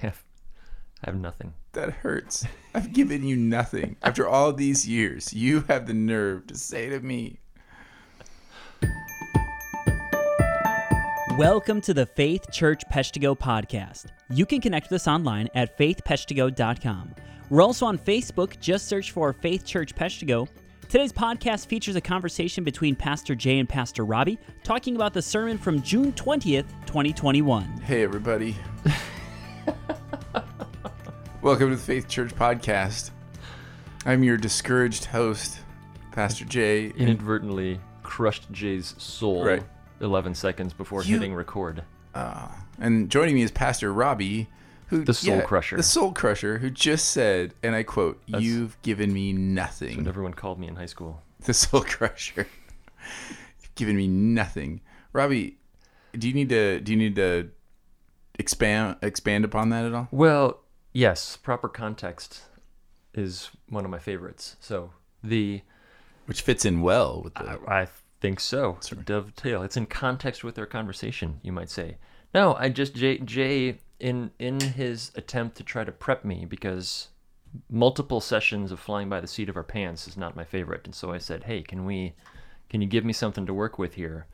have, 0.00 0.24
I 1.02 1.10
have 1.10 1.16
nothing. 1.16 1.54
That 1.72 1.90
hurts. 1.90 2.46
I've 2.74 2.92
given 2.92 3.24
you 3.24 3.36
nothing. 3.36 3.96
After 4.02 4.28
all 4.28 4.52
these 4.52 4.86
years, 4.86 5.32
you 5.32 5.64
have 5.68 5.86
the 5.86 5.94
nerve 5.94 6.46
to 6.48 6.56
say 6.56 6.88
to 6.88 7.00
me, 7.00 7.40
Welcome 11.36 11.80
to 11.80 11.92
the 11.92 12.06
Faith 12.06 12.52
Church 12.52 12.84
Peshtigo 12.92 13.36
podcast. 13.36 14.06
You 14.30 14.46
can 14.46 14.60
connect 14.60 14.90
with 14.90 15.00
us 15.00 15.08
online 15.08 15.48
at 15.56 15.76
faithpeshtigo.com. 15.76 17.14
We're 17.50 17.62
also 17.62 17.86
on 17.86 17.98
Facebook. 17.98 18.60
Just 18.60 18.86
search 18.86 19.10
for 19.10 19.32
Faith 19.32 19.64
Church 19.64 19.94
Peshtigo. 19.96 20.48
Today's 20.88 21.12
podcast 21.12 21.66
features 21.66 21.96
a 21.96 22.00
conversation 22.00 22.62
between 22.62 22.94
Pastor 22.94 23.34
Jay 23.34 23.58
and 23.58 23.68
Pastor 23.68 24.04
Robbie 24.04 24.38
talking 24.62 24.94
about 24.94 25.12
the 25.12 25.22
sermon 25.22 25.58
from 25.58 25.82
June 25.82 26.12
20th, 26.12 26.66
2021. 26.86 27.80
Hey, 27.80 28.04
everybody. 28.04 28.54
Welcome 31.44 31.68
to 31.70 31.76
the 31.76 31.82
Faith 31.82 32.08
Church 32.08 32.34
Podcast. 32.34 33.10
I'm 34.06 34.22
your 34.24 34.36
discouraged 34.38 35.04
host, 35.04 35.60
Pastor 36.10 36.44
Jay. 36.46 36.88
Inadvertently 36.96 37.80
crushed 38.02 38.50
Jay's 38.50 38.94
soul 38.98 39.44
Right. 39.44 39.62
11 40.00 40.34
seconds 40.34 40.72
before 40.72 41.02
You- 41.04 41.14
hitting 41.16 41.34
record. 41.34 41.84
Ah, 42.14 42.64
and 42.78 43.10
joining 43.10 43.34
me 43.34 43.42
is 43.42 43.50
Pastor 43.50 43.92
Robbie, 43.92 44.48
who 44.88 45.04
The 45.04 45.12
Soul 45.14 45.42
Crusher. 45.42 45.76
the 45.76 45.82
Soul 45.82 46.12
Crusher, 46.12 46.58
who 46.58 46.70
just 46.70 47.10
said, 47.10 47.52
and 47.62 47.74
I 47.74 47.82
quote, 47.82 48.22
"You've 48.26 48.80
given 48.82 49.12
me 49.12 49.32
What 49.34 49.40
nothing." 49.40 50.06
everyone 50.08 50.32
called 50.34 50.58
me 50.58 50.66
in 50.66 50.76
high 50.76 50.86
school. 50.86 51.22
The 51.44 51.52
Soul 51.54 51.82
Crusher, 51.86 52.46
you've 53.60 53.74
given 53.74 53.96
me 53.96 54.08
nothing. 54.08 54.80
Robbie, 55.12 55.58
do 56.18 56.26
you 56.26 56.32
need 56.34 56.48
to 56.48 56.80
do 56.80 56.92
you 56.92 56.98
need 56.98 57.16
to 57.16 57.50
expand 58.38 58.96
expand 59.02 59.44
upon 59.44 59.68
that 59.70 59.84
at 59.84 59.92
all? 59.92 60.08
Well, 60.10 60.60
yes, 60.94 61.36
proper 61.36 61.68
context 61.68 62.44
is 63.12 63.50
one 63.68 63.84
of 63.84 63.90
my 63.90 63.98
favorites. 63.98 64.56
So 64.60 64.92
the 65.22 65.60
Which 66.24 66.40
fits 66.40 66.64
in 66.64 66.80
well 66.80 67.20
with 67.22 67.34
the. 67.34 67.58
I, 67.68 67.82
I 67.82 67.88
think 68.20 68.40
so. 68.40 68.76
It's 68.78 68.90
a 68.90 68.96
dovetail. 68.96 69.62
It's 69.62 69.76
in 69.76 69.84
context 69.84 70.42
with 70.42 70.58
our 70.58 70.66
conversation, 70.66 71.40
you 71.42 71.52
might 71.52 71.68
say. 71.68 71.98
No, 72.32 72.54
I 72.54 72.70
just 72.70 72.94
Jay, 72.94 73.18
Jay 73.18 73.78
in 74.00 74.30
in 74.38 74.58
his 74.60 75.12
attempt 75.14 75.56
to 75.58 75.62
try 75.64 75.84
to 75.84 75.92
prep 75.92 76.24
me 76.24 76.46
because 76.46 77.08
multiple 77.70 78.20
sessions 78.20 78.72
of 78.72 78.80
flying 78.80 79.08
by 79.08 79.20
the 79.20 79.26
seat 79.26 79.48
of 79.48 79.56
our 79.56 79.62
pants 79.62 80.08
is 80.08 80.16
not 80.16 80.34
my 80.34 80.44
favorite, 80.44 80.86
and 80.86 80.94
so 80.94 81.12
I 81.12 81.18
said, 81.18 81.44
"Hey, 81.44 81.62
can 81.62 81.84
we, 81.84 82.14
can 82.68 82.80
you 82.80 82.88
give 82.88 83.04
me 83.04 83.12
something 83.12 83.46
to 83.46 83.54
work 83.54 83.78
with 83.78 83.94
here?" 83.94 84.26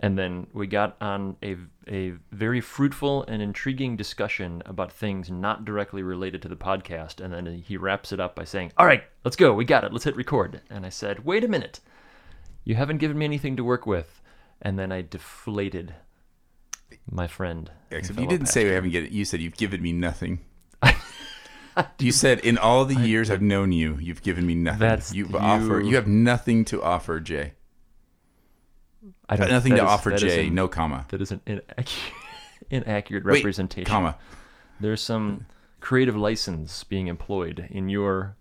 And 0.00 0.16
then 0.16 0.46
we 0.52 0.66
got 0.68 0.96
on 1.00 1.36
a 1.42 1.56
a 1.88 2.12
very 2.30 2.60
fruitful 2.60 3.24
and 3.24 3.42
intriguing 3.42 3.96
discussion 3.96 4.62
about 4.64 4.92
things 4.92 5.30
not 5.30 5.64
directly 5.64 6.02
related 6.02 6.40
to 6.42 6.48
the 6.48 6.56
podcast, 6.56 7.20
and 7.20 7.34
then 7.34 7.46
he 7.66 7.76
wraps 7.76 8.12
it 8.12 8.20
up 8.20 8.36
by 8.36 8.44
saying, 8.44 8.72
"All 8.76 8.86
right, 8.86 9.02
let's 9.24 9.36
go. 9.36 9.52
We 9.52 9.64
got 9.64 9.82
it. 9.84 9.92
Let's 9.92 10.04
hit 10.04 10.14
record." 10.14 10.60
And 10.70 10.86
I 10.86 10.90
said, 10.90 11.24
"Wait 11.24 11.42
a 11.42 11.48
minute." 11.48 11.80
You 12.64 12.74
haven't 12.74 12.98
given 12.98 13.16
me 13.16 13.24
anything 13.24 13.56
to 13.56 13.64
work 13.64 13.86
with. 13.86 14.20
And 14.60 14.78
then 14.78 14.92
I 14.92 15.02
deflated 15.02 15.94
my 17.10 17.26
friend. 17.26 17.70
and 17.90 17.98
Except 18.00 18.18
you 18.20 18.26
didn't 18.26 18.48
say 18.48 18.64
we 18.64 18.70
haven't 18.70 18.90
get 18.90 19.04
it. 19.04 19.10
You 19.10 19.24
said 19.24 19.40
you've 19.40 19.56
given 19.56 19.80
me 19.80 19.92
nothing. 19.92 20.40
you 21.98 22.12
said 22.12 22.40
in 22.40 22.58
all 22.58 22.84
the 22.84 22.94
years 22.94 23.30
I've 23.30 23.42
known 23.42 23.72
you, 23.72 23.96
you've 24.00 24.22
given 24.22 24.46
me 24.46 24.54
nothing. 24.54 24.80
That's 24.80 25.14
you've 25.14 25.30
you- 25.30 25.38
offered. 25.38 25.86
You 25.86 25.94
have 25.96 26.06
nothing 26.06 26.64
to 26.66 26.82
offer, 26.82 27.20
Jay. 27.20 27.52
I 29.28 29.36
don't, 29.36 29.48
Nothing 29.50 29.72
to 29.76 29.82
is- 29.82 29.88
offer, 29.88 30.16
Jay. 30.16 30.48
an- 30.48 30.54
No 30.54 30.68
comma. 30.68 31.06
That 31.10 31.20
is 31.22 31.30
an 31.32 31.40
inaccurate, 31.46 31.88
inaccurate 32.70 33.24
Wait, 33.24 33.36
representation. 33.36 33.84
comma. 33.90 34.16
There's 34.80 35.00
some 35.02 35.46
creative 35.80 36.16
license 36.16 36.84
being 36.84 37.06
employed 37.06 37.66
in 37.70 37.88
your 37.88 38.36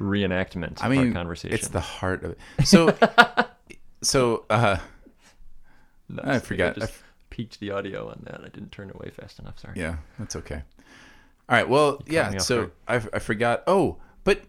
reenactment 0.00 0.82
I 0.82 0.86
of 0.86 0.90
mean, 0.92 1.08
our 1.08 1.12
conversation. 1.12 1.54
it's 1.54 1.68
the 1.68 1.80
heart 1.80 2.24
of 2.24 2.32
it. 2.32 2.38
So, 2.66 2.96
so 4.02 4.44
uh, 4.50 4.78
No, 6.08 6.22
I 6.24 6.38
forgot. 6.40 6.76
just 6.76 6.92
peaked 7.30 7.60
the 7.60 7.70
audio 7.70 8.08
on 8.08 8.20
that. 8.24 8.40
I 8.40 8.48
didn't 8.48 8.72
turn 8.72 8.88
it 8.90 8.94
away 8.96 9.10
fast 9.10 9.38
enough. 9.38 9.58
Sorry. 9.58 9.74
yeah, 9.78 9.96
that's 10.18 10.36
okay. 10.36 10.62
All 11.48 11.56
right. 11.56 11.68
Well, 11.68 12.02
yeah. 12.06 12.36
So. 12.38 12.70
I, 12.88 12.96
I 12.96 13.18
forgot. 13.18 13.62
Oh, 13.66 13.98
but 14.24 14.42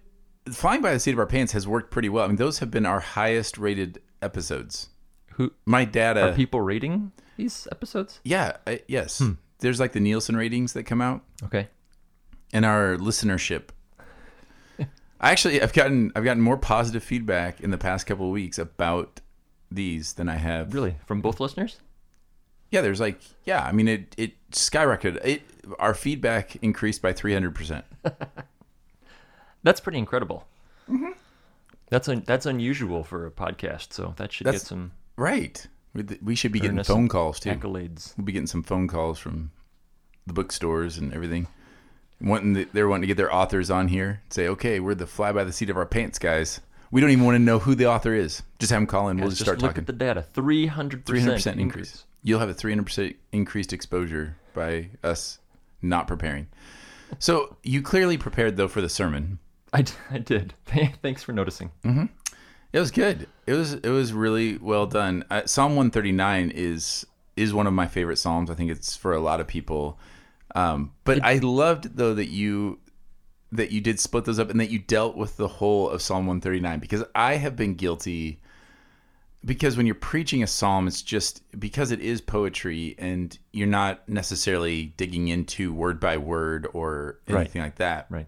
flying 0.51 0.81
by 0.81 0.93
the 0.93 0.99
seat 0.99 1.13
of 1.13 1.19
our 1.19 1.25
pants 1.25 1.53
has 1.53 1.67
worked 1.67 1.91
pretty 1.91 2.09
well. 2.09 2.25
I 2.25 2.27
mean, 2.27 2.35
those 2.37 2.59
have 2.59 2.71
been 2.71 2.85
our 2.85 2.99
highest 2.99 3.57
rated 3.57 4.01
episodes. 4.21 4.89
Who 5.35 5.51
My 5.65 5.85
data. 5.85 6.29
are 6.29 6.33
people 6.33 6.61
rating 6.61 7.11
these 7.37 7.67
episodes? 7.71 8.19
yeah. 8.23 8.57
I, 8.67 8.81
yes. 8.87 9.19
Hmm. 9.19 9.31
There's 9.59 9.79
like 9.79 9.93
the 9.93 9.99
Nielsen 9.99 10.35
ratings 10.35 10.73
that 10.73 10.83
come 10.83 11.01
out. 11.01 11.21
Okay. 11.43 11.67
and 12.53 12.65
our 12.65 12.97
listenership. 12.97 13.69
I 15.21 15.31
actually 15.31 15.61
I've 15.61 15.71
gotten 15.71 16.11
I've 16.17 16.25
gotten 16.25 16.41
more 16.43 16.57
positive 16.57 17.01
feedback 17.03 17.61
in 17.61 17.71
the 17.71 17.77
past 17.77 18.05
couple 18.05 18.25
of 18.25 18.31
weeks 18.33 18.57
about 18.57 19.21
these 19.71 20.13
than 20.13 20.27
I 20.27 20.35
have. 20.35 20.73
Really, 20.73 20.95
from 21.05 21.21
both 21.21 21.39
listeners? 21.39 21.79
Yeah, 22.71 22.81
there's 22.81 22.99
like 22.99 23.21
yeah, 23.45 23.63
I 23.63 23.71
mean 23.71 23.87
it 23.87 24.13
it 24.17 24.33
skyrocketed. 24.51 25.23
It 25.25 25.41
our 25.79 25.93
feedback 25.93 26.57
increased 26.57 27.01
by 27.01 27.13
300%. 27.13 27.83
That's 29.63 29.79
pretty 29.79 29.97
incredible. 29.97 30.45
Mm-hmm. 30.89 31.11
That's 31.89 32.09
un- 32.09 32.23
that's 32.25 32.45
unusual 32.45 33.03
for 33.05 33.25
a 33.25 33.31
podcast, 33.31 33.93
so 33.93 34.13
that 34.17 34.31
should 34.33 34.45
That's- 34.47 34.63
get 34.63 34.67
some 34.67 34.91
Right. 35.17 35.65
We- 36.21 36.35
should 36.35 36.51
be 36.51 36.59
getting 36.59 36.83
phone 36.83 37.07
calls 37.07 37.39
too. 37.39 37.51
accolades. 37.51 38.17
We'll 38.17 38.25
be 38.25 38.31
getting 38.31 38.47
some 38.47 38.63
phone 38.63 38.87
calls 38.87 39.19
from 39.19 39.51
the 40.25 40.33
bookstores 40.33 40.97
and 40.97 41.13
everything. 41.13 41.47
Wanting 42.21 42.53
the, 42.53 42.67
they're 42.73 42.87
wanting 42.87 43.01
to 43.01 43.07
get 43.07 43.17
their 43.17 43.33
authors 43.33 43.69
on 43.69 43.89
here. 43.89 44.21
Say, 44.29 44.47
okay, 44.47 44.79
we're 44.79 44.95
the 44.95 45.05
fly 45.07 45.31
by 45.31 45.43
the 45.43 45.51
seat 45.51 45.69
of 45.69 45.77
our 45.77 45.85
pants 45.85 46.17
guys. 46.17 46.61
We 46.89 47.01
don't 47.01 47.09
even 47.11 47.25
want 47.25 47.35
to 47.35 47.39
know 47.39 47.59
who 47.59 47.75
the 47.75 47.87
author 47.87 48.13
is. 48.13 48.43
Just 48.59 48.71
have 48.71 48.79
them 48.79 48.87
call 48.87 49.09
in. 49.09 49.17
We'll 49.17 49.29
just 49.29 49.39
just 49.39 49.45
start 49.45 49.61
look 49.61 49.71
talking. 49.71 49.81
at 49.81 49.87
the 49.87 49.93
data. 49.93 50.21
Three 50.33 50.67
hundred 50.67 51.05
Three 51.05 51.19
hundred 51.19 51.33
percent 51.33 51.57
percent 51.57 51.61
increase. 51.61 52.05
You'll 52.23 52.39
have 52.39 52.49
a 52.49 52.53
three 52.53 52.71
hundred 52.71 52.85
percent 52.85 53.15
increased 53.31 53.73
exposure 53.73 54.37
by 54.53 54.89
us 55.03 55.39
not 55.81 56.07
preparing. 56.07 56.47
So 57.19 57.57
you 57.63 57.81
clearly 57.81 58.17
prepared 58.17 58.57
though 58.57 58.67
for 58.67 58.79
the 58.81 58.89
sermon. 58.89 59.39
I, 59.73 59.81
d- 59.81 59.93
I 60.11 60.19
did. 60.19 60.53
Thanks 61.01 61.23
for 61.23 61.33
noticing. 61.33 61.71
Mm-hmm. 61.83 62.05
It 62.73 62.79
was 62.79 62.91
good. 62.91 63.27
It 63.45 63.53
was 63.53 63.73
it 63.75 63.89
was 63.89 64.11
really 64.13 64.57
well 64.57 64.87
done. 64.87 65.23
Uh, 65.29 65.45
Psalm 65.45 65.75
one 65.75 65.91
thirty 65.91 66.11
nine 66.11 66.51
is 66.53 67.05
is 67.37 67.53
one 67.53 67.67
of 67.67 67.73
my 67.73 67.87
favorite 67.87 68.17
psalms. 68.17 68.49
I 68.49 68.55
think 68.55 68.71
it's 68.71 68.95
for 68.95 69.13
a 69.13 69.19
lot 69.19 69.39
of 69.39 69.47
people. 69.47 69.99
Um, 70.55 70.91
but 71.03 71.23
I 71.23 71.35
loved 71.37 71.95
though 71.97 72.13
that 72.15 72.27
you 72.29 72.79
that 73.51 73.71
you 73.71 73.79
did 73.81 73.99
split 73.99 74.25
those 74.25 74.39
up 74.39 74.49
and 74.49 74.59
that 74.59 74.71
you 74.71 74.79
dealt 74.79 75.15
with 75.15 75.37
the 75.37 75.47
whole 75.47 75.89
of 75.89 76.01
Psalm 76.01 76.25
one 76.25 76.41
thirty 76.41 76.59
nine 76.59 76.79
because 76.79 77.03
I 77.15 77.35
have 77.35 77.55
been 77.55 77.75
guilty. 77.75 78.39
Because 79.45 79.75
when 79.75 79.85
you're 79.85 79.95
preaching 79.95 80.41
a 80.41 80.47
psalm, 80.47 80.87
it's 80.87 81.01
just 81.01 81.43
because 81.59 81.91
it 81.91 81.99
is 81.99 82.21
poetry 82.21 82.95
and 82.97 83.37
you're 83.51 83.67
not 83.67 84.07
necessarily 84.07 84.93
digging 84.95 85.27
into 85.27 85.73
word 85.73 85.99
by 85.99 86.15
word 86.15 86.65
or 86.73 87.19
Right. 87.27 87.41
anything 87.41 87.61
like 87.61 87.75
that. 87.75 88.07
Right. 88.09 88.27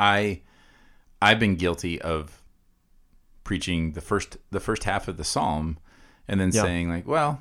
I 0.00 0.40
I've 1.20 1.38
been 1.38 1.54
guilty 1.54 2.02
of 2.02 2.41
preaching 3.44 3.92
the 3.92 4.00
first 4.00 4.36
the 4.50 4.60
first 4.60 4.84
half 4.84 5.08
of 5.08 5.16
the 5.16 5.24
psalm 5.24 5.78
and 6.28 6.40
then 6.40 6.50
Yeah. 6.52 6.62
saying 6.62 6.88
like, 6.88 7.06
well, 7.06 7.40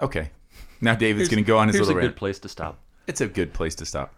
okay. 0.00 0.30
Now 0.80 0.94
David's 0.94 1.28
going 1.28 1.42
to 1.42 1.46
go 1.46 1.56
on 1.58 1.68
his 1.68 1.76
Here's 1.76 1.86
little 1.88 1.98
a 1.98 2.02
good 2.02 2.08
rant. 2.08 2.16
place 2.16 2.38
to 2.40 2.48
stop. 2.48 2.78
It's 3.06 3.20
a 3.22 3.26
good 3.28 3.52
place 3.54 3.74
to 3.76 3.86
stop. 3.86 4.12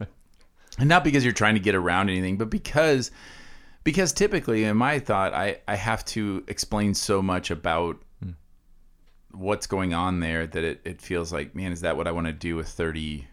And 0.78 0.88
not 0.88 1.04
because 1.04 1.22
you're 1.24 1.32
trying 1.32 1.54
to 1.54 1.60
get 1.60 1.74
around 1.74 2.08
anything, 2.10 2.36
but 2.38 2.50
because 2.50 3.10
because 3.84 4.12
typically 4.12 4.64
in 4.64 4.76
my 4.76 4.98
thought 4.98 5.32
I 5.32 5.58
I 5.68 5.76
have 5.76 6.04
to 6.06 6.42
explain 6.48 6.94
so 6.94 7.22
much 7.22 7.50
about 7.50 7.98
Hmm. 8.22 8.30
what's 9.32 9.66
going 9.66 9.92
on 9.94 10.20
there 10.20 10.46
that 10.46 10.64
it, 10.64 10.80
it 10.84 11.00
feels 11.00 11.32
like, 11.32 11.54
man, 11.54 11.72
is 11.72 11.82
that 11.82 11.96
what 11.96 12.06
I 12.06 12.12
want 12.12 12.26
to 12.26 12.32
do 12.32 12.56
with 12.56 12.68
30 12.68 13.26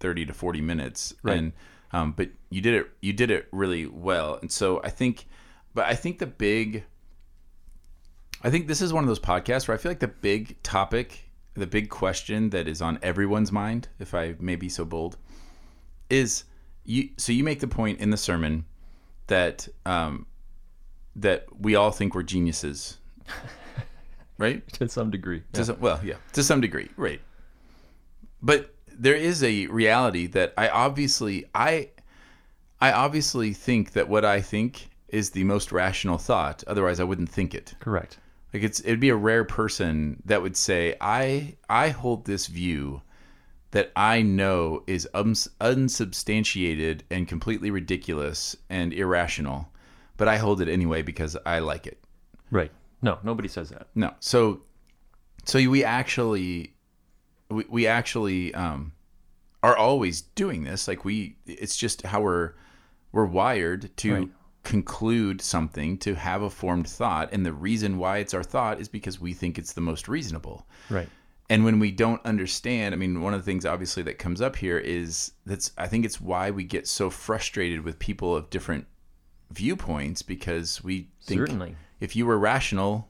30 0.00 0.26
to 0.26 0.32
40 0.34 0.60
minutes 0.60 1.14
Right. 1.22 1.38
and 1.38 1.52
um, 1.92 2.12
but 2.12 2.28
you 2.50 2.60
did 2.60 2.74
it 2.74 2.90
you 3.00 3.12
did 3.12 3.30
it 3.30 3.48
really 3.50 3.86
well 3.86 4.38
and 4.40 4.52
so 4.52 4.80
i 4.84 4.90
think 4.90 5.26
but 5.74 5.86
i 5.86 5.94
think 5.94 6.18
the 6.18 6.26
big 6.26 6.84
i 8.42 8.50
think 8.50 8.66
this 8.68 8.80
is 8.80 8.92
one 8.92 9.04
of 9.04 9.08
those 9.08 9.20
podcasts 9.20 9.68
where 9.68 9.74
i 9.74 9.78
feel 9.78 9.90
like 9.90 10.00
the 10.00 10.08
big 10.08 10.60
topic 10.62 11.30
the 11.54 11.66
big 11.66 11.88
question 11.88 12.50
that 12.50 12.68
is 12.68 12.80
on 12.80 12.98
everyone's 13.02 13.50
mind 13.52 13.88
if 13.98 14.14
i 14.14 14.34
may 14.38 14.56
be 14.56 14.68
so 14.68 14.84
bold 14.84 15.16
is 16.10 16.44
you 16.84 17.08
so 17.16 17.32
you 17.32 17.42
make 17.44 17.60
the 17.60 17.68
point 17.68 18.00
in 18.00 18.10
the 18.10 18.16
sermon 18.16 18.64
that 19.26 19.68
um 19.84 20.26
that 21.16 21.46
we 21.58 21.74
all 21.74 21.90
think 21.90 22.14
we're 22.14 22.22
geniuses 22.22 22.98
right 24.38 24.66
To 24.74 24.88
some 24.88 25.10
degree. 25.10 25.42
to 25.52 25.64
some, 25.64 25.80
well, 25.80 26.00
yeah, 26.04 26.14
to 26.32 26.42
some 26.44 26.60
degree, 26.60 26.88
right. 26.96 27.20
But 28.40 28.72
there 28.88 29.16
is 29.16 29.42
a 29.42 29.66
reality 29.66 30.28
that 30.28 30.54
I 30.56 30.68
obviously 30.68 31.44
I 31.54 31.88
I 32.80 32.92
obviously 32.92 33.52
think 33.52 33.92
that 33.92 34.08
what 34.08 34.24
I 34.24 34.40
think 34.40 34.90
is 35.08 35.30
the 35.30 35.44
most 35.44 35.72
rational 35.72 36.18
thought. 36.18 36.62
Otherwise, 36.66 37.00
I 37.00 37.04
wouldn't 37.04 37.28
think 37.30 37.54
it. 37.54 37.74
Correct. 37.80 38.18
Like 38.52 38.62
it's 38.62 38.80
it'd 38.80 39.00
be 39.00 39.10
a 39.10 39.16
rare 39.16 39.44
person 39.44 40.22
that 40.24 40.42
would 40.42 40.56
say 40.56 40.96
I 41.00 41.56
I 41.68 41.90
hold 41.90 42.24
this 42.24 42.46
view 42.46 43.02
that 43.70 43.92
I 43.94 44.22
know 44.22 44.82
is 44.86 45.06
uns- 45.12 45.48
unsubstantiated 45.60 47.04
and 47.10 47.28
completely 47.28 47.70
ridiculous 47.70 48.56
and 48.70 48.94
irrational, 48.94 49.70
but 50.16 50.28
I 50.28 50.38
hold 50.38 50.62
it 50.62 50.68
anyway 50.68 51.02
because 51.02 51.36
I 51.44 51.58
like 51.58 51.86
it. 51.86 51.98
Right. 52.50 52.72
No, 53.02 53.18
nobody 53.22 53.48
says 53.48 53.68
that. 53.70 53.88
No. 53.94 54.14
So 54.20 54.62
so 55.44 55.58
we 55.68 55.84
actually 55.84 56.74
we, 57.50 57.64
we 57.68 57.86
actually 57.86 58.54
um 58.54 58.92
are 59.62 59.76
always 59.76 60.22
doing 60.22 60.64
this. 60.64 60.88
Like 60.88 61.04
we 61.04 61.36
it's 61.46 61.76
just 61.76 62.02
how 62.02 62.22
we're 62.22 62.52
we're 63.12 63.26
wired 63.26 63.94
to 63.98 64.14
Right. 64.14 64.28
Conclude 64.68 65.40
something, 65.40 65.96
to 65.96 66.14
have 66.14 66.42
a 66.42 66.50
formed 66.50 66.86
thought, 66.86 67.32
and 67.32 67.44
the 67.44 67.54
reason 67.54 67.96
why 67.96 68.18
it's 68.18 68.34
our 68.34 68.42
thought 68.42 68.78
is 68.78 68.86
because 68.86 69.18
we 69.18 69.32
think 69.32 69.58
it's 69.58 69.72
the 69.72 69.80
most 69.80 70.08
reasonable. 70.08 70.66
Right. 70.90 71.08
And 71.48 71.64
when 71.64 71.78
we 71.78 71.90
don't 71.90 72.22
understand, 72.26 72.94
I 72.94 72.98
mean, 72.98 73.22
one 73.22 73.32
of 73.32 73.40
the 73.40 73.46
things 73.46 73.64
obviously 73.64 74.02
that 74.02 74.18
comes 74.18 74.42
up 74.42 74.56
here 74.56 74.76
is 74.78 75.32
that's 75.46 75.72
I 75.78 75.86
think 75.88 76.04
it's 76.04 76.20
why 76.20 76.50
we 76.50 76.64
get 76.64 76.86
so 76.86 77.08
frustrated 77.08 77.80
with 77.80 77.98
people 77.98 78.36
of 78.36 78.50
different 78.50 78.86
viewpoints 79.50 80.20
because 80.20 80.84
we 80.84 81.08
think 81.22 81.40
Certainly. 81.40 81.74
if 82.00 82.14
you 82.14 82.26
were 82.26 82.38
rational, 82.38 83.08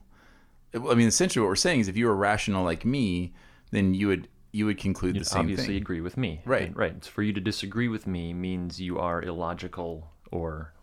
I 0.73 0.95
mean, 0.95 1.09
essentially 1.09 1.43
what 1.43 1.49
we're 1.49 1.57
saying 1.57 1.81
is 1.81 1.89
if 1.89 1.97
you 1.97 2.05
were 2.05 2.15
rational 2.15 2.63
like 2.63 2.85
me, 2.85 3.33
then 3.71 3.93
you 3.93 4.07
would 4.07 4.29
you 4.53 4.65
would 4.65 4.77
conclude 4.77 5.19
the 5.19 5.25
same 5.25 5.41
obviously 5.41 5.65
thing. 5.67 5.75
agree 5.75 5.99
with 5.99 6.15
me. 6.15 6.41
Right. 6.45 6.67
And- 6.67 6.77
right. 6.77 7.03
For 7.05 7.21
you 7.21 7.33
to 7.33 7.41
disagree 7.41 7.89
with 7.89 8.07
me 8.07 8.33
means 8.33 8.79
you 8.79 8.97
are 8.97 9.21
illogical 9.21 10.09
or 10.31 10.73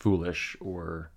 foolish 0.00 0.56
or 0.60 1.12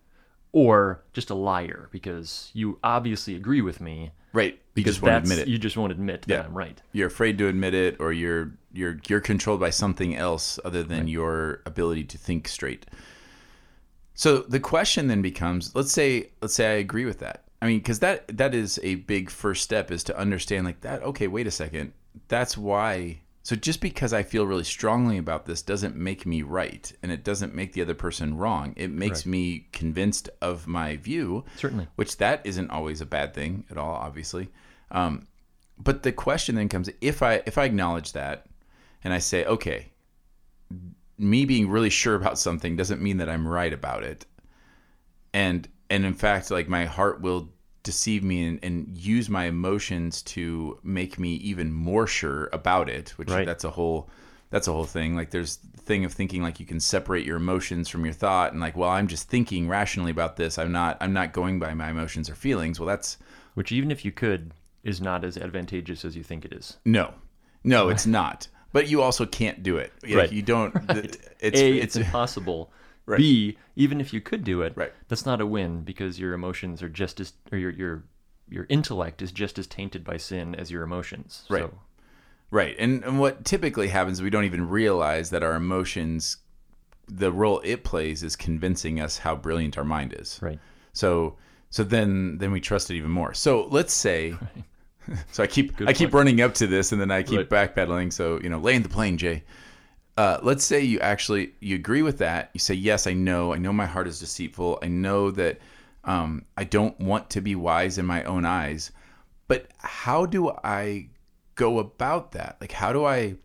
or 0.51 1.01
just 1.13 1.31
a 1.31 1.33
liar 1.33 1.89
because 1.91 2.51
you 2.53 2.77
obviously 2.83 3.35
agree 3.35 3.61
with 3.61 3.81
me 3.81 4.11
Right. 4.33 4.53
You 4.53 4.59
because 4.73 4.95
just 4.95 5.03
won't 5.03 5.23
admit 5.23 5.39
it. 5.39 5.47
you 5.47 5.57
just 5.59 5.77
won't 5.77 5.91
admit 5.91 6.25
Yeah. 6.27 6.37
that 6.37 6.45
I'm 6.47 6.53
right. 6.57 6.79
You're 6.91 7.07
afraid 7.07 7.37
to 7.39 7.47
admit 7.47 7.73
it, 7.75 7.97
or 7.99 8.11
you're 8.13 8.51
you're 8.71 8.99
you're 9.07 9.21
controlled 9.21 9.59
by 9.59 9.69
something 9.69 10.15
else 10.15 10.59
other 10.65 10.81
than 10.83 11.07
your 11.07 11.61
ability 11.67 12.03
to 12.05 12.17
think 12.17 12.47
straight. 12.47 12.85
So 14.15 14.39
the 14.39 14.59
question 14.59 15.07
then 15.07 15.21
becomes: 15.21 15.73
Let's 15.75 15.91
say 15.91 16.31
let's 16.41 16.53
say 16.55 16.67
I 16.75 16.77
agree 16.77 17.05
with 17.05 17.19
that. 17.19 17.43
I 17.61 17.67
mean, 17.67 17.77
because 17.79 17.99
that 17.99 18.27
that 18.37 18.53
is 18.55 18.79
a 18.83 18.95
big 18.95 19.29
first 19.29 19.61
step 19.63 19.91
is 19.91 20.03
to 20.05 20.17
understand 20.17 20.65
like 20.65 20.81
that. 20.81 21.03
Okay, 21.03 21.27
wait 21.27 21.45
a 21.47 21.51
second. 21.51 21.93
That's 22.27 22.57
why. 22.57 23.19
So 23.45 23.57
just 23.57 23.81
because 23.81 24.13
I 24.13 24.23
feel 24.23 24.47
really 24.47 24.63
strongly 24.63 25.17
about 25.17 25.45
this 25.45 25.61
doesn't 25.61 25.97
make 25.97 26.25
me 26.25 26.41
right, 26.43 26.89
and 27.03 27.11
it 27.11 27.25
doesn't 27.25 27.53
make 27.53 27.73
the 27.73 27.81
other 27.81 27.93
person 27.93 28.37
wrong. 28.37 28.73
It 28.77 28.89
makes 28.89 29.25
Right. 29.25 29.31
me 29.31 29.67
convinced 29.73 30.29
of 30.41 30.65
my 30.65 30.95
view 30.95 31.43
Certainly. 31.57 31.87
which 31.95 32.17
that 32.17 32.39
isn't 32.45 32.69
always 32.71 33.01
a 33.01 33.05
bad 33.05 33.33
thing 33.33 33.65
at 33.69 33.77
all, 33.77 33.95
obviously. 33.95 34.49
Um, 34.91 35.27
but 35.77 36.03
the 36.03 36.13
question 36.13 36.55
then 36.55 36.69
comes: 36.69 36.89
if 37.01 37.21
I 37.21 37.43
if 37.45 37.57
I 37.57 37.65
acknowledge 37.65 38.13
that, 38.13 38.45
and 39.03 39.13
I 39.13 39.19
say, 39.19 39.43
okay, 39.43 39.91
me 41.17 41.43
being 41.45 41.69
really 41.69 41.89
sure 41.89 42.15
about 42.15 42.39
something 42.39 42.77
doesn't 42.77 43.01
mean 43.01 43.17
that 43.17 43.27
I'm 43.29 43.45
right 43.47 43.73
about 43.73 44.03
it, 44.03 44.25
and 45.33 45.67
and 45.89 46.05
in 46.05 46.13
fact, 46.13 46.49
like 46.49 46.69
my 46.69 46.85
heart 46.85 47.19
will 47.19 47.49
deceive 47.83 48.23
me 48.23 48.45
and, 48.47 48.59
and 48.63 48.97
use 48.97 49.29
my 49.29 49.45
emotions 49.45 50.21
to 50.21 50.79
make 50.83 51.19
me 51.19 51.33
even 51.35 51.71
more 51.73 52.07
sure 52.07 52.49
about 52.53 52.89
it, 52.89 53.09
which 53.17 53.29
Right. 53.29 53.45
that's 53.45 53.63
a 53.63 53.69
whole 53.69 54.09
that's 54.49 54.67
a 54.67 54.71
whole 54.71 54.85
thing. 54.85 55.15
Like 55.15 55.31
there's 55.31 55.57
the 55.57 55.81
thing 55.81 56.05
of 56.05 56.13
thinking 56.13 56.43
like 56.43 56.59
you 56.59 56.65
can 56.65 56.79
separate 56.79 57.25
your 57.25 57.37
emotions 57.37 57.89
from 57.89 58.05
your 58.05 58.13
thought 58.13 58.51
and 58.51 58.61
like, 58.61 58.77
well, 58.77 58.89
I'm 58.89 59.07
just 59.07 59.27
thinking 59.27 59.67
rationally 59.67 60.11
about 60.11 60.35
this. 60.37 60.57
I'm 60.59 60.71
not 60.71 60.97
I'm 61.01 61.11
not 61.13 61.33
going 61.33 61.59
by 61.59 61.73
my 61.73 61.89
emotions 61.89 62.29
or 62.29 62.35
feelings. 62.35 62.79
Well, 62.79 62.87
that's 62.87 63.17
Which 63.55 63.71
even 63.71 63.89
if 63.91 64.05
you 64.05 64.11
could 64.11 64.51
is 64.83 65.01
not 65.01 65.23
as 65.23 65.37
advantageous 65.37 66.05
as 66.05 66.15
you 66.15 66.23
think 66.23 66.45
it 66.45 66.53
is. 66.53 66.77
no. 66.85 67.13
No, 67.63 67.89
it's 67.89 68.05
not. 68.19 68.47
But 68.73 68.89
you 68.89 69.01
also 69.01 69.25
can't 69.25 69.63
do 69.63 69.77
it. 69.77 69.93
Right. 70.11 70.31
You 70.31 70.41
don't 70.41 70.75
it's 70.89 71.17
A, 71.41 71.47
it's, 71.47 71.59
it's, 71.61 71.95
impossible. 71.95 72.71
Right. 73.05 73.17
B, 73.17 73.57
even 73.75 73.99
if 73.99 74.13
you 74.13 74.21
could 74.21 74.43
do 74.43 74.61
it, 74.61 74.73
Right. 74.75 74.93
that's 75.09 75.25
not 75.25 75.41
a 75.41 75.45
win 75.45 75.81
because 75.81 76.19
your 76.19 76.33
emotions 76.33 76.81
are 76.81 76.89
just 76.89 77.19
as, 77.19 77.33
or 77.51 77.57
your 77.57 77.71
your 77.71 78.03
your 78.49 78.65
intellect 78.69 79.21
is 79.21 79.31
just 79.31 79.57
as 79.57 79.67
tainted 79.67 80.03
by 80.03 80.17
sin 80.17 80.53
as 80.55 80.69
your 80.71 80.83
emotions. 80.83 81.45
Right. 81.49 81.63
So, 81.63 81.79
Right. 82.51 82.75
And, 82.77 83.03
and 83.03 83.19
what 83.19 83.45
typically 83.45 83.87
happens, 83.87 84.21
we 84.21 84.29
don't 84.29 84.43
even 84.43 84.69
realize 84.69 85.31
that 85.31 85.41
our 85.41 85.55
emotions, 85.55 86.37
the 87.07 87.31
role 87.31 87.59
it 87.63 87.83
plays 87.83 88.21
is 88.21 88.35
convincing 88.35 88.99
us 88.99 89.17
how 89.17 89.35
brilliant 89.35 89.75
our 89.77 89.83
mind 89.83 90.13
is. 90.17 90.39
right. 90.41 90.59
So, 90.91 91.35
so 91.71 91.83
then, 91.83 92.37
then 92.37 92.51
we 92.51 92.61
trust 92.61 92.91
it 92.91 92.95
even 92.95 93.09
more. 93.09 93.33
So 93.33 93.67
let's 93.71 93.93
say, 93.93 94.35
so 95.31 95.41
I 95.41 95.47
keep, 95.47 95.75
Good 95.77 95.89
I 95.89 95.93
keep 95.93 96.13
running 96.13 96.41
up 96.41 96.53
to 96.55 96.67
this 96.67 96.91
and 96.91 97.01
then 97.01 97.09
I 97.09 97.23
keep 97.23 97.51
Right. 97.51 97.75
backpedaling. 97.75 98.13
So, 98.13 98.39
you 98.41 98.49
know, 98.49 98.59
laying 98.59 98.83
the 98.83 98.89
plane, 98.89 99.17
Jay. 99.17 99.43
Uh, 100.15 100.37
let's 100.43 100.63
say 100.63 100.81
you 100.81 100.99
actually, 100.99 101.53
you 101.59 101.75
agree 101.75 102.03
with 102.03 102.19
that. 102.19 102.51
You 102.53 102.59
say, 102.59 102.75
yes, 102.75 103.07
I 103.07 103.13
know, 103.13 103.53
I 103.53 103.57
know 103.57 103.73
my 103.73 103.87
heart 103.87 104.07
is 104.07 104.19
deceitful. 104.19 104.79
I 104.83 104.87
know 104.87 105.31
that, 105.31 105.59
um, 106.03 106.45
I 106.55 106.65
don't 106.65 106.99
want 106.99 107.29
to 107.31 107.41
be 107.41 107.55
wise 107.55 107.97
in 107.97 108.05
my 108.05 108.23
own 108.25 108.45
eyes, 108.45 108.91
but 109.47 109.67
how 109.77 110.25
do 110.25 110.51
I 110.63 111.07
go 111.55 111.79
about 111.79 112.33
that? 112.33 112.57
Like, 112.61 112.71
how 112.71 112.93
do 112.93 113.05
I, 113.05 113.35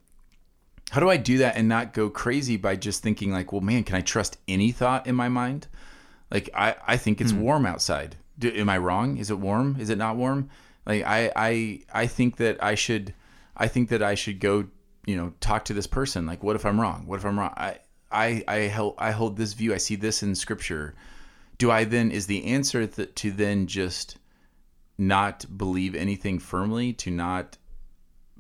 how 0.91 1.01
do 1.01 1.09
I 1.09 1.17
do 1.17 1.39
that 1.39 1.57
and 1.57 1.69
not 1.69 1.95
go 1.95 2.11
crazy 2.11 2.57
by 2.57 2.77
just 2.77 3.03
thinking 3.03 3.33
like, 3.33 3.53
well, 3.53 3.61
man, 3.61 3.85
can 3.85 3.97
I 3.97 4.01
trust 4.01 4.39
any 4.47 4.71
thought 4.73 5.07
in 5.07 5.15
my 5.15 5.29
mind? 5.29 5.69
Like, 6.31 6.51
I, 6.55 6.77
I 6.87 6.97
think 6.99 7.21
it's 7.21 7.33
warm 7.33 7.65
outside. 7.65 8.17
Do, 8.39 8.51
am 8.51 8.69
I 8.69 8.77
wrong? 8.79 9.17
Is 9.17 9.31
it 9.31 9.39
warm? 9.39 9.77
Is 9.81 9.89
it 9.89 9.99
not 9.99 10.17
warm? 10.17 10.51
Like, 10.85 11.05
I, 11.05 11.33
I, 11.35 11.81
I 11.93 12.07
think 12.07 12.37
that 12.37 12.63
I 12.63 12.75
should, 12.75 13.15
I 13.57 13.69
think 13.69 13.89
that 13.89 14.03
I 14.03 14.15
should 14.15 14.41
go, 14.41 14.69
you 15.09 15.17
know, 15.17 15.33
talk 15.41 15.65
to 15.67 15.75
this 15.75 15.87
person. 15.87 16.27
Like, 16.27 16.43
what 16.43 16.57
if 16.57 16.67
I'm 16.67 16.81
wrong? 16.81 17.07
What 17.07 17.19
if 17.19 17.25
I'm 17.25 17.39
wrong? 17.39 17.55
I, 17.57 17.79
I, 18.13 18.45
I 18.47 18.69
hold, 18.69 18.95
I 18.99 19.11
hold 19.11 19.37
this 19.37 19.55
view. 19.55 19.75
I 19.75 19.79
see 19.79 19.97
this 19.97 20.23
in 20.23 20.35
scripture. 20.35 20.95
Do 21.57 21.71
I 21.71 21.85
then, 21.85 22.11
is 22.11 22.27
the 22.27 22.45
answer 22.45 22.87
that 22.87 23.17
to 23.17 23.31
then 23.31 23.67
just 23.67 24.19
not 24.99 25.47
believe 25.57 25.95
anything 25.95 26.39
firmly, 26.39 26.93
to 26.95 27.11
not 27.11 27.57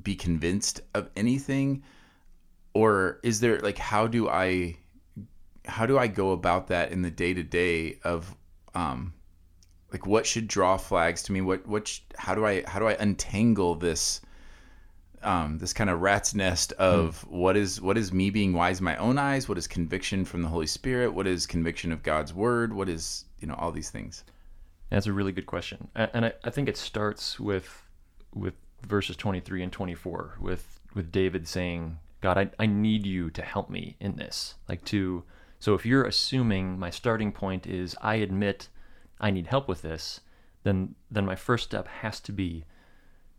be 0.02 0.14
convinced 0.14 0.80
of 0.94 1.10
anything? 1.16 1.82
or 2.78 3.18
is 3.24 3.40
there 3.40 3.58
like 3.60 3.78
how 3.78 4.06
do 4.06 4.28
i 4.28 4.76
how 5.66 5.84
do 5.84 5.98
i 5.98 6.06
go 6.06 6.30
about 6.30 6.68
that 6.68 6.92
in 6.92 7.02
the 7.02 7.10
day 7.10 7.34
to 7.34 7.42
day 7.42 7.98
of 8.04 8.36
um 8.74 9.12
like 9.92 10.06
what 10.06 10.24
should 10.24 10.46
draw 10.46 10.76
flags 10.76 11.22
to 11.22 11.32
me 11.32 11.40
what 11.40 11.66
what 11.66 11.88
sh- 11.88 12.00
how 12.16 12.34
do 12.34 12.46
i 12.46 12.62
how 12.68 12.78
do 12.78 12.86
i 12.86 12.92
untangle 13.00 13.74
this 13.74 14.20
um 15.22 15.58
this 15.58 15.72
kind 15.72 15.90
of 15.90 16.00
rat's 16.00 16.34
nest 16.34 16.72
of 16.72 17.26
what 17.28 17.56
is 17.56 17.80
what 17.80 17.98
is 17.98 18.12
me 18.12 18.30
being 18.30 18.52
wise 18.52 18.78
in 18.78 18.84
my 18.84 18.96
own 18.96 19.18
eyes? 19.18 19.48
What 19.48 19.58
is 19.58 19.66
conviction 19.66 20.24
from 20.24 20.42
the 20.42 20.48
holy 20.48 20.66
spirit? 20.66 21.12
What 21.12 21.26
is 21.26 21.46
conviction 21.46 21.92
of 21.92 22.02
god's 22.02 22.32
word? 22.32 22.72
What 22.72 22.88
is 22.88 23.24
you 23.40 23.46
know 23.46 23.54
all 23.54 23.72
these 23.72 23.90
things? 23.90 24.24
That's 24.90 25.06
a 25.06 25.12
really 25.12 25.32
good 25.32 25.46
question, 25.46 25.88
and 25.94 26.24
I, 26.26 26.32
I 26.44 26.50
think 26.50 26.68
it 26.68 26.76
starts 26.76 27.38
with 27.38 27.84
with 28.34 28.54
verses 28.86 29.16
twenty 29.16 29.40
three 29.40 29.62
and 29.62 29.72
twenty 29.72 29.94
four, 29.94 30.36
with 30.40 30.80
with 30.94 31.12
David 31.12 31.46
saying, 31.46 31.98
"God, 32.22 32.38
I, 32.38 32.50
I 32.58 32.66
need 32.66 33.06
you 33.06 33.28
to 33.30 33.42
help 33.42 33.68
me 33.68 33.96
in 34.00 34.16
this." 34.16 34.54
Like 34.66 34.84
to 34.86 35.24
so 35.60 35.74
if 35.74 35.84
you're 35.84 36.04
assuming 36.04 36.78
my 36.78 36.90
starting 36.90 37.32
point 37.32 37.66
is 37.66 37.96
I 38.00 38.16
admit 38.16 38.68
I 39.20 39.30
need 39.30 39.48
help 39.48 39.68
with 39.68 39.82
this, 39.82 40.20
then 40.62 40.94
then 41.10 41.26
my 41.26 41.36
first 41.36 41.64
step 41.64 41.88
has 41.88 42.20
to 42.20 42.32
be, 42.32 42.64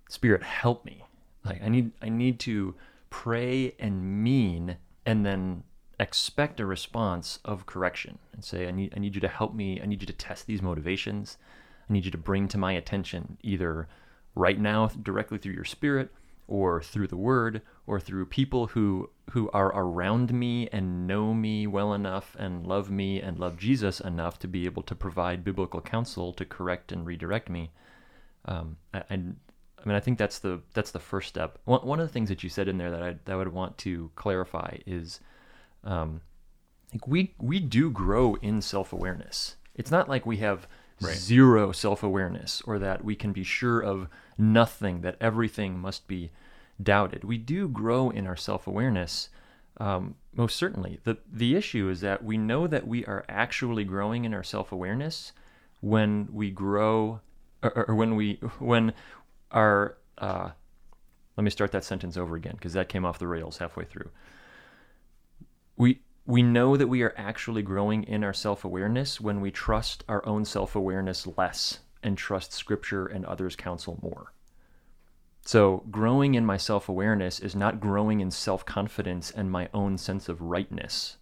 Spirit, 0.10 0.44
help 0.44 0.86
me. 0.86 1.04
Like 1.44 1.62
I 1.64 1.70
need 1.70 1.92
I 2.02 2.10
need 2.10 2.40
to 2.42 2.76
pray 3.10 3.76
and 3.80 4.24
mean, 4.24 4.78
and 5.06 5.26
then 5.26 5.64
expect 6.00 6.60
a 6.60 6.66
response 6.66 7.40
of 7.44 7.66
correction 7.66 8.18
and 8.32 8.44
say 8.44 8.68
I 8.68 8.72
need 8.72 8.94
I 8.96 9.00
need 9.00 9.16
you 9.16 9.22
to 9.22 9.28
help 9.28 9.54
me. 9.54 9.82
I 9.82 9.86
need 9.86 10.02
you 10.02 10.08
to 10.08 10.14
test 10.14 10.48
these 10.48 10.62
motivations. 10.62 11.38
I 11.90 11.94
need 11.94 12.06
you 12.06 12.12
to 12.12 12.18
bring 12.18 12.48
to 12.50 12.58
my 12.58 12.74
attention 12.74 13.38
either 13.42 13.88
right 14.36 14.60
now 14.60 14.88
directly 14.88 15.38
through 15.38 15.54
your 15.54 15.66
spirit 15.66 16.12
or 16.48 16.82
through 16.82 17.08
the 17.08 17.18
word 17.18 17.62
or 17.86 18.00
through 18.00 18.26
people 18.26 18.68
who 18.68 19.10
who 19.32 19.50
are 19.52 19.68
around 19.68 20.34
me 20.34 20.68
and 20.72 21.06
know 21.06 21.34
me 21.34 21.68
well 21.68 21.94
enough 21.94 22.36
and 22.40 22.66
love 22.66 22.90
me 22.90 23.22
and 23.22 23.40
love 23.40 23.58
Jesus 23.58 24.00
enough 24.00 24.40
to 24.40 24.48
be 24.48 24.66
able 24.66 24.84
to 24.84 24.96
provide 24.96 25.44
biblical 25.44 25.82
counsel 25.82 26.34
to 26.34 26.46
correct 26.46 26.92
and 26.92 27.06
redirect 27.06 27.50
me. 27.50 27.72
Um, 28.46 28.78
I, 28.94 29.20
I 29.84 29.88
mean, 29.88 29.96
I 29.96 30.00
think 30.00 30.18
that's 30.18 30.40
the 30.40 30.62
that's 30.74 30.92
the 30.92 31.00
first 31.00 31.30
step. 31.30 31.58
One, 31.66 31.82
one 31.82 32.00
of 32.00 32.08
the 32.08 32.14
things 32.14 32.30
that 32.30 32.44
you 32.44 32.50
said 32.50 32.68
in 32.68 32.78
there 32.78 32.92
that 32.92 33.02
I 33.04 33.16
that 33.26 33.34
I 33.34 33.36
would 33.36 33.54
want 33.54 33.78
to 33.80 34.12
clarify 34.16 34.78
is, 34.86 35.20
um, 35.84 36.22
like 36.94 37.08
we 37.08 37.34
we 37.40 37.60
do 37.60 37.90
grow 37.90 38.36
in 38.36 38.62
self 38.62 38.94
awareness. 38.94 39.56
It's 39.76 39.92
not 39.92 40.10
like 40.10 40.26
we 40.26 40.38
have 40.38 40.68
zero 41.02 41.72
self 41.72 42.04
awareness 42.04 42.62
or 42.66 42.80
that 42.80 43.04
we 43.04 43.16
can 43.16 43.32
be 43.32 43.44
sure 43.44 43.80
of 43.80 44.08
nothing, 44.38 45.02
that 45.02 45.18
everything 45.22 45.80
must 45.80 46.08
be 46.08 46.32
doubted. 46.82 47.24
We 47.24 47.38
do 47.38 47.68
grow 47.68 48.10
in 48.10 48.28
our 48.28 48.36
self 48.36 48.68
awareness. 48.68 49.30
Um, 49.78 50.16
most 50.34 50.58
certainly. 50.58 51.00
The 51.04 51.18
the 51.32 51.56
issue 51.56 51.90
is 51.90 52.02
that 52.02 52.24
we 52.24 52.38
know 52.38 52.68
that 52.68 52.88
we 52.88 53.06
are 53.06 53.26
actually 53.30 53.86
growing 53.86 54.26
in 54.26 54.34
our 54.34 54.44
self 54.44 54.72
awareness 54.72 55.32
when 55.82 56.28
we 56.32 56.52
grow 56.52 57.22
or, 57.64 57.86
or 57.88 57.96
when 57.96 58.16
we 58.16 58.36
when 58.60 58.94
our 59.52 59.98
uh, 60.18 60.52
Let 61.38 61.44
me 61.44 61.50
start 61.50 61.72
that 61.72 61.84
sentence 61.84 62.18
over 62.18 62.36
again 62.36 62.56
because 62.56 62.74
that 62.74 62.90
came 62.90 63.06
off 63.06 63.20
the 63.20 63.28
rails 63.28 63.58
halfway 63.58 63.86
through. 63.86 64.10
We 65.78 66.02
we 66.26 66.44
know 66.44 66.78
that 66.78 66.88
we 66.88 67.02
are 67.02 67.14
actually 67.18 67.64
growing 67.64 68.04
in 68.04 68.24
our 68.24 68.34
self-awareness 68.34 69.20
when 69.20 69.42
we 69.42 69.50
trust 69.50 70.04
our 70.08 70.24
own 70.28 70.46
self-awareness 70.46 71.26
less 71.38 71.80
and 72.04 72.18
trust 72.18 72.54
scripture 72.54 73.08
and 73.08 73.26
others' 73.26 73.56
counsel 73.56 73.98
more. 74.02 74.34
So, 75.44 75.84
growing 75.90 76.36
in 76.36 76.46
my 76.46 76.58
self-awareness 76.58 77.40
is 77.40 77.56
not 77.56 77.80
growing 77.80 78.20
in 78.20 78.30
self-confidence 78.30 79.32
and 79.32 79.50
my 79.50 79.70
own 79.74 79.98
sense 79.98 80.30
of 80.30 80.42
rightness. 80.42 81.18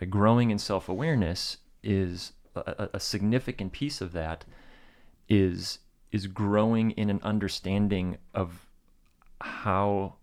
Right? 0.00 0.08
Growing 0.08 0.50
in 0.50 0.58
self-awareness 0.58 1.56
is 1.82 2.32
a, 2.54 2.90
a 2.94 3.00
significant 3.00 3.72
piece 3.72 4.00
of 4.00 4.12
that 4.12 4.44
is 5.28 5.80
is 6.12 6.26
growing 6.26 6.92
in 6.92 7.10
an 7.10 7.18
understanding 7.22 8.18
of 8.34 8.68
how 9.40 10.14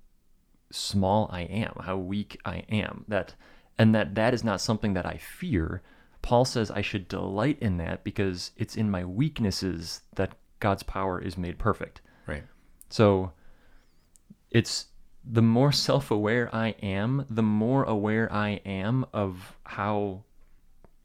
small 0.72 1.28
I 1.32 1.42
am, 1.42 1.74
how 1.82 1.98
weak 1.98 2.40
I 2.46 2.64
am. 2.70 3.04
That 3.08 3.34
and 3.78 3.94
that 3.96 4.16
that 4.16 4.34
is 4.34 4.44
not 4.44 4.62
something 4.62 4.94
that 4.94 5.06
I 5.06 5.18
fear. 5.18 5.82
Paul 6.22 6.46
says 6.46 6.70
I 6.70 6.82
should 6.82 7.08
delight 7.08 7.58
in 7.60 7.78
that 7.78 8.04
because 8.04 8.52
it's 8.56 8.76
in 8.76 8.92
my 8.92 9.04
weaknesses 9.04 10.02
that 10.16 10.36
God's 10.60 10.84
power 10.84 11.20
is 11.20 11.38
made 11.38 11.58
perfect. 11.58 12.02
Right. 12.28 12.44
So 12.90 13.32
it's 14.52 14.88
the 15.24 15.42
more 15.42 15.72
self-aware 15.72 16.54
I 16.54 16.70
am, 16.82 17.26
the 17.30 17.44
more 17.44 17.84
aware 17.84 18.32
I 18.32 18.62
am 18.66 19.06
of 19.14 19.58
how 19.64 20.24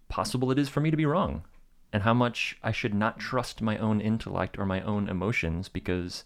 possible 0.08 0.50
it 0.50 0.58
is 0.58 0.68
for 0.68 0.80
me 0.80 0.90
to 0.90 0.96
be 0.96 1.06
wrong 1.06 1.44
and 1.94 2.02
how 2.02 2.12
much 2.12 2.58
I 2.60 2.72
should 2.72 2.92
not 2.92 3.20
trust 3.20 3.62
my 3.62 3.78
own 3.78 4.00
intellect 4.00 4.58
or 4.58 4.66
my 4.66 4.80
own 4.80 5.08
emotions 5.08 5.68
because 5.68 6.24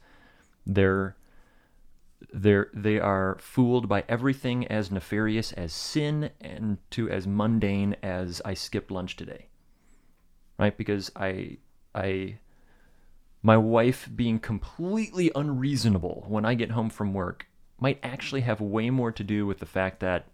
they're 0.67 1.15
they're 2.33 2.71
they 2.73 2.99
are 2.99 3.37
fooled 3.39 3.87
by 3.87 4.03
everything 4.09 4.67
as 4.69 4.91
nefarious 4.91 5.53
as 5.53 5.75
sin 5.75 6.31
and 6.41 6.79
to 6.93 7.11
as 7.11 7.27
mundane 7.27 7.97
as 8.03 8.41
I 8.47 8.55
skipped 8.55 8.91
lunch 8.91 9.17
today. 9.17 9.49
Right? 10.59 10.75
Because 10.75 11.13
I 11.15 11.59
I 11.95 12.39
my 13.43 13.59
wife 13.59 14.09
being 14.17 14.39
completely 14.39 15.31
unreasonable 15.35 16.25
when 16.29 16.47
I 16.47 16.55
get 16.55 16.71
home 16.71 16.89
from 16.89 17.13
work 17.13 17.47
might 17.79 18.01
actually 18.03 18.41
have 18.41 18.63
way 18.63 18.89
more 18.89 19.13
to 19.13 19.23
do 19.23 19.47
with 19.47 19.59
the 19.59 19.67
fact 19.67 20.01
that 20.01 20.29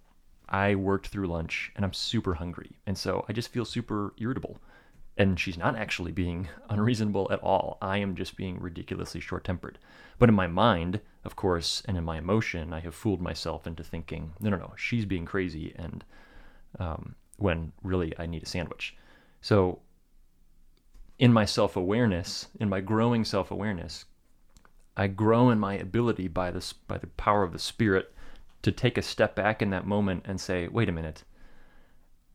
I 0.48 0.76
worked 0.76 1.08
through 1.08 1.26
lunch 1.26 1.72
and 1.74 1.84
I'm 1.84 1.92
super 1.92 2.34
hungry. 2.34 2.78
And 2.86 2.96
so 2.96 3.24
I 3.28 3.32
just 3.32 3.48
feel 3.48 3.64
super 3.64 4.14
irritable. 4.16 4.60
And 5.16 5.38
she's 5.38 5.56
not 5.56 5.76
actually 5.76 6.12
being 6.12 6.48
unreasonable 6.68 7.28
at 7.30 7.40
all. 7.40 7.78
I 7.80 7.98
am 7.98 8.16
just 8.16 8.36
being 8.36 8.60
ridiculously 8.60 9.20
short 9.20 9.44
tempered. 9.44 9.78
But 10.18 10.28
in 10.28 10.34
my 10.34 10.46
mind, 10.46 11.00
of 11.24 11.36
course, 11.36 11.82
and 11.86 11.96
in 11.96 12.04
my 12.04 12.18
emotion, 12.18 12.72
I 12.72 12.80
have 12.80 12.94
fooled 12.94 13.20
myself 13.20 13.66
into 13.66 13.84
thinking, 13.84 14.32
no, 14.40 14.50
no, 14.50 14.56
no, 14.56 14.72
she's 14.76 15.04
being 15.04 15.24
crazy. 15.24 15.72
And 15.76 16.04
um, 16.78 17.14
when 17.36 17.72
really 17.82 18.12
I 18.18 18.26
need 18.26 18.42
a 18.42 18.46
sandwich. 18.46 18.96
So 19.40 19.80
in 21.18 21.32
my 21.32 21.44
self 21.44 21.76
awareness, 21.76 22.48
in 22.58 22.68
my 22.68 22.80
growing 22.80 23.24
self 23.24 23.50
awareness, 23.50 24.04
I 24.96 25.08
grow 25.08 25.50
in 25.50 25.58
my 25.58 25.74
ability 25.74 26.28
by 26.28 26.50
this 26.50 26.72
by 26.72 26.98
the 26.98 27.08
power 27.08 27.42
of 27.42 27.52
the 27.52 27.58
Spirit 27.58 28.12
to 28.62 28.72
take 28.72 28.96
a 28.96 29.02
step 29.02 29.34
back 29.34 29.60
in 29.60 29.70
that 29.70 29.86
moment 29.86 30.24
and 30.26 30.40
say, 30.40 30.68
wait 30.68 30.88
a 30.88 30.92
minute, 30.92 31.24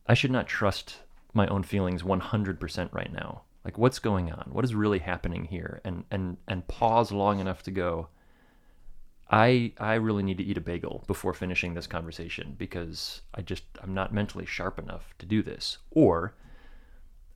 I 0.06 0.14
should 0.14 0.30
not 0.30 0.46
trust 0.46 0.98
my 1.32 1.46
own 1.48 1.62
feelings 1.62 2.02
100% 2.02 2.92
right 2.92 3.12
now. 3.12 3.42
Like 3.64 3.78
what's 3.78 3.98
going 3.98 4.32
on? 4.32 4.48
What 4.52 4.64
is 4.64 4.74
really 4.74 5.00
happening 5.00 5.44
here? 5.44 5.80
And 5.84 6.04
and 6.10 6.38
and 6.48 6.66
pause 6.66 7.12
long 7.12 7.40
enough 7.40 7.62
to 7.64 7.70
go, 7.70 8.08
I 9.30 9.72
I 9.78 9.94
really 9.94 10.22
need 10.22 10.38
to 10.38 10.44
eat 10.44 10.56
a 10.56 10.62
bagel 10.62 11.04
before 11.06 11.34
finishing 11.34 11.74
this 11.74 11.86
conversation 11.86 12.54
because 12.58 13.20
I 13.34 13.42
just 13.42 13.64
I'm 13.82 13.92
not 13.92 14.14
mentally 14.14 14.46
sharp 14.46 14.78
enough 14.78 15.12
to 15.18 15.26
do 15.26 15.42
this. 15.42 15.78
Or 15.90 16.34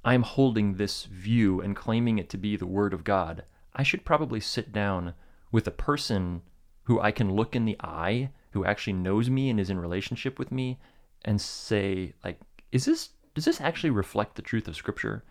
I'm 0.04 0.22
holding 0.22 0.74
this 0.74 1.04
view 1.04 1.60
and 1.60 1.76
claiming 1.76 2.18
it 2.18 2.30
to 2.30 2.38
be 2.38 2.56
the 2.56 2.66
word 2.66 2.94
of 2.94 3.04
God. 3.04 3.44
I 3.74 3.82
should 3.82 4.04
probably 4.04 4.40
sit 4.40 4.72
down 4.72 5.14
with 5.52 5.66
a 5.66 5.72
person 5.72 6.42
who 6.84 7.00
I 7.00 7.10
can 7.10 7.34
look 7.34 7.54
in 7.56 7.64
the 7.64 7.76
eye, 7.80 8.30
who 8.52 8.64
actually 8.64 8.92
knows 8.94 9.28
me 9.28 9.50
and 9.50 9.60
is 9.60 9.70
in 9.70 9.78
relationship 9.78 10.38
with 10.38 10.50
me 10.50 10.78
and 11.24 11.40
say 11.40 12.14
like 12.24 12.40
is 12.72 12.86
this 12.86 13.10
does 13.34 13.44
this 13.44 13.60
actually 13.60 13.90
reflect 13.90 14.36
the 14.36 14.42
truth 14.42 14.68
of 14.68 14.76
scripture? 14.76 15.24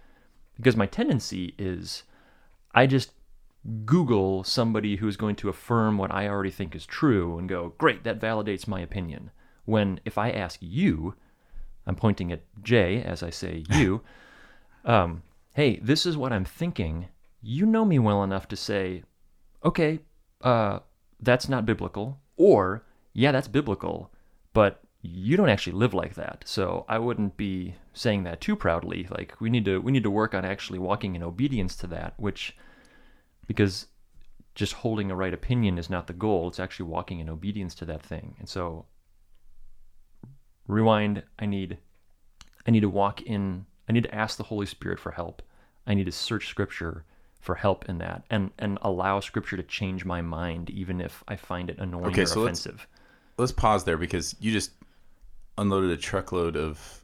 Because 0.55 0.75
my 0.75 0.86
tendency 0.86 1.55
is 1.57 2.03
I 2.74 2.86
just 2.86 3.13
Google 3.86 4.43
somebody 4.43 4.98
who's 4.98 5.15
going 5.15 5.38
to 5.38 5.50
affirm 5.50 5.98
what 5.98 6.12
I 6.12 6.27
already 6.27 6.51
think 6.51 6.75
is 6.75 6.86
true 6.86 7.38
and 7.38 7.48
go, 7.48 7.74
great, 7.77 8.03
that 8.03 8.19
validates 8.19 8.67
my 8.67 8.81
opinion. 8.81 9.31
When 9.65 10.00
if 10.03 10.17
I 10.17 10.31
ask 10.31 10.60
you, 10.62 11.15
I'm 11.88 11.95
pointing 11.95 12.31
at 12.31 12.41
Jay 12.62 13.01
as 13.01 13.24
I 13.24 13.29
say 13.29 13.63
you, 13.69 14.01
um, 14.83 15.24
hey, 15.55 15.79
this 15.81 16.05
is 16.05 16.17
what 16.17 16.33
I'm 16.33 16.45
thinking. 16.45 17.07
You 17.41 17.65
know 17.65 17.86
me 17.86 18.00
well 18.00 18.24
enough 18.24 18.48
to 18.50 18.55
say, 18.55 19.03
okay, 19.63 20.00
uh, 20.41 20.79
that's 21.22 21.48
not 21.48 21.65
biblical, 21.65 22.19
or 22.36 22.86
yeah, 23.13 23.31
that's 23.31 23.48
biblical, 23.48 24.12
but 24.53 24.83
you 25.05 25.36
don't 25.36 25.50
actually 25.50 25.74
live 25.74 25.93
like 25.93 26.15
that. 26.15 26.43
So 26.48 26.86
I 26.88 26.98
wouldn't 26.98 27.36
be 27.36 27.75
saying 27.93 28.24
that 28.24 28.39
too 28.39 28.55
proudly. 28.55 29.05
Like 29.12 29.39
we 29.41 29.50
need 29.50 29.65
to 29.65 29.79
we 29.79 29.91
need 29.91 30.03
to 30.03 30.10
work 30.10 30.33
on 30.33 30.45
actually 30.45 30.79
walking 30.79 31.13
in 31.15 31.22
obedience 31.22 31.75
to 31.77 31.88
that, 31.88 32.13
which 32.17 32.55
because 33.45 33.88
just 34.55 34.74
holding 34.74 35.12
a 35.12 35.15
right 35.15 35.33
opinion 35.33 35.77
is 35.77 35.89
not 35.89 36.07
the 36.07 36.13
goal. 36.13 36.48
It's 36.48 36.60
actually 36.60 36.86
walking 36.86 37.19
in 37.19 37.29
obedience 37.29 37.75
to 37.75 37.86
that 37.86 38.01
thing. 38.01 38.36
And 38.39 38.48
so 38.48 38.86
rewind, 40.67 41.24
I 41.38 41.45
need 41.45 41.77
I 42.65 42.72
need 42.72 42.81
to 42.81 42.89
walk 42.89 43.22
in 43.22 43.65
I 43.89 43.91
need 43.91 44.03
to 44.03 44.15
ask 44.15 44.38
the 44.38 44.43
Holy 44.43 44.65
Spirit 44.65 45.00
for 45.00 45.12
help. 45.12 45.41
I 45.86 45.93
need 45.93 46.05
to 46.05 46.12
search 46.13 46.48
scripture 46.48 47.03
for 47.41 47.55
help 47.55 47.89
in 47.89 47.98
that 47.98 48.24
and 48.29 48.51
and 48.57 48.77
allow 48.81 49.19
scripture 49.19 49.57
to 49.57 49.63
change 49.63 50.05
my 50.05 50.22
mind 50.22 50.69
even 50.69 51.01
if 51.01 51.25
I 51.27 51.36
find 51.36 51.69
it 51.69 51.77
annoying 51.77 52.05
Okay, 52.05 52.22
or 52.22 52.25
so 52.25 52.41
let's- 52.43 52.65
offensive. 52.65 52.88
Let's 53.38 53.51
pause 53.51 53.83
there 53.83 53.98
because 53.98 54.36
you 54.39 54.51
just 54.51 54.72
unloaded 55.57 55.91
a 55.91 55.98
truckload 55.98 56.55
of. 56.55 57.00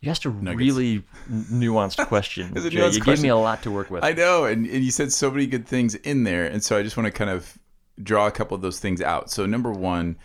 You 0.00 0.10
asked 0.10 0.24
a 0.24 0.30
Nuggets. 0.30 0.58
really 0.58 1.04
nuanced 1.30 2.06
question. 2.08 2.52
It's 2.56 2.64
a 2.64 2.70
Jay. 2.70 2.78
nuanced 2.80 2.94
you 2.94 3.00
gave 3.02 3.20
me 3.20 3.28
a 3.28 3.36
lot 3.36 3.62
to 3.64 3.70
work 3.70 3.90
with. 3.90 4.02
I 4.02 4.12
know, 4.12 4.44
and, 4.44 4.66
and 4.66 4.82
you 4.82 4.90
said 4.90 5.12
so 5.12 5.30
many 5.30 5.46
good 5.46 5.66
things 5.66 5.94
in 5.94 6.24
there, 6.24 6.46
and 6.46 6.62
so 6.64 6.78
I 6.78 6.82
just 6.82 6.96
want 6.96 7.06
to 7.06 7.12
kind 7.12 7.30
of 7.30 7.58
draw 8.02 8.26
a 8.26 8.30
couple 8.30 8.54
of 8.54 8.62
those 8.62 8.80
things 8.80 9.02
out. 9.02 9.30
So 9.30 9.44
number 9.44 9.70
one, 9.70 10.16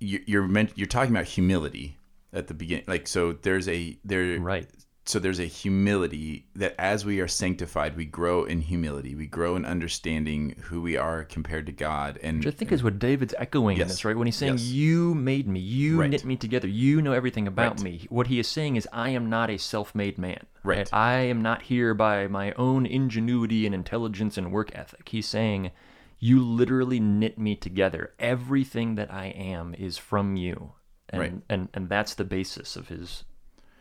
you, 0.00 0.22
you're 0.26 0.46
meant 0.48 0.72
you're 0.76 0.86
talking 0.86 1.14
about 1.14 1.26
humility 1.26 1.98
at 2.32 2.46
the 2.46 2.54
beginning, 2.54 2.84
like 2.86 3.06
so. 3.06 3.32
There's 3.34 3.68
a 3.68 3.98
there 4.04 4.38
right. 4.40 4.66
So 5.06 5.20
there's 5.20 5.38
a 5.38 5.44
humility 5.44 6.46
that 6.56 6.74
as 6.78 7.04
we 7.04 7.20
are 7.20 7.28
sanctified, 7.28 7.96
we 7.96 8.04
grow 8.04 8.44
in 8.44 8.60
humility. 8.60 9.14
We 9.14 9.26
grow 9.26 9.54
in 9.54 9.64
understanding 9.64 10.56
who 10.64 10.82
we 10.82 10.96
are 10.96 11.22
compared 11.22 11.66
to 11.66 11.72
God, 11.72 12.18
and 12.22 12.38
Which 12.38 12.48
I 12.48 12.56
think 12.56 12.72
is 12.72 12.82
what 12.82 12.98
David's 12.98 13.34
echoing 13.38 13.78
in 13.78 13.86
this, 13.86 14.04
right? 14.04 14.16
When 14.16 14.26
he's 14.26 14.34
saying, 14.36 14.54
Yes. 14.54 14.64
You 14.66 15.14
made 15.14 15.46
me, 15.46 15.60
you 15.60 16.00
Right. 16.00 16.10
knit 16.10 16.24
me 16.24 16.36
together, 16.36 16.66
you 16.66 17.00
know 17.00 17.12
everything 17.12 17.46
about 17.46 17.76
Right. 17.76 17.84
me. 17.84 18.06
What 18.10 18.26
he 18.26 18.40
is 18.40 18.48
saying 18.48 18.74
is, 18.74 18.88
I 18.92 19.10
am 19.10 19.30
not 19.30 19.48
a 19.48 19.58
self 19.58 19.94
made 19.94 20.18
man. 20.18 20.44
Right. 20.64 20.92
I 20.92 21.14
am 21.18 21.40
not 21.40 21.62
here 21.62 21.94
by 21.94 22.26
my 22.26 22.50
own 22.52 22.84
ingenuity 22.84 23.64
and 23.64 23.74
intelligence 23.74 24.36
and 24.36 24.50
work 24.50 24.70
ethic. 24.74 25.08
He's 25.08 25.28
saying, 25.28 25.70
You 26.18 26.42
literally 26.42 26.98
knit 26.98 27.38
me 27.38 27.54
together. 27.54 28.12
Everything 28.18 28.94
that 28.96 29.12
I 29.12 29.26
am 29.26 29.74
is 29.74 29.98
from 29.98 30.34
you. 30.36 30.72
And, 31.10 31.20
Right. 31.20 31.32
and, 31.48 31.68
and 31.74 31.88
that's 31.88 32.14
the 32.14 32.24
basis 32.24 32.74
of 32.74 32.88
his 32.88 33.24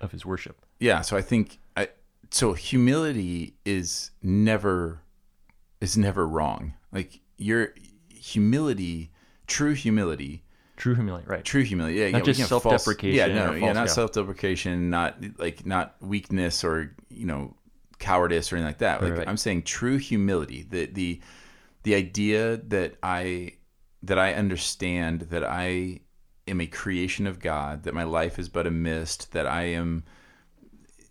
of 0.02 0.12
his 0.12 0.26
worship. 0.26 0.65
Yeah 0.80 1.02
so 1.02 1.16
i 1.18 1.22
think 1.22 1.60
i 1.78 1.88
so 2.32 2.54
humility 2.54 3.56
is 3.66 4.12
never 4.22 5.02
is 5.82 5.98
never 5.98 6.28
wrong 6.28 6.74
like 6.92 7.20
your 7.38 7.74
humility 8.10 9.12
true 9.48 9.74
humility 9.74 10.42
True 10.78 10.94
humility, 10.96 11.26
right? 11.28 11.44
true 11.46 11.64
humility 11.64 11.96
yeah 12.00 12.10
Not 12.10 12.18
yeah, 12.20 12.24
just 12.26 12.40
can't 12.40 12.50
false- 12.50 12.64
self-deprecation 12.64 13.16
yeah 13.16 13.46
no 13.46 13.54
yeah 13.54 13.72
not 13.72 13.86
yeah. 13.88 13.94
self-deprecation 13.94 14.90
not 14.90 15.16
like 15.38 15.66
not 15.66 15.96
weakness 16.02 16.64
or 16.66 16.94
you 17.10 17.26
know 17.26 17.56
cowardice 17.98 18.52
or 18.52 18.58
anything 18.58 18.68
like 18.68 18.80
that 18.80 19.02
like 19.02 19.12
Right, 19.12 19.20
right. 19.20 19.28
i'm 19.30 19.38
saying 19.38 19.64
true 19.64 19.98
humility 19.98 20.66
the 20.70 20.86
the 20.88 21.22
the 21.84 21.96
idea 21.96 22.58
that 22.58 22.96
i 23.02 23.54
that 24.04 24.20
i 24.20 24.34
understand 24.34 25.22
that 25.30 25.46
i 25.46 26.02
am 26.46 26.60
a 26.60 26.68
creation 26.68 27.26
of 27.26 27.40
god 27.40 27.84
that 27.84 27.94
my 27.94 28.04
life 28.04 28.38
is 28.38 28.50
but 28.50 28.68
a 28.68 28.72
mist 28.72 29.32
that 29.32 29.48
i 29.48 29.64
am 29.64 30.04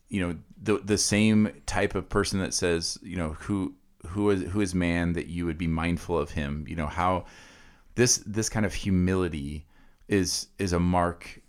you 0.08 0.20
know 0.20 0.36
the 0.62 0.78
the 0.78 0.98
same 0.98 1.50
type 1.66 1.94
of 1.94 2.08
person 2.08 2.40
that 2.40 2.54
says 2.54 2.98
you 3.02 3.16
know 3.16 3.30
who 3.40 3.74
who 4.06 4.30
is 4.30 4.42
who 4.50 4.60
is 4.60 4.74
man 4.74 5.12
that 5.14 5.26
you 5.26 5.46
would 5.46 5.58
be 5.58 5.66
mindful 5.66 6.18
of 6.18 6.30
him? 6.30 6.64
You 6.68 6.76
know 6.76 6.86
how 6.86 7.26
this 7.94 8.22
this 8.26 8.48
kind 8.48 8.66
of 8.66 8.74
humility 8.74 9.66
is 10.08 10.48
is 10.58 10.72
a 10.72 10.80
mark 10.80 11.40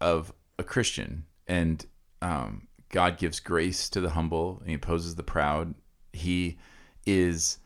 of 0.00 0.32
a 0.58 0.64
Christian. 0.64 1.24
And 1.46 1.84
um, 2.22 2.68
God 2.90 3.18
gives 3.18 3.40
grace 3.40 3.88
to 3.90 4.00
the 4.00 4.10
humble 4.10 4.58
and 4.60 4.68
he 4.68 4.74
opposes 4.74 5.14
the 5.14 5.22
proud. 5.22 5.74
He 6.12 6.58
is 7.04 7.58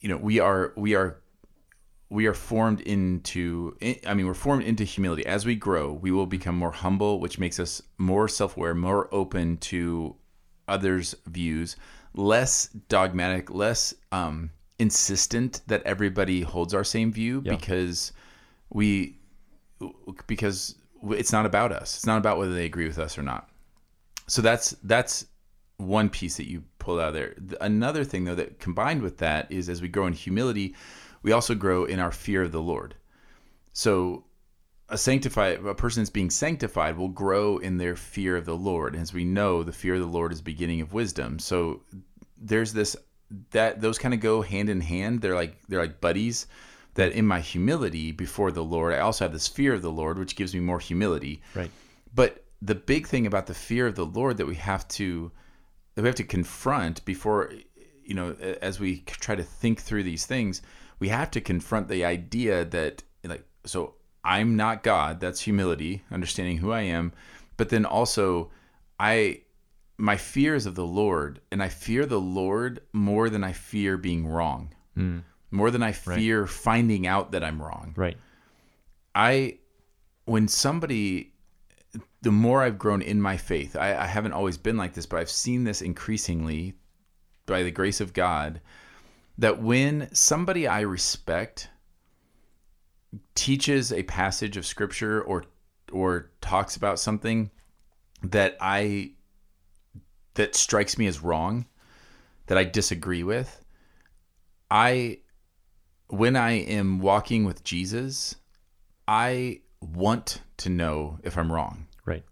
you 0.00 0.08
know 0.08 0.16
we 0.16 0.38
are 0.38 0.72
we 0.76 0.94
are 0.94 1.20
we 2.10 2.26
are 2.26 2.34
formed 2.34 2.80
into 2.82 3.76
i 4.06 4.12
mean 4.14 4.26
we're 4.26 4.34
formed 4.34 4.62
into 4.64 4.84
humility 4.84 5.24
as 5.26 5.46
we 5.46 5.54
grow 5.54 5.92
we 5.92 6.10
will 6.10 6.26
become 6.26 6.56
more 6.56 6.72
humble 6.72 7.20
which 7.20 7.38
makes 7.38 7.58
us 7.60 7.80
more 7.98 8.28
self-aware 8.28 8.74
more 8.74 9.08
open 9.14 9.56
to 9.56 10.14
others 10.68 11.14
views 11.26 11.76
less 12.14 12.66
dogmatic 12.88 13.48
less 13.50 13.94
um, 14.12 14.50
insistent 14.78 15.60
that 15.68 15.82
everybody 15.84 16.40
holds 16.42 16.74
our 16.74 16.84
same 16.84 17.12
view 17.12 17.42
Yeah. 17.44 17.54
because 17.54 18.12
we 18.70 19.18
because 20.26 20.74
it's 21.10 21.32
not 21.32 21.46
about 21.46 21.72
us 21.72 21.94
it's 21.96 22.06
not 22.06 22.18
about 22.18 22.38
whether 22.38 22.52
they 22.52 22.66
agree 22.66 22.86
with 22.86 22.98
us 22.98 23.16
or 23.16 23.22
not 23.22 23.48
so 24.26 24.42
that's 24.42 24.70
that's 24.82 25.26
one 25.76 26.10
piece 26.10 26.36
that 26.36 26.46
you 26.48 26.62
pulled 26.78 27.00
out 27.00 27.08
of 27.08 27.14
there. 27.14 27.34
Another 27.62 28.04
thing 28.04 28.24
though 28.26 28.34
that 28.34 28.58
combined 28.60 29.00
with 29.00 29.16
that 29.18 29.50
is 29.50 29.70
as 29.70 29.80
we 29.80 29.88
grow 29.88 30.06
in 30.06 30.12
humility, 30.12 30.74
we 31.22 31.32
also 31.32 31.54
grow 31.54 31.84
in 31.84 32.00
our 32.00 32.12
fear 32.12 32.42
of 32.42 32.52
the 32.52 32.62
Lord. 32.62 32.94
So 33.72 34.24
a 34.88 34.98
sanctified 34.98 35.64
a 35.64 35.74
person 35.74 36.02
that's 36.02 36.10
being 36.10 36.30
sanctified 36.30 36.96
will 36.96 37.08
grow 37.08 37.58
in 37.58 37.78
their 37.78 37.96
fear 37.96 38.36
of 38.36 38.44
the 38.44 38.56
Lord. 38.56 38.96
As 38.96 39.12
we 39.12 39.24
know, 39.24 39.62
the 39.62 39.72
fear 39.72 39.94
of 39.94 40.00
the 40.00 40.06
Lord 40.06 40.32
is 40.32 40.38
the 40.38 40.44
beginning 40.44 40.80
of 40.80 40.92
wisdom. 40.92 41.38
So 41.38 41.82
there's 42.36 42.72
this 42.72 42.96
that 43.52 43.80
those 43.80 43.98
kind 43.98 44.14
of 44.14 44.20
go 44.20 44.42
hand 44.42 44.68
in 44.68 44.80
hand. 44.80 45.20
They're 45.20 45.34
like 45.34 45.56
they're 45.68 45.80
like 45.80 46.00
buddies. 46.00 46.46
That 46.94 47.12
in 47.12 47.24
my 47.24 47.38
humility 47.38 48.10
before 48.10 48.50
the 48.50 48.64
Lord, 48.64 48.92
I 48.92 48.98
also 48.98 49.24
have 49.24 49.32
this 49.32 49.46
fear 49.46 49.72
of 49.74 49.80
the 49.80 49.92
Lord, 49.92 50.18
which 50.18 50.34
gives 50.34 50.52
me 50.52 50.60
more 50.60 50.80
humility. 50.80 51.40
Right. 51.54 51.70
But 52.12 52.44
the 52.60 52.74
big 52.74 53.06
thing 53.06 53.26
about 53.26 53.46
the 53.46 53.54
fear 53.54 53.86
of 53.86 53.94
the 53.94 54.04
Lord 54.04 54.36
that 54.38 54.46
we 54.46 54.56
have 54.56 54.86
to 54.88 55.30
that 55.94 56.02
we 56.02 56.08
have 56.08 56.16
to 56.16 56.24
confront 56.24 57.04
before 57.04 57.52
you 58.04 58.14
know 58.14 58.34
as 58.60 58.80
we 58.80 59.02
try 59.06 59.36
to 59.36 59.44
think 59.44 59.80
through 59.80 60.02
these 60.02 60.26
things, 60.26 60.62
we 61.00 61.08
have 61.08 61.30
to 61.32 61.40
confront 61.40 61.88
the 61.88 62.04
idea 62.04 62.64
that 62.66 63.02
like 63.24 63.44
so 63.64 63.94
I'm 64.22 64.54
not 64.54 64.82
God, 64.82 65.18
that's 65.18 65.40
humility, 65.40 66.04
understanding 66.12 66.58
who 66.58 66.70
I 66.72 66.82
am, 66.82 67.12
but 67.56 67.70
then 67.70 67.84
also 67.84 68.50
I 69.00 69.40
my 69.96 70.16
fear 70.16 70.54
is 70.54 70.66
of 70.66 70.76
the 70.76 70.86
Lord 70.86 71.40
and 71.50 71.62
I 71.62 71.68
fear 71.68 72.06
the 72.06 72.20
Lord 72.20 72.80
more 72.92 73.28
than 73.28 73.42
I 73.42 73.52
fear 73.52 73.96
being 73.96 74.26
wrong. 74.26 74.72
Hmm. 74.94 75.18
More 75.50 75.70
than 75.72 75.82
I 75.82 75.90
fear 75.90 76.46
finding 76.46 77.08
out 77.08 77.32
that 77.32 77.42
I'm 77.42 77.60
wrong. 77.60 77.92
Right. 77.96 78.16
I 79.14 79.58
when 80.26 80.46
somebody 80.46 81.32
the 82.22 82.30
more 82.30 82.62
I've 82.62 82.78
grown 82.78 83.02
in 83.02 83.20
my 83.20 83.36
faith, 83.36 83.74
I, 83.74 83.96
I 83.96 84.06
haven't 84.06 84.32
always 84.32 84.58
been 84.58 84.76
like 84.76 84.92
this, 84.92 85.06
but 85.06 85.18
I've 85.18 85.30
seen 85.30 85.64
this 85.64 85.80
increasingly 85.80 86.74
by 87.46 87.62
the 87.62 87.70
grace 87.70 88.00
of 88.00 88.12
God 88.12 88.60
that 89.40 89.62
when 89.62 90.08
somebody 90.14 90.68
I 90.68 90.82
respect 90.82 91.70
teaches 93.34 93.90
a 93.90 94.02
passage 94.02 94.56
of 94.58 94.66
scripture 94.66 95.20
or 95.22 95.44
or 95.90 96.30
talks 96.42 96.76
about 96.76 97.00
something 97.00 97.50
that 98.22 98.56
I 98.60 99.12
that 100.34 100.54
strikes 100.54 100.98
me 100.98 101.06
as 101.06 101.20
wrong, 101.20 101.66
that 102.46 102.58
I 102.58 102.64
disagree 102.64 103.22
with, 103.22 103.64
I 104.70 105.20
when 106.08 106.36
I 106.36 106.52
am 106.52 107.00
walking 107.00 107.44
with 107.44 107.64
Jesus, 107.64 108.36
I 109.08 109.62
want 109.80 110.42
to 110.58 110.68
know 110.68 111.18
if 111.22 111.38
I'm 111.38 111.50
wrong. 111.50 111.86
Right. 112.04 112.24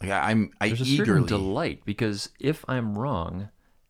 Like 0.00 0.10
I, 0.10 0.30
I'm, 0.30 0.52
I 0.60 0.68
There's 0.68 0.82
a 0.82 0.84
eagerly. 0.84 1.06
certain 1.06 1.26
delight 1.26 1.82
because 1.84 2.28
if 2.38 2.64
I'm 2.68 2.96
wrong 2.96 3.48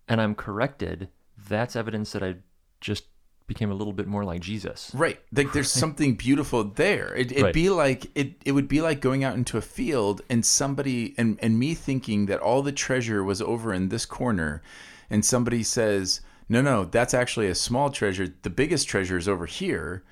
and 0.09 0.21
I'm 0.21 0.35
corrected, 0.35 1.11
that's 1.49 1.77
evidence 1.77 2.13
that 2.13 2.23
I 2.23 2.37
just 2.85 3.05
became 3.47 3.71
a 3.71 3.75
little 3.75 3.93
bit 3.93 4.07
more 4.07 4.25
like 4.25 4.41
Jesus. 4.41 4.91
Right. 4.95 5.19
Like 5.35 5.53
there's 5.53 5.71
something 5.71 6.15
beautiful 6.15 6.65
there. 6.65 7.15
It, 7.15 7.31
it'd 7.33 7.45
Right. 7.45 7.55
be 7.55 7.69
like 7.71 8.07
it, 8.15 8.35
it 8.45 8.53
would 8.53 8.69
be 8.69 8.81
like 8.81 9.01
going 9.01 9.23
out 9.25 9.35
into 9.35 9.59
a 9.59 9.63
field 9.63 10.23
and 10.31 10.45
somebody 10.47 11.15
and, 11.19 11.39
and 11.43 11.59
me 11.59 11.75
thinking 11.75 12.27
that 12.27 12.41
all 12.41 12.63
the 12.63 12.73
treasure 12.73 13.23
was 13.23 13.43
over 13.43 13.73
in 13.75 13.89
this 13.89 14.07
corner 14.07 14.63
and 15.11 15.25
somebody 15.25 15.63
says, 15.63 16.21
No, 16.49 16.63
no, 16.63 16.85
that's 16.85 17.13
actually 17.15 17.49
a 17.49 17.55
small 17.55 17.91
treasure. 17.91 18.29
The 18.43 18.51
biggest 18.51 18.89
treasure 18.89 19.19
is 19.19 19.29
over 19.29 19.47
here. 19.47 20.03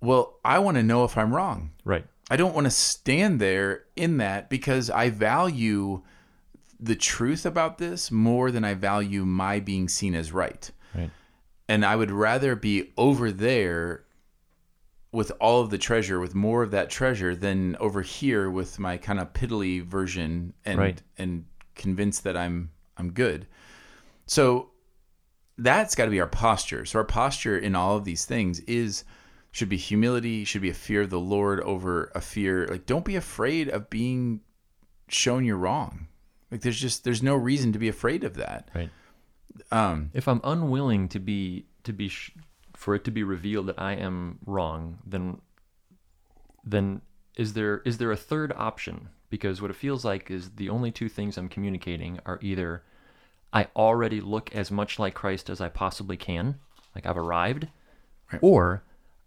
Well, 0.00 0.38
I 0.44 0.58
want 0.58 0.76
to 0.78 0.82
know 0.82 1.04
if 1.04 1.16
I'm 1.18 1.34
wrong. 1.34 1.72
Right. 1.84 2.06
I 2.30 2.36
don't 2.36 2.54
want 2.54 2.64
to 2.66 2.70
stand 2.70 3.38
there 3.40 3.84
in 3.96 4.16
that 4.16 4.48
because 4.48 4.88
I 4.88 5.10
value 5.10 6.02
the 6.80 6.96
truth 6.96 7.44
about 7.44 7.76
this 7.78 8.10
more 8.10 8.50
than 8.50 8.64
I 8.64 8.74
value 8.74 9.24
my 9.26 9.60
being 9.60 9.88
seen 9.88 10.14
as 10.14 10.32
right. 10.32 10.70
And 11.68 11.84
I 11.84 11.96
would 11.96 12.10
rather 12.10 12.54
be 12.56 12.92
over 12.96 13.30
there 13.30 14.04
with 15.12 15.30
all 15.40 15.60
of 15.60 15.70
the 15.70 15.78
treasure, 15.78 16.18
with 16.20 16.34
more 16.34 16.62
of 16.62 16.70
that 16.70 16.90
treasure, 16.90 17.34
than 17.36 17.76
over 17.76 18.02
here 18.02 18.50
with 18.50 18.78
my 18.78 18.96
kind 18.96 19.20
of 19.20 19.32
piddly 19.32 19.82
version 19.82 20.54
and 20.64 20.78
Right. 20.78 21.02
and 21.18 21.44
convinced 21.74 22.24
that 22.24 22.36
I'm 22.36 22.70
I'm 22.96 23.12
good. 23.12 23.46
So 24.26 24.70
that's 25.58 25.94
got 25.94 26.06
to 26.06 26.10
be 26.10 26.20
our 26.20 26.26
posture. 26.26 26.84
So 26.84 26.98
our 26.98 27.04
posture 27.04 27.58
in 27.58 27.74
all 27.74 27.96
of 27.96 28.04
these 28.04 28.24
things 28.24 28.60
is 28.60 29.04
should 29.50 29.68
be 29.68 29.76
humility, 29.76 30.44
should 30.44 30.62
be 30.62 30.70
a 30.70 30.74
fear 30.74 31.02
of 31.02 31.10
the 31.10 31.20
Lord 31.20 31.60
over 31.60 32.10
a 32.14 32.20
fear. 32.20 32.66
Like 32.66 32.86
don't 32.86 33.04
be 33.04 33.16
afraid 33.16 33.68
of 33.68 33.90
being 33.90 34.40
shown 35.08 35.44
you're 35.44 35.56
wrong. 35.58 36.08
Like 36.50 36.62
there's 36.62 36.80
just 36.80 37.04
there's 37.04 37.22
no 37.22 37.34
reason 37.34 37.72
to 37.72 37.78
be 37.78 37.88
afraid 37.88 38.24
of 38.24 38.34
that. 38.34 38.70
Right. 38.74 38.90
Um 39.72 40.10
If 40.12 40.28
I'm 40.28 40.40
unwilling 40.44 41.08
to 41.08 41.18
be 41.18 41.66
to 41.84 41.92
be 41.92 42.08
sh- 42.08 42.30
for 42.74 42.94
it 42.94 43.04
to 43.04 43.10
be 43.10 43.22
revealed 43.24 43.66
that 43.66 43.80
I 43.80 43.92
am 43.94 44.38
wrong, 44.46 44.98
then 45.06 45.40
then 46.64 47.00
is 47.36 47.54
there 47.54 47.78
is 47.84 47.98
there 47.98 48.12
a 48.12 48.16
third 48.16 48.52
option? 48.56 49.08
Because 49.30 49.62
what 49.62 49.70
it 49.70 49.76
feels 49.76 50.04
like 50.04 50.30
is 50.30 50.50
the 50.56 50.68
only 50.68 50.90
two 50.90 51.08
things 51.08 51.38
I'm 51.38 51.48
communicating 51.48 52.20
are 52.26 52.38
either 52.42 52.84
I 53.52 53.68
already 53.74 54.20
look 54.20 54.54
as 54.54 54.70
much 54.70 54.98
like 54.98 55.14
Christ 55.14 55.48
as 55.50 55.60
I 55.60 55.68
possibly 55.68 56.16
can, 56.16 56.58
like 56.94 57.06
I've 57.06 57.16
arrived, 57.18 57.68
Right. 58.32 58.40
or 58.42 58.82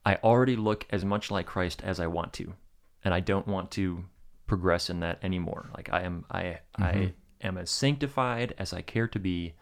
I 0.06 0.16
already 0.24 0.56
look 0.56 0.86
as 0.92 1.04
much 1.04 1.32
like 1.32 1.46
Christ 1.48 1.82
as 1.84 2.00
I 2.00 2.08
want 2.08 2.34
to, 2.34 2.54
and 3.04 3.14
I 3.14 3.20
don't 3.20 3.48
want 3.48 3.72
to 3.72 4.06
progress 4.48 4.90
in 4.90 5.00
that 5.00 5.24
anymore. 5.24 5.70
Like 5.76 5.90
I 5.92 6.02
am 6.04 6.26
I 6.30 6.60
I 6.78 7.14
am 7.42 7.58
as 7.58 7.70
sanctified 7.72 8.54
as 8.60 8.74
I 8.74 8.82
care 8.82 9.08
to 9.08 9.20
be, 9.20 9.54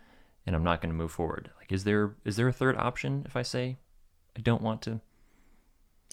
and 0.45 0.55
I'm 0.55 0.63
not 0.63 0.81
going 0.81 0.91
to 0.91 0.97
move 0.97 1.11
forward. 1.11 1.49
Like 1.57 1.71
is 1.71 1.83
there 1.83 2.15
is 2.25 2.35
there 2.35 2.47
a 2.47 2.53
third 2.53 2.77
option 2.77 3.23
if 3.25 3.35
I 3.35 3.41
say 3.43 3.77
I 4.37 4.41
don't 4.41 4.61
want 4.61 4.81
to 4.83 4.99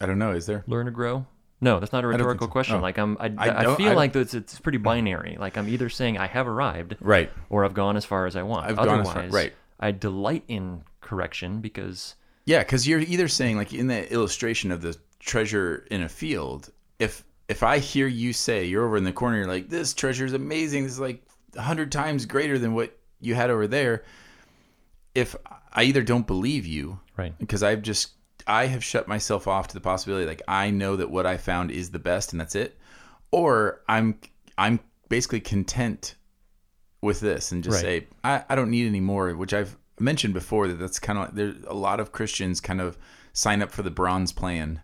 I 0.01 0.07
don't 0.07 0.19
know, 0.19 0.33
is 0.33 0.47
there? 0.47 0.65
learn 0.67 0.89
or 0.89 0.93
grow? 0.93 1.27
No, 1.61 1.79
that's 1.79 1.93
not 1.93 2.05
a 2.05 2.07
rhetorical 2.07 2.47
so. 2.47 2.51
question. 2.51 2.77
Oh. 2.77 2.81
Like 2.81 2.97
I'm, 2.99 3.19
I, 3.21 3.27
I 3.37 3.73
I, 3.73 3.77
feel 3.77 3.91
I- 3.91 3.95
like 3.95 4.17
it's 4.17 4.33
it's 4.33 4.59
pretty 4.59 4.79
binary. 4.79 5.37
Like 5.39 5.59
I'm 5.59 5.69
either 5.69 5.91
saying 5.91 6.17
I 6.17 6.27
have 6.27 6.49
arrived, 6.49 6.97
Right. 7.01 7.31
or 7.51 7.65
I've 7.67 7.75
gone 7.75 7.97
as 7.99 8.05
far 8.07 8.27
as 8.27 8.35
I 8.35 8.43
want. 8.43 8.67
I've 8.67 8.77
gone 8.77 9.01
as 9.01 9.09
Otherwise, 9.09 9.31
far- 9.31 9.37
right. 9.37 9.53
I 9.79 9.91
delight 9.93 10.45
in 10.49 10.85
correction 11.03 11.61
because 11.61 12.15
Yeah, 12.47 12.61
because 12.61 12.89
you're 12.89 13.01
either 13.01 13.29
saying 13.29 13.59
like 13.59 13.75
in 13.75 13.89
the 13.89 14.11
illustration 14.11 14.73
of 14.73 14.81
the 14.81 14.97
treasure 15.19 15.87
in 15.91 16.03
a 16.03 16.09
field, 16.09 16.71
if 16.99 17.25
if 17.49 17.63
I 17.63 17.79
hear 17.79 18.07
you 18.07 18.33
say 18.33 18.65
you're 18.65 18.87
over 18.87 18.97
in 18.97 19.05
the 19.05 19.13
corner, 19.13 19.37
you're 19.39 19.47
like, 19.47 19.69
this 19.69 19.93
treasure 19.93 20.25
is 20.25 20.33
amazing. 20.33 20.85
This 20.85 20.93
is 20.93 21.01
like 21.01 21.23
a 21.57 21.61
hundred 21.63 21.93
times 21.93 22.25
greater 22.25 22.59
than 22.59 22.73
what 22.73 22.97
you 23.21 23.35
had 23.35 23.51
over 23.51 23.67
there. 23.67 24.05
If 25.15 25.35
I 25.73 25.85
either 25.85 26.03
don't 26.03 26.27
believe 26.27 26.67
you, 26.67 27.01
right, 27.17 27.37
because 27.39 27.63
I've 27.63 27.83
just 27.83 28.13
I 28.47 28.67
have 28.67 28.83
shut 28.83 29.09
myself 29.09 29.47
off 29.49 29.69
to 29.69 29.75
the 29.75 29.81
possibility 29.81 30.27
like 30.27 30.43
I 30.49 30.71
know 30.71 30.97
that 30.97 31.11
what 31.11 31.27
I 31.27 31.37
found 31.37 31.71
is 31.71 31.91
the 31.91 31.99
best 31.99 32.33
and 32.33 32.41
that's 32.41 32.55
it, 32.55 32.79
or 33.31 33.83
I'm 33.89 34.19
I'm 34.57 34.81
basically 35.09 35.41
content 35.41 36.15
with 37.03 37.21
this 37.21 37.51
and 37.53 37.65
just 37.65 37.83
Right. 37.83 38.03
say 38.03 38.07
I, 38.23 38.45
I 38.49 38.55
don't 38.55 38.71
need 38.71 38.87
any 38.87 39.01
more, 39.01 39.35
which 39.35 39.53
I've 39.55 39.77
mentioned 39.99 40.33
before 40.35 40.69
that 40.69 40.75
that's 40.75 40.99
kind 40.99 41.19
of 41.19 41.35
there's 41.35 41.57
a 41.67 41.75
lot 41.75 41.99
of 42.01 42.13
Christians 42.13 42.61
kind 42.61 42.81
of 42.81 42.97
sign 43.33 43.63
up 43.63 43.71
for 43.71 43.83
the 43.83 43.91
bronze 43.91 44.33
plan. 44.33 44.81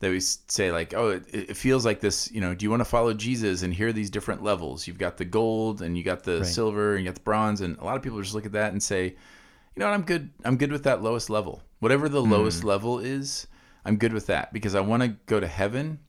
That 0.00 0.10
we 0.10 0.20
say 0.20 0.72
like, 0.72 0.92
oh, 0.92 1.08
it, 1.08 1.24
it 1.32 1.56
feels 1.56 1.86
like 1.86 2.00
this. 2.00 2.30
You 2.30 2.40
know, 2.40 2.54
do 2.54 2.64
you 2.64 2.70
want 2.70 2.80
to 2.80 2.84
follow 2.84 3.14
Jesus? 3.14 3.62
And 3.62 3.72
here 3.72 3.88
are 3.88 3.92
these 3.92 4.10
different 4.10 4.42
levels. 4.42 4.86
You've 4.86 4.98
got 4.98 5.16
the 5.16 5.24
gold, 5.24 5.80
and 5.80 5.96
you 5.96 6.04
got 6.04 6.22
the 6.22 6.38
Right. 6.38 6.46
silver, 6.46 6.96
and 6.96 7.04
you 7.04 7.10
got 7.10 7.14
the 7.14 7.22
bronze. 7.22 7.62
And 7.62 7.78
a 7.78 7.84
lot 7.84 7.96
of 7.96 8.02
people 8.02 8.20
just 8.20 8.34
look 8.34 8.46
at 8.46 8.52
that 8.52 8.72
and 8.72 8.82
say, 8.82 9.04
you 9.04 9.80
know 9.80 9.86
what, 9.86 9.94
I'm 9.94 10.02
good. 10.02 10.30
I'm 10.44 10.56
good 10.56 10.72
with 10.72 10.84
that 10.84 11.02
lowest 11.02 11.30
level. 11.30 11.62
Whatever 11.80 12.08
the 12.08 12.22
lowest 12.22 12.62
mm. 12.62 12.64
level 12.64 12.98
is, 12.98 13.46
I'm 13.86 13.96
good 13.96 14.12
with 14.12 14.26
that 14.26 14.52
because 14.52 14.74
I 14.74 14.80
want 14.80 15.02
to 15.02 15.08
go 15.26 15.38
to 15.38 15.46
heaven, 15.46 16.00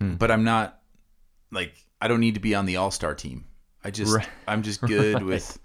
hmm. 0.00 0.14
but 0.14 0.30
I'm 0.30 0.42
not 0.42 0.80
like 1.52 1.74
I 2.00 2.08
don't 2.08 2.20
need 2.20 2.34
to 2.34 2.40
be 2.40 2.54
on 2.54 2.64
the 2.64 2.76
all 2.76 2.90
star 2.90 3.14
team. 3.14 3.44
I 3.84 3.90
just 3.90 4.14
Right. 4.14 4.28
I'm 4.48 4.62
just 4.62 4.80
good 4.86 5.22
with. 5.22 5.58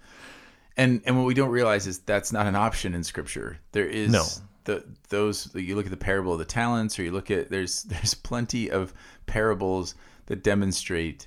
And 0.76 1.02
and 1.06 1.16
what 1.16 1.24
we 1.24 1.34
don't 1.34 1.50
realize 1.50 1.86
is 1.86 2.00
that's 2.00 2.32
not 2.32 2.46
an 2.46 2.56
option 2.56 2.94
in 2.94 3.02
Scripture. 3.04 3.58
There 3.72 3.86
is 3.86 4.10
No. 4.12 4.24
The 4.64 4.84
those 5.08 5.54
you 5.54 5.76
look 5.76 5.86
at 5.86 5.90
the 5.90 5.96
parable 5.96 6.32
of 6.32 6.38
the 6.38 6.44
talents, 6.44 6.98
or 6.98 7.02
you 7.02 7.12
look 7.12 7.30
at 7.30 7.50
there's 7.50 7.82
there's 7.84 8.14
plenty 8.14 8.70
of 8.70 8.94
parables 9.26 9.94
that 10.26 10.42
demonstrate 10.42 11.26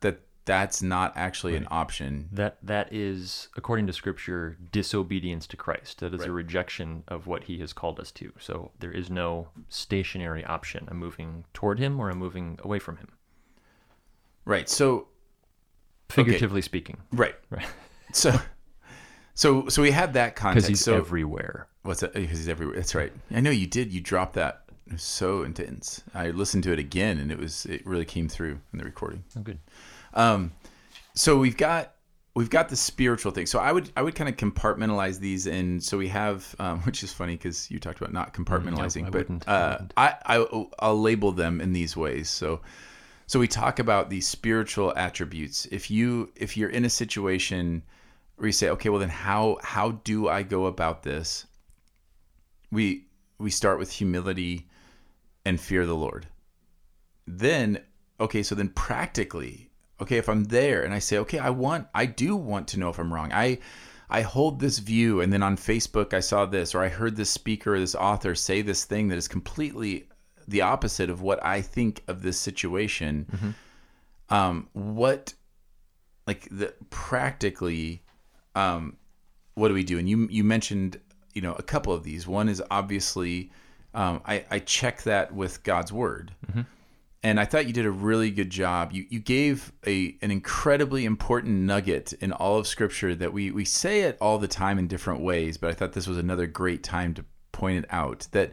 that 0.00 0.20
that's 0.44 0.82
not 0.82 1.12
actually 1.16 1.56
an 1.56 1.66
option. 1.70 2.28
That 2.32 2.58
that 2.62 2.92
is, 2.92 3.48
according 3.56 3.86
to 3.88 3.92
Scripture, 3.92 4.56
disobedience 4.72 5.46
to 5.48 5.56
Christ. 5.56 6.00
That 6.00 6.14
is 6.14 6.22
a 6.22 6.32
rejection 6.32 7.04
of 7.08 7.26
what 7.26 7.44
He 7.44 7.58
has 7.58 7.72
called 7.72 8.00
us 8.00 8.10
to. 8.12 8.32
So 8.38 8.70
there 8.78 8.92
is 8.92 9.10
no 9.10 9.48
stationary 9.68 10.44
option. 10.44 10.88
I'm 10.90 10.98
moving 10.98 11.44
toward 11.54 11.78
Him 11.78 12.00
or 12.00 12.10
I'm 12.10 12.18
moving 12.18 12.58
away 12.62 12.78
from 12.78 12.96
Him. 12.96 13.08
Right. 14.44 14.68
So 14.68 15.08
Figuratively 16.08 16.62
speaking, 16.62 16.98
right. 17.12 17.36
right? 17.50 17.66
So 18.12 18.36
so 19.34 19.68
so 19.68 19.82
we 19.82 19.90
had 19.90 20.14
that 20.14 20.34
Because 20.34 20.42
context. 20.42 20.68
He's 20.68 20.80
so 20.84 20.96
everywhere. 20.96 21.66
what's 21.82 22.00
that? 22.00 22.12
Because 22.14 22.38
he's 22.38 22.48
everywhere. 22.48 22.76
That's 22.76 22.94
right. 22.94 23.12
I 23.30 23.40
know 23.40 23.50
you 23.50 23.66
did. 23.66 23.92
You 23.92 24.00
dropped 24.00 24.34
that. 24.34 24.62
It 24.86 24.94
was 24.94 25.02
so 25.02 25.42
intense. 25.42 26.02
I 26.14 26.30
listened 26.30 26.64
to 26.64 26.72
it 26.72 26.78
again, 26.78 27.18
and 27.18 27.30
it 27.30 27.38
was 27.38 27.64
it 27.66 27.86
really 27.86 28.04
came 28.04 28.28
through 28.28 28.58
in 28.72 28.78
the 28.78 28.84
recording. 28.84 29.22
Oh, 29.38 29.40
good. 29.40 29.58
Um, 30.14 30.52
so 31.14 31.38
we've 31.38 31.56
got 31.56 31.94
we've 32.34 32.50
got 32.50 32.68
the 32.68 32.76
spiritual 32.76 33.32
thing. 33.32 33.46
So 33.46 33.58
I 33.60 33.70
would 33.72 33.90
I 33.96 34.02
would 34.02 34.14
kind 34.14 34.28
of 34.28 34.36
compartmentalize 34.36 35.20
these, 35.20 35.46
and 35.46 35.82
so 35.82 35.96
we 35.98 36.08
have, 36.08 36.54
um, 36.58 36.80
which 36.84 37.02
is 37.02 37.12
funny 37.12 37.36
because 37.36 37.70
you 37.70 37.78
talked 37.78 38.00
about 38.00 38.12
not 38.12 38.34
compartmentalizing, 38.34 39.02
Mm, 39.04 39.06
I 39.06 39.10
but 39.10 39.18
wouldn't, 39.18 39.48
I 39.48 39.52
uh, 39.52 39.70
wouldn't. 39.72 39.92
I, 39.96 40.16
I 40.26 40.64
I'll 40.80 41.00
label 41.00 41.32
them 41.32 41.60
in 41.60 41.72
these 41.72 41.96
ways. 41.96 42.28
So 42.28 42.60
so 43.26 43.38
we 43.38 43.46
talk 43.46 43.78
about 43.78 44.10
these 44.10 44.26
spiritual 44.26 44.92
attributes. 44.96 45.66
If 45.70 45.88
you 45.90 46.32
if 46.34 46.56
you're 46.56 46.70
in 46.70 46.84
a 46.84 46.90
situation 46.90 47.82
where 48.40 48.48
you 48.48 48.52
say, 48.52 48.70
okay, 48.70 48.88
well 48.88 49.00
then 49.00 49.10
how 49.10 49.58
how 49.62 49.92
do 50.02 50.28
I 50.28 50.42
go 50.42 50.64
about 50.64 51.02
this? 51.02 51.46
We 52.70 53.06
we 53.38 53.50
start 53.50 53.78
with 53.78 53.92
humility 53.92 54.66
and 55.44 55.60
fear 55.60 55.84
the 55.84 55.94
Lord. 55.94 56.26
Then 57.26 57.80
okay, 58.18 58.42
so 58.42 58.54
then 58.54 58.70
practically, 58.70 59.70
okay, 60.00 60.16
if 60.16 60.28
I'm 60.28 60.44
there 60.44 60.82
and 60.82 60.94
I 60.94 61.00
say, 61.00 61.18
okay, 61.18 61.38
I 61.38 61.50
want 61.50 61.88
I 61.94 62.06
do 62.06 62.34
want 62.34 62.66
to 62.68 62.78
know 62.78 62.88
if 62.88 62.98
I'm 62.98 63.12
wrong. 63.12 63.30
I 63.30 63.58
I 64.08 64.22
hold 64.22 64.58
this 64.58 64.78
view 64.78 65.20
and 65.20 65.30
then 65.30 65.42
on 65.42 65.56
Facebook 65.58 66.14
I 66.14 66.20
saw 66.20 66.46
this 66.46 66.74
or 66.74 66.82
I 66.82 66.88
heard 66.88 67.16
this 67.16 67.30
speaker 67.30 67.74
or 67.74 67.78
this 67.78 67.94
author 67.94 68.34
say 68.34 68.62
this 68.62 68.86
thing 68.86 69.08
that 69.08 69.18
is 69.18 69.28
completely 69.28 70.08
the 70.48 70.62
opposite 70.62 71.10
of 71.10 71.20
what 71.20 71.44
I 71.44 71.60
think 71.60 72.02
of 72.08 72.22
this 72.22 72.38
situation. 72.38 73.54
Um 74.30 74.68
what 74.72 75.34
like 76.26 76.48
the 76.50 76.72
practically 76.88 78.02
um 78.54 78.96
what 79.54 79.68
do 79.68 79.74
we 79.74 79.84
do? 79.84 79.98
And 79.98 80.08
you 80.08 80.28
you 80.30 80.44
mentioned 80.44 80.98
you 81.34 81.42
know 81.42 81.54
a 81.54 81.62
couple 81.62 81.92
of 81.92 82.02
these. 82.02 82.26
One 82.26 82.48
is 82.48 82.62
obviously 82.70 83.50
um, 83.94 84.22
I 84.24 84.44
I 84.50 84.58
check 84.60 85.02
that 85.02 85.34
with 85.34 85.62
God's 85.62 85.92
word, 85.92 86.32
and 87.22 87.38
I 87.40 87.44
thought 87.44 87.66
you 87.66 87.72
did 87.72 87.86
a 87.86 87.90
really 87.90 88.30
good 88.30 88.50
job. 88.50 88.92
You 88.92 89.06
you 89.08 89.20
gave 89.20 89.72
a 89.86 90.16
an 90.22 90.30
incredibly 90.30 91.04
important 91.04 91.60
nugget 91.60 92.12
in 92.14 92.32
all 92.32 92.58
of 92.58 92.66
Scripture 92.66 93.14
that 93.14 93.32
we 93.32 93.50
we 93.50 93.64
say 93.64 94.02
it 94.02 94.16
all 94.20 94.38
the 94.38 94.48
time 94.48 94.78
in 94.78 94.86
different 94.86 95.20
ways, 95.20 95.56
but 95.56 95.70
I 95.70 95.74
thought 95.74 95.92
this 95.92 96.06
was 96.06 96.18
another 96.18 96.46
great 96.46 96.82
time 96.82 97.14
to 97.14 97.24
point 97.52 97.84
it 97.84 97.86
out 97.90 98.28
that 98.30 98.52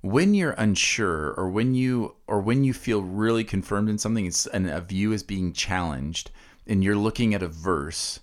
when 0.00 0.34
you're 0.34 0.54
unsure 0.58 1.32
or 1.32 1.48
when 1.48 1.74
you 1.74 2.16
or 2.26 2.40
when 2.40 2.64
you 2.64 2.74
feel 2.74 3.02
really 3.02 3.44
confirmed 3.44 3.88
in 3.88 3.96
something 3.96 4.26
it's, 4.26 4.46
and 4.46 4.68
a 4.68 4.80
view 4.80 5.12
is 5.12 5.22
being 5.22 5.52
challenged 5.52 6.30
and 6.66 6.84
you're 6.84 6.96
looking 6.96 7.34
at 7.34 7.42
a 7.42 7.48
verse 7.48 8.20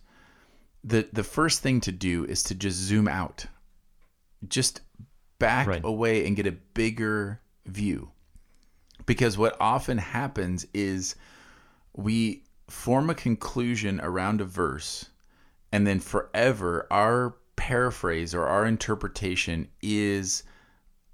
the 0.83 1.07
the 1.13 1.23
first 1.23 1.61
thing 1.61 1.79
to 1.81 1.91
do 1.91 2.25
is 2.25 2.43
to 2.43 2.55
just 2.55 2.77
zoom 2.77 3.07
out 3.07 3.45
just 4.47 4.81
back 5.39 5.67
Right. 5.67 5.81
away 5.83 6.25
and 6.25 6.35
get 6.35 6.47
a 6.47 6.51
bigger 6.51 7.39
view 7.65 8.09
because 9.05 9.37
what 9.37 9.55
often 9.59 9.97
happens 9.97 10.65
is 10.73 11.15
we 11.95 12.43
form 12.67 13.09
a 13.09 13.15
conclusion 13.15 13.99
around 14.01 14.41
a 14.41 14.45
verse 14.45 15.05
and 15.71 15.85
then 15.85 15.99
forever 15.99 16.87
our 16.91 17.35
paraphrase 17.55 18.33
or 18.33 18.45
our 18.47 18.65
interpretation 18.65 19.67
is 19.81 20.43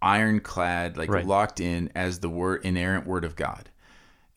ironclad 0.01 0.95
like 0.97 1.09
Right. 1.09 1.25
locked 1.25 1.59
in 1.59 1.89
as 1.95 2.19
the 2.19 2.29
word 2.29 2.63
inerrant 2.65 3.05
word 3.07 3.25
of 3.25 3.35
god 3.35 3.69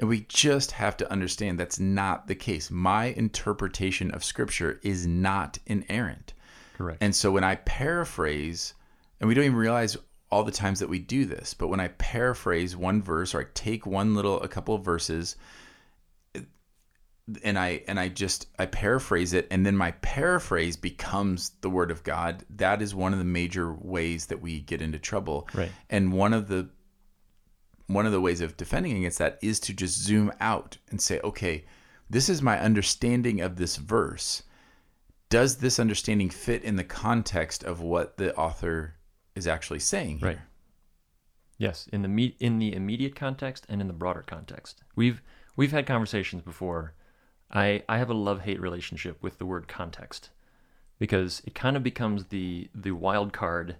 and 0.01 0.09
we 0.09 0.23
just 0.29 0.73
have 0.73 0.97
to 0.97 1.13
understand 1.13 1.61
that's 1.61 1.79
not 1.79 2.27
the 2.27 2.35
case 2.35 2.71
my 2.71 3.07
interpretation 3.07 4.11
of 4.11 4.25
scripture 4.25 4.81
is 4.83 5.07
not 5.07 5.59
inerrant 5.67 6.35
Correct. 6.81 7.03
and 7.03 7.15
so 7.15 7.31
when 7.31 7.45
I 7.45 7.57
paraphrase, 7.57 8.73
and 9.21 9.29
we 9.29 9.35
don't 9.35 9.45
even 9.45 9.57
realize 9.57 9.99
all 10.31 10.45
the 10.45 10.53
times 10.53 10.81
that 10.81 10.89
we 10.89 10.99
do 10.99 11.27
this, 11.27 11.53
but 11.53 11.69
when 11.69 11.79
I 11.79 11.89
paraphrase 11.89 12.75
one 12.75 13.03
verse 13.03 13.35
or 13.35 13.43
I 13.43 13.47
take 13.53 13.85
one 13.85 14.15
little 14.15 14.41
a 14.41 14.49
couple 14.49 14.75
of 14.75 14.83
verses 14.83 15.37
and 17.45 17.59
I 17.59 17.83
and 17.87 18.01
I 18.01 18.09
just 18.09 18.47
I 18.59 18.65
paraphrase 18.65 19.35
it 19.35 19.47
and 19.51 19.67
then 19.67 19.77
my 19.77 19.91
paraphrase 19.91 20.77
becomes 20.77 21.51
the 21.61 21.69
word 21.69 21.91
of 21.91 22.03
God, 22.03 22.45
that 22.57 22.81
is 22.81 22.95
one 22.95 23.13
of 23.13 23.19
the 23.19 23.27
major 23.27 23.75
ways 23.75 24.27
that 24.27 24.41
we 24.41 24.61
get 24.61 24.81
into 24.81 24.99
trouble. 24.99 25.49
Right. 25.53 25.71
And 25.91 26.15
one 26.15 26.33
of 26.33 26.49
the 26.49 26.71
one 27.92 28.07
of 28.07 28.12
the 28.12 28.20
ways 28.20 28.40
of 28.40 28.57
defending 28.57 28.96
against 28.96 29.18
that 29.18 29.38
is 29.42 29.61
to 29.61 29.72
just 29.72 29.98
zoom 29.98 30.33
out 30.40 30.79
and 30.90 31.00
say, 31.00 31.20
okay, 31.22 31.64
this 32.09 32.29
is 32.29 32.42
my 32.42 32.59
understanding 32.59 33.40
of 33.40 33.57
this 33.57 33.76
verse 33.76 34.42
does 35.31 35.59
this 35.59 35.79
understanding 35.79 36.29
fit 36.29 36.62
in 36.62 36.76
the 36.76 36.85
context 36.85 37.64
of 37.64 37.81
what 37.81 38.18
the 38.18 38.35
author 38.35 38.96
is 39.35 39.46
actually 39.46 39.79
saying 39.79 40.18
here? 40.18 40.29
Right. 40.29 40.38
Yes, 41.57 41.88
in 41.92 42.03
the 42.03 42.09
me- 42.09 42.37
in 42.40 42.59
the 42.59 42.74
immediate 42.74 43.14
context 43.14 43.64
and 43.68 43.81
in 43.81 43.87
the 43.87 43.92
broader 43.94 44.24
context. 44.26 44.83
We've 44.96 45.22
we've 45.57 45.72
had 45.72 45.87
conversations 45.87 46.42
before. 46.42 46.94
I 47.50 47.83
I 47.88 47.98
have 47.98 48.11
a 48.11 48.14
love 48.14 48.40
hate 48.42 48.61
relationship 48.61 49.22
with 49.22 49.38
the 49.38 49.46
word 49.46 49.68
context 49.68 50.31
because 50.98 51.42
it 51.44 51.55
kind 51.55 51.76
of 51.76 51.83
becomes 51.83 52.26
the 52.26 52.68
the 52.74 52.92
wild 52.92 53.33
card 53.33 53.76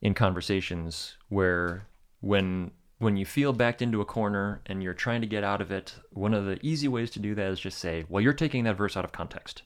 in 0.00 0.14
conversations 0.14 1.16
where 1.28 1.86
when 2.20 2.70
when 2.98 3.16
you 3.16 3.26
feel 3.26 3.52
backed 3.52 3.82
into 3.82 4.00
a 4.00 4.04
corner 4.04 4.60
and 4.66 4.82
you're 4.82 4.94
trying 4.94 5.20
to 5.20 5.26
get 5.26 5.44
out 5.44 5.60
of 5.60 5.70
it, 5.70 5.94
one 6.12 6.34
of 6.34 6.44
the 6.44 6.58
easy 6.62 6.88
ways 6.88 7.10
to 7.12 7.18
do 7.18 7.34
that 7.34 7.50
is 7.50 7.60
just 7.60 7.78
say, 7.78 8.04
"Well, 8.08 8.22
you're 8.22 8.32
taking 8.32 8.64
that 8.64 8.76
verse 8.76 8.96
out 8.96 9.04
of 9.04 9.12
context." 9.12 9.62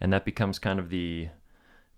And 0.00 0.12
that 0.12 0.24
becomes 0.24 0.58
kind 0.58 0.78
of 0.78 0.90
the 0.90 1.28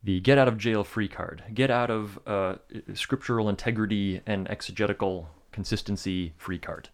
the 0.03 0.21
get 0.21 0.39
out 0.39 0.49
of 0.49 0.59
jail 0.59 0.85
free 0.85 1.09
card, 1.09 1.43
get 1.53 1.71
out 1.71 1.91
of 1.91 2.19
uh, 2.27 2.57
scriptural 2.95 3.49
integrity 3.49 4.21
and 4.27 4.49
exegetical 4.51 5.29
consistency 5.53 6.35
free 6.37 6.59
card. 6.59 6.91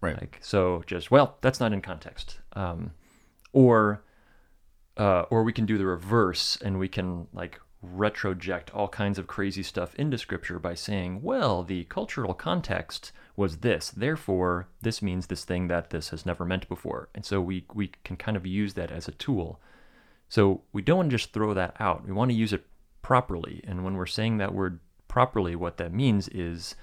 Right. 0.00 0.20
Like 0.20 0.38
so, 0.42 0.82
just 0.86 1.10
well, 1.10 1.38
that's 1.40 1.60
not 1.60 1.72
in 1.72 1.80
context. 1.80 2.40
Um, 2.52 2.92
or 3.52 4.02
uh, 4.96 5.22
or 5.30 5.42
we 5.42 5.52
can 5.52 5.66
do 5.66 5.78
the 5.78 5.86
reverse, 5.86 6.58
and 6.62 6.78
we 6.78 6.88
can 6.88 7.26
like 7.32 7.58
retroject 7.94 8.74
all 8.74 8.88
kinds 8.88 9.18
of 9.18 9.26
crazy 9.26 9.62
stuff 9.62 9.94
into 9.96 10.16
scripture 10.18 10.58
by 10.58 10.74
saying, 10.74 11.22
well, 11.22 11.62
the 11.62 11.84
cultural 11.84 12.34
context 12.34 13.12
was 13.36 13.58
this, 13.58 13.90
therefore 13.90 14.68
this 14.82 15.02
means 15.02 15.26
this 15.26 15.44
thing 15.44 15.68
that 15.68 15.90
this 15.90 16.10
has 16.10 16.24
never 16.24 16.44
meant 16.44 16.68
before, 16.68 17.08
and 17.14 17.24
so 17.24 17.40
we 17.40 17.66
we 17.74 17.90
can 18.04 18.16
kind 18.16 18.36
of 18.36 18.46
use 18.46 18.74
that 18.74 18.90
as 18.90 19.08
a 19.08 19.12
tool. 19.12 19.60
So 20.28 20.62
we 20.72 20.82
don't 20.82 20.96
want 20.98 21.10
to 21.10 21.16
just 21.16 21.32
throw 21.32 21.52
that 21.54 21.76
out. 21.78 22.04
We 22.06 22.12
want 22.12 22.30
to 22.30 22.36
use 22.36 22.52
it 22.52 22.66
properly. 23.02 23.62
And 23.66 23.84
when 23.84 23.94
we're 23.94 24.06
saying 24.06 24.38
that 24.38 24.54
word 24.54 24.80
properly, 25.08 25.54
what 25.54 25.76
that 25.76 25.92
means 25.92 26.28
is 26.28 26.74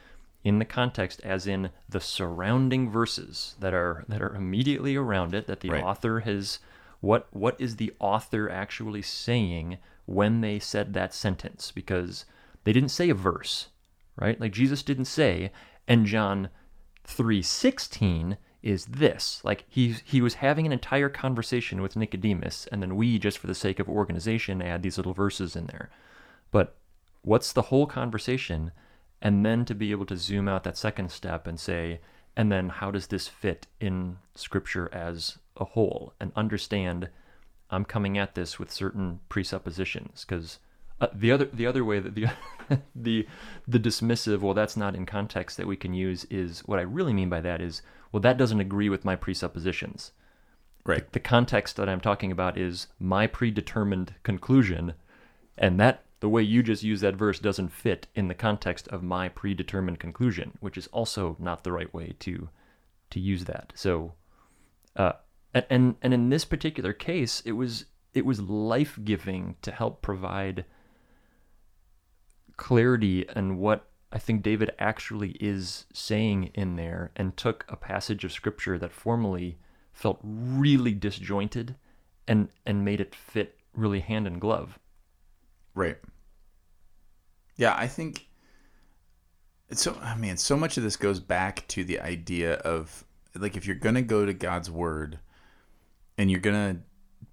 in 0.44 0.60
the 0.60 0.66
context 0.66 1.22
as 1.24 1.48
in 1.48 1.70
the 1.90 2.00
surrounding 2.00 2.90
verses 2.90 3.56
that 3.60 3.74
are 3.74 4.06
that 4.08 4.22
are 4.22 4.36
immediately 4.36 4.96
around 4.96 5.34
it 5.34 5.48
that 5.48 5.60
the 5.62 5.70
Right. 5.70 5.84
author 5.84 6.22
has 6.22 6.60
what 7.00 7.28
what 7.32 7.60
is 7.60 7.76
the 7.76 7.94
author 8.00 8.50
actually 8.50 9.02
saying 9.02 9.78
when 10.06 10.42
they 10.42 10.60
said 10.60 10.94
that 10.94 11.14
sentence 11.14 11.72
because 11.72 12.26
they 12.64 12.74
didn't 12.74 12.90
say 12.90 13.10
a 13.10 13.16
verse, 13.16 13.68
right? 14.16 14.40
Like 14.40 14.52
Jesus 14.52 14.84
didn't 14.84 15.06
say 15.06 15.52
and 15.88 16.06
John 16.06 16.50
3:16 17.08 18.38
is 18.62 18.86
this. 18.86 19.42
Like 19.44 19.66
he 19.68 19.96
he 20.04 20.22
was 20.22 20.36
having 20.36 20.66
an 20.66 20.72
entire 20.72 21.10
conversation 21.10 21.82
with 21.82 21.96
Nicodemus 21.96 22.68
and 22.72 22.82
then 22.82 22.96
we 22.96 23.18
just 23.18 23.38
for 23.38 23.48
the 23.48 23.56
sake 23.56 23.80
of 23.80 23.90
organization 23.90 24.62
add 24.62 24.84
these 24.84 24.98
little 24.98 25.14
verses 25.14 25.56
in 25.56 25.66
there. 25.68 25.90
But 26.52 26.76
what's 27.24 27.54
the 27.54 27.64
whole 27.64 27.88
conversation 27.88 28.72
and 29.22 29.46
then 29.46 29.66
to 29.66 29.76
be 29.76 29.92
able 29.92 30.06
to 30.08 30.18
zoom 30.18 30.48
out 30.48 30.64
that 30.64 30.78
second 30.78 31.12
step 31.12 31.48
and 31.48 31.60
say 31.60 32.00
and 32.36 32.52
then 32.52 32.70
how 32.70 32.92
does 32.92 33.08
this 33.08 33.28
fit 33.28 33.68
in 33.80 34.18
scripture 34.36 34.90
as 34.94 35.38
a 35.58 35.66
whole 35.66 36.14
and 36.20 36.32
understand 36.36 37.10
I'm 37.72 37.86
coming 37.86 38.18
at 38.18 38.36
this 38.36 38.60
with 38.60 38.72
certain 38.72 39.20
presuppositions 39.30 40.26
because 40.26 40.60
uh, 41.00 41.08
the 41.14 41.32
other 41.32 41.46
the 41.46 41.66
other 41.66 41.84
way 41.84 42.00
that 42.00 42.16
the 42.16 42.28
the 42.96 43.28
the 43.68 43.80
dismissive 43.80 44.42
well 44.42 44.54
that's 44.54 44.78
not 44.78 44.96
in 44.96 45.06
context 45.06 45.58
that 45.58 45.68
we 45.68 45.78
can 45.78 45.94
use 45.94 46.26
is 46.26 46.60
what 46.68 46.80
I 46.80 46.84
really 46.84 47.14
mean 47.14 47.30
by 47.30 47.42
that 47.42 47.62
is 47.62 47.82
well 48.12 48.22
that 48.22 48.38
doesn't 48.38 48.60
agree 48.60 48.90
with 48.90 49.06
my 49.06 49.16
presuppositions 49.16 50.12
Right. 50.86 51.12
the 51.12 51.20
context 51.20 51.76
that 51.78 51.88
I'm 51.88 52.02
talking 52.02 52.32
about 52.32 52.58
is 52.58 52.88
my 53.00 53.28
predetermined 53.28 54.16
conclusion, 54.24 54.94
and 55.58 55.80
that 55.80 56.06
the 56.22 56.30
way 56.30 56.42
you 56.42 56.64
just 56.64 56.84
use 56.84 57.02
that 57.02 57.16
verse 57.16 57.40
doesn't 57.40 57.70
fit 57.70 58.08
in 58.16 58.28
the 58.28 58.34
context 58.34 58.88
of 58.88 59.04
my 59.04 59.30
predetermined 59.30 60.00
conclusion, 60.00 60.58
which 60.60 60.78
is 60.78 60.88
also 60.88 61.36
not 61.40 61.64
the 61.64 61.72
right 61.72 61.94
way 61.94 62.16
to 62.20 62.50
to 63.12 63.20
use 63.20 63.46
that. 63.46 63.74
So, 63.76 64.14
uh, 64.96 65.14
And 65.54 65.96
and, 66.02 66.14
in 66.14 66.30
this 66.30 66.46
particular 66.46 66.94
case, 66.94 67.42
it 67.46 67.54
was 67.54 67.86
it 68.14 68.26
was 68.26 68.42
life 68.42 68.98
giving 69.04 69.56
to 69.62 69.72
help 69.72 70.02
provide 70.02 70.66
clarity 72.58 73.28
and 73.30 73.58
what 73.58 73.88
I 74.14 74.20
think 74.20 74.44
David 74.44 74.72
actually 74.78 75.32
is 75.40 75.86
saying 75.94 76.52
in 76.54 76.76
there, 76.76 77.12
and 77.16 77.36
took 77.36 77.66
a 77.70 77.78
passage 77.78 78.26
of 78.26 78.32
scripture 78.32 78.78
that 78.78 78.92
formerly 78.92 79.58
felt 79.94 80.20
really 80.24 80.94
disjointed, 80.94 81.76
and 82.28 82.50
and 82.66 82.86
made 82.86 83.00
it 83.02 83.16
fit 83.16 83.58
really 83.74 84.02
hand 84.02 84.28
in 84.28 84.40
glove. 84.40 84.80
Right. 85.74 85.98
Yeah, 87.56 87.76
I 87.78 87.88
think 87.88 88.28
so. 89.72 89.98
I 90.02 90.16
mean, 90.16 90.38
so 90.38 90.58
much 90.58 90.78
of 90.78 90.84
this 90.84 90.98
goes 90.98 91.20
back 91.20 91.68
to 91.70 91.84
the 91.84 92.00
idea 92.00 92.56
of 92.56 93.06
like 93.36 93.56
if 93.56 93.66
you're 93.66 93.76
gonna 93.76 94.02
go 94.02 94.26
to 94.26 94.34
God's 94.34 94.70
word, 94.70 95.20
and 96.22 96.30
you're 96.30 96.40
gonna 96.40 96.78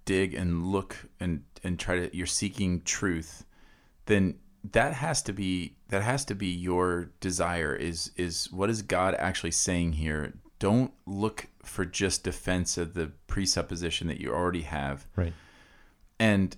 dig 0.05 0.33
and 0.33 0.65
look 0.65 0.97
and 1.19 1.43
and 1.63 1.77
try 1.77 1.95
to 1.95 2.17
you're 2.17 2.25
seeking 2.25 2.81
truth, 2.81 3.45
then 4.07 4.39
that 4.63 4.93
has 4.93 5.21
to 5.21 5.31
be 5.31 5.75
that 5.89 6.01
has 6.01 6.25
to 6.25 6.33
be 6.33 6.47
your 6.47 7.11
desire 7.19 7.75
is 7.75 8.11
is 8.17 8.51
what 8.51 8.67
is 8.67 8.81
God 8.81 9.13
actually 9.19 9.51
saying 9.51 9.93
here? 9.93 10.33
Don't 10.57 10.91
look 11.05 11.45
for 11.61 11.85
just 11.85 12.23
defense 12.23 12.79
of 12.79 12.95
the 12.95 13.11
presupposition 13.27 14.07
that 14.07 14.19
you 14.19 14.33
already 14.33 14.63
have. 14.63 15.05
Right. 15.15 15.33
And 16.19 16.57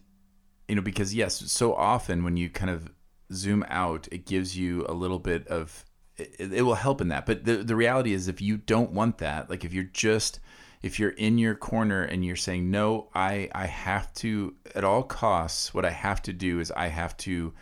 you 0.69 0.75
know 0.75 0.81
because 0.81 1.13
yes, 1.13 1.51
so 1.51 1.75
often 1.75 2.23
when 2.23 2.37
you 2.37 2.49
kind 2.49 2.71
of 2.71 2.93
zoom 3.33 3.65
out, 3.67 4.07
it 4.09 4.25
gives 4.25 4.57
you 4.57 4.85
a 4.87 4.93
little 4.93 5.19
bit 5.19 5.45
of 5.49 5.83
it, 6.15 6.53
it 6.53 6.61
will 6.61 6.75
help 6.75 7.01
in 7.01 7.09
that. 7.09 7.25
But 7.25 7.43
the 7.43 7.57
the 7.57 7.75
reality 7.75 8.13
is 8.13 8.29
if 8.29 8.41
you 8.41 8.55
don't 8.55 8.91
want 8.91 9.17
that, 9.17 9.49
like 9.49 9.65
if 9.65 9.73
you're 9.73 9.83
just 9.83 10.39
if 10.83 10.99
you're 10.99 11.11
in 11.11 11.37
your 11.37 11.55
corner 11.55 12.01
and 12.03 12.25
you're 12.25 12.35
saying 12.35 12.71
no, 12.71 13.09
I 13.13 13.49
I 13.53 13.67
have 13.67 14.13
to 14.15 14.55
at 14.75 14.83
all 14.83 15.03
costs 15.03 15.73
what 15.73 15.85
I 15.85 15.91
have 15.91 16.21
to 16.23 16.33
do 16.33 16.59
is 16.59 16.71
I 16.71 16.87
have 16.87 17.15
to 17.17 17.53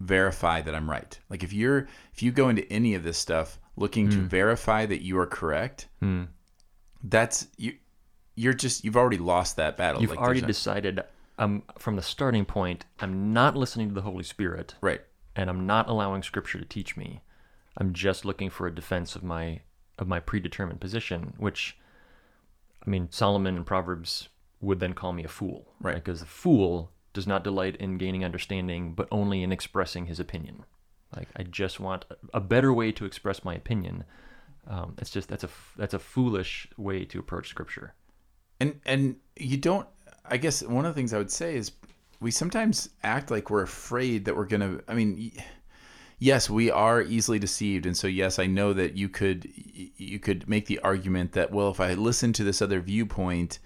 verify 0.00 0.62
that 0.62 0.74
I'm 0.74 0.88
right. 0.88 1.18
Like 1.28 1.42
if 1.42 1.52
you're 1.52 1.88
if 2.14 2.22
you 2.22 2.30
go 2.32 2.48
into 2.48 2.70
any 2.72 2.94
of 2.94 3.02
this 3.02 3.18
stuff 3.18 3.58
looking 3.76 4.08
to 4.10 4.16
verify 4.18 4.86
that 4.86 5.02
you 5.02 5.18
are 5.18 5.26
correct, 5.26 5.88
that's 7.02 7.46
you 7.56 7.74
you're 8.34 8.54
just 8.54 8.84
you've 8.84 8.96
already 8.96 9.18
lost 9.18 9.56
that 9.56 9.76
battle. 9.76 10.00
You've 10.00 10.10
Like, 10.10 10.20
already 10.20 10.40
decided. 10.42 11.00
Um, 11.40 11.62
from 11.78 11.94
the 11.94 12.02
starting 12.02 12.44
point, 12.44 12.84
I'm 12.98 13.32
not 13.32 13.56
listening 13.56 13.88
to 13.90 13.94
the 13.94 14.02
Holy 14.02 14.24
Spirit. 14.24 14.74
right. 14.80 15.00
and 15.36 15.48
I'm 15.48 15.66
not 15.66 15.88
allowing 15.88 16.24
scripture 16.24 16.58
to 16.58 16.64
teach 16.64 16.96
me. 16.96 17.20
I'm 17.76 17.92
just 17.92 18.24
looking 18.24 18.50
for 18.50 18.66
a 18.66 18.74
defense 18.74 19.14
of 19.14 19.22
my 19.22 19.60
of 20.00 20.08
my 20.08 20.18
predetermined 20.18 20.80
position, 20.80 21.34
which 21.36 21.77
I 22.86 22.90
mean 22.90 23.08
Solomon 23.10 23.56
in 23.56 23.64
Proverbs 23.64 24.28
would 24.60 24.80
then 24.80 24.92
call 24.94 25.12
me 25.12 25.24
a 25.24 25.28
fool, 25.28 25.72
Right. 25.80 25.94
Because 25.96 26.20
the 26.20 26.26
fool 26.26 26.90
does 27.12 27.26
not 27.26 27.44
delight 27.44 27.76
in 27.76 27.98
gaining 27.98 28.24
understanding, 28.24 28.94
but 28.94 29.08
only 29.10 29.42
in 29.42 29.52
expressing 29.52 30.06
his 30.06 30.20
opinion. 30.20 30.64
Like 31.14 31.28
I 31.36 31.42
just 31.42 31.80
want 31.80 32.04
a 32.34 32.40
better 32.40 32.72
way 32.72 32.92
to 32.92 33.04
express 33.04 33.44
my 33.44 33.54
opinion. 33.54 34.04
Um, 34.66 34.94
it's 34.98 35.10
just 35.10 35.28
that's 35.28 35.44
a 35.44 35.48
that's 35.76 35.94
a 35.94 35.98
foolish 35.98 36.68
way 36.76 37.04
to 37.06 37.18
approach 37.18 37.48
scripture. 37.48 37.94
And 38.60 38.80
and 38.84 39.16
you 39.36 39.56
don't 39.56 39.86
I 40.24 40.36
guess 40.36 40.62
one 40.62 40.84
of 40.84 40.94
the 40.94 40.98
things 40.98 41.12
I 41.14 41.18
would 41.18 41.30
say 41.30 41.56
is 41.56 41.72
we 42.20 42.30
sometimes 42.30 42.90
act 43.02 43.30
like 43.30 43.48
we're 43.48 43.62
afraid 43.62 44.24
that 44.26 44.36
we're 44.36 44.44
going 44.44 44.60
to 44.60 44.82
I 44.88 44.94
mean 44.94 45.32
y- 45.34 45.44
yes, 46.18 46.50
we 46.50 46.70
are 46.70 47.02
easily 47.02 47.38
deceived 47.38 47.86
and 47.86 47.96
so 47.96 48.06
yes, 48.06 48.38
I 48.38 48.46
know 48.46 48.72
that 48.72 48.94
you 48.94 49.08
could 49.08 49.50
you 49.54 50.18
could 50.18 50.48
make 50.48 50.66
the 50.66 50.78
argument 50.80 51.32
that 51.32 51.50
well, 51.50 51.70
if 51.70 51.80
I 51.80 51.94
listen 51.94 52.32
to 52.34 52.44
this 52.44 52.62
other 52.62 52.80
viewpoint 52.80 53.58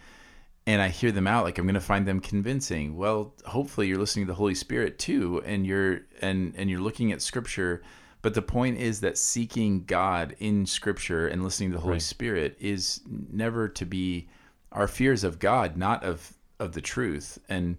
and 0.66 0.80
I 0.80 0.88
hear 0.88 1.10
them 1.10 1.26
out 1.26 1.44
like 1.44 1.58
I'm 1.58 1.66
going 1.66 1.74
to 1.74 1.80
find 1.80 2.06
them 2.06 2.20
convincing. 2.20 2.96
Well, 2.96 3.34
hopefully 3.44 3.88
you're 3.88 3.98
listening 3.98 4.26
to 4.26 4.32
the 4.32 4.36
Holy 4.36 4.54
Spirit 4.54 4.98
too 4.98 5.42
and 5.44 5.66
you're 5.66 6.02
and 6.20 6.54
and 6.56 6.70
you're 6.70 6.80
looking 6.80 7.12
at 7.12 7.22
scripture 7.22 7.82
but 8.22 8.34
the 8.34 8.42
point 8.42 8.78
is 8.78 9.00
that 9.00 9.18
seeking 9.18 9.84
God 9.84 10.36
in 10.38 10.64
scripture 10.64 11.26
and 11.26 11.42
listening 11.42 11.70
to 11.70 11.76
the 11.76 11.82
Holy 11.82 11.94
Right. 11.94 12.02
Spirit 12.02 12.56
is 12.60 13.00
never 13.06 13.68
to 13.68 13.84
be 13.84 14.28
our 14.70 14.86
fears 14.86 15.24
of 15.24 15.40
God, 15.40 15.76
not 15.76 16.04
of 16.04 16.32
of 16.60 16.72
the 16.72 16.80
truth. 16.80 17.38
And 17.48 17.78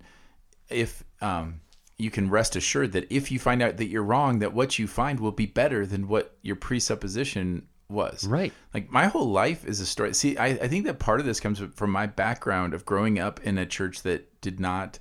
if 0.70 1.04
um, 1.22 1.62
you 1.98 2.10
can 2.10 2.30
rest 2.30 2.56
assured 2.56 2.92
that 2.94 3.12
if 3.12 3.32
you 3.32 3.40
find 3.40 3.62
out 3.62 3.78
that 3.78 3.88
you're 3.88 4.04
wrong, 4.04 4.40
that 4.40 4.54
what 4.54 4.80
you 4.80 4.88
find 4.88 5.20
will 5.20 5.32
be 5.32 5.46
better 5.46 5.86
than 5.86 6.08
what 6.08 6.36
your 6.42 6.56
presupposition 6.56 7.68
was. 7.90 8.26
Right. 8.28 8.52
Like 8.74 8.92
my 8.92 9.06
whole 9.08 9.30
life 9.30 9.66
is 9.66 9.80
a 9.80 9.86
story. 9.86 10.14
See, 10.14 10.38
I, 10.38 10.48
I 10.48 10.68
think 10.68 10.86
that 10.86 11.00
part 11.00 11.20
of 11.20 11.26
this 11.26 11.40
comes 11.40 11.62
from 11.76 11.92
my 11.92 12.08
background 12.08 12.74
of 12.74 12.86
growing 12.86 13.20
up 13.20 13.42
in 13.42 13.58
a 13.58 13.66
church 13.66 14.02
that 14.04 14.42
did 14.42 14.60
not 14.60 15.00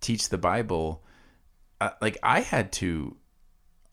teach 0.00 0.28
the 0.28 0.38
Bible. 0.38 1.02
Uh, 1.80 1.90
like 2.00 2.18
I 2.22 2.40
had 2.40 2.72
to, 2.72 3.16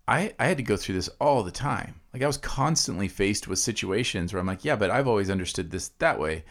I 0.08 0.34
I 0.38 0.46
had 0.46 0.58
to 0.58 0.64
go 0.64 0.78
through 0.78 0.96
this 0.96 1.10
all 1.20 1.44
the 1.44 1.52
time. 1.52 2.02
Like 2.14 2.22
I 2.24 2.28
was 2.28 2.38
constantly 2.38 3.08
faced 3.08 3.48
with 3.48 3.60
situations 3.60 4.34
where 4.34 4.40
I'm 4.40 4.48
like, 4.48 4.66
yeah, 4.66 4.76
but 4.76 4.92
I've 4.92 5.08
always 5.08 5.30
understood 5.30 5.72
this 5.72 5.90
that 6.00 6.20
way. 6.20 6.44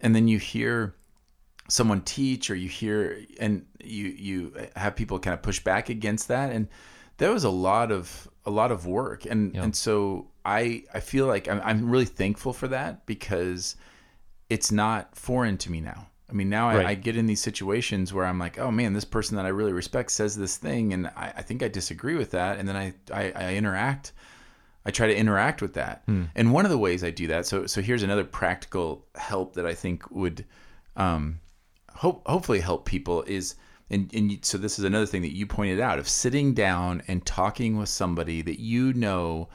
And 0.00 0.14
then 0.14 0.28
you 0.28 0.38
hear 0.38 0.94
someone 1.68 2.00
teach 2.00 2.50
or 2.50 2.54
you 2.54 2.68
hear 2.68 3.20
and 3.38 3.64
you 3.82 4.06
you 4.06 4.52
have 4.76 4.96
people 4.96 5.18
kind 5.18 5.34
of 5.34 5.42
push 5.42 5.60
back 5.60 5.88
against 5.90 6.28
that 6.28 6.50
and 6.50 6.66
there 7.18 7.30
was 7.32 7.44
a 7.44 7.50
lot 7.50 7.92
of 7.92 8.26
a 8.46 8.50
lot 8.50 8.72
of 8.72 8.86
work 8.86 9.26
and 9.26 9.54
Yeah. 9.54 9.64
and 9.64 9.76
so 9.76 10.28
i 10.46 10.82
i 10.94 11.00
feel 11.00 11.26
like 11.26 11.46
I'm, 11.48 11.60
I'm 11.62 11.90
really 11.90 12.06
thankful 12.06 12.52
for 12.54 12.68
that 12.68 13.04
because 13.04 13.76
it's 14.48 14.72
not 14.72 15.14
foreign 15.14 15.58
to 15.58 15.70
me 15.70 15.80
now 15.82 16.06
i 16.30 16.32
mean 16.32 16.48
now 16.48 16.70
I, 16.70 16.76
Right. 16.76 16.86
I 16.86 16.94
get 16.94 17.16
in 17.18 17.26
these 17.26 17.42
situations 17.42 18.14
where 18.14 18.24
i'm 18.24 18.38
like 18.38 18.58
oh 18.58 18.70
man 18.70 18.94
this 18.94 19.04
person 19.04 19.36
that 19.36 19.44
i 19.44 19.50
really 19.50 19.74
respect 19.74 20.10
says 20.10 20.36
this 20.36 20.56
thing 20.56 20.94
and 20.94 21.08
i, 21.08 21.34
I 21.36 21.42
think 21.42 21.62
i 21.62 21.68
disagree 21.68 22.14
with 22.16 22.30
that 22.30 22.58
and 22.58 22.66
then 22.66 22.76
I, 22.76 22.94
I 23.12 23.32
i 23.32 23.54
interact 23.56 24.12
I 24.86 24.90
try 24.90 25.06
to 25.08 25.14
interact 25.14 25.60
with 25.60 25.74
that. 25.74 26.02
And 26.06 26.50
one 26.50 26.64
of 26.64 26.70
the 26.70 26.78
ways 26.78 27.04
I 27.04 27.10
do 27.10 27.26
that, 27.26 27.44
so 27.44 27.66
so 27.66 27.82
here's 27.82 28.02
another 28.02 28.24
practical 28.24 29.04
help 29.16 29.54
that 29.56 29.66
I 29.66 29.74
think 29.74 30.10
would 30.10 30.46
um, 30.96 31.40
hope 31.98 32.26
hopefully 32.26 32.60
help 32.60 32.84
people 32.84 33.22
is 33.24 33.54
and, 33.90 34.10
and 34.14 34.30
you, 34.30 34.38
so 34.42 34.58
this 34.58 34.78
is 34.78 34.84
another 34.84 35.06
thing 35.06 35.22
that 35.22 35.34
you 35.34 35.46
pointed 35.46 35.80
out 35.80 35.98
of 35.98 36.06
sitting 36.08 36.52
down 36.54 37.02
and 37.08 37.24
talking 37.24 37.76
with 37.78 37.88
somebody 37.88 38.42
that 38.42 38.60
you 38.60 38.92
know 38.92 39.48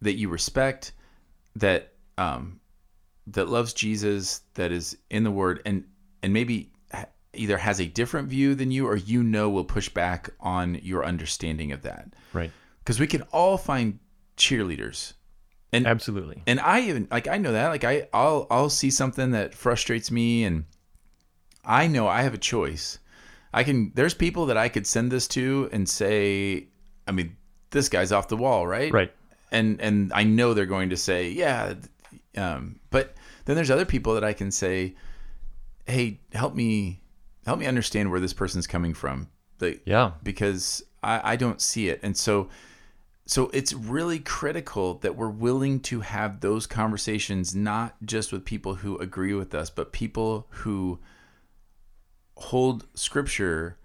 that 0.00 0.14
you 0.14 0.28
respect 0.28 0.92
that 1.56 1.92
um, 2.18 2.60
that 3.26 3.48
loves 3.48 3.72
Jesus 3.74 4.40
that 4.54 4.72
is 4.72 4.96
in 5.10 5.24
the 5.24 5.30
word 5.30 5.60
and 5.66 5.84
and 6.22 6.32
maybe 6.32 6.70
either 7.34 7.58
has 7.58 7.80
a 7.80 7.86
different 7.86 8.28
view 8.28 8.54
than 8.54 8.70
you 8.70 8.86
or 8.86 8.96
you 8.96 9.22
know 9.22 9.50
will 9.50 9.64
push 9.64 9.90
back 9.90 10.30
on 10.40 10.76
your 10.76 11.04
understanding 11.04 11.70
of 11.72 11.82
that 11.82 12.14
Right. 12.32 12.50
because 12.78 12.98
we 12.98 13.06
can 13.06 13.22
all 13.32 13.58
find 13.58 13.98
cheerleaders 14.38 15.12
and 15.72 15.86
Absolutely. 15.86 16.42
and 16.46 16.60
I 16.60 16.80
even 16.82 17.08
like 17.10 17.28
I 17.28 17.36
know 17.36 17.52
that 17.52 17.68
like 17.68 17.84
I 17.84 18.08
I'll 18.14 18.46
I'll 18.50 18.70
see 18.70 18.90
something 18.90 19.32
that 19.32 19.54
frustrates 19.54 20.10
me 20.10 20.44
and 20.44 20.64
I 21.66 21.86
know 21.88 22.06
I 22.06 22.22
have 22.22 22.34
a 22.34 22.38
choice. 22.38 22.98
I 23.52 23.64
can 23.64 23.92
there's 23.94 24.14
people 24.14 24.46
that 24.46 24.56
I 24.56 24.68
could 24.68 24.86
send 24.86 25.10
this 25.10 25.26
to 25.28 25.68
and 25.72 25.88
say 25.88 26.68
I 27.06 27.12
mean 27.12 27.36
this 27.70 27.88
guy's 27.88 28.12
off 28.12 28.28
the 28.28 28.36
wall, 28.36 28.66
right? 28.66 28.92
Right. 28.92 29.12
And 29.50 29.80
and 29.80 30.12
I 30.12 30.22
know 30.22 30.54
they're 30.54 30.66
going 30.66 30.90
to 30.90 30.96
say, 30.96 31.30
yeah, 31.30 31.74
um 32.36 32.78
but 32.90 33.14
then 33.44 33.56
there's 33.56 33.70
other 33.70 33.84
people 33.84 34.14
that 34.14 34.24
I 34.24 34.32
can 34.32 34.50
say, 34.50 34.94
"Hey, 35.86 36.20
help 36.32 36.54
me 36.54 37.00
help 37.44 37.58
me 37.58 37.66
understand 37.66 38.10
where 38.10 38.20
this 38.20 38.32
person's 38.32 38.66
coming 38.66 38.94
from." 38.94 39.28
Like 39.60 39.82
Yeah. 39.86 40.12
because 40.22 40.84
I, 41.02 41.32
I 41.32 41.36
don't 41.36 41.60
see 41.60 41.88
it. 41.88 42.00
And 42.02 42.16
so 42.16 42.48
so 43.24 43.50
it's 43.52 43.72
really 43.72 44.20
critical 44.20 44.94
that 44.98 45.16
we're 45.16 45.30
willing 45.30 45.80
to 45.80 46.00
have 46.00 46.40
those 46.40 46.66
conversations 46.66 47.54
not 47.56 47.96
just 48.04 48.32
with 48.32 48.44
people 48.44 48.76
who 48.76 48.96
agree 48.98 49.34
with 49.34 49.52
us, 49.54 49.68
but 49.70 49.92
people 49.92 50.46
who 50.50 51.00
hold 52.36 52.86
scripture 52.94 53.78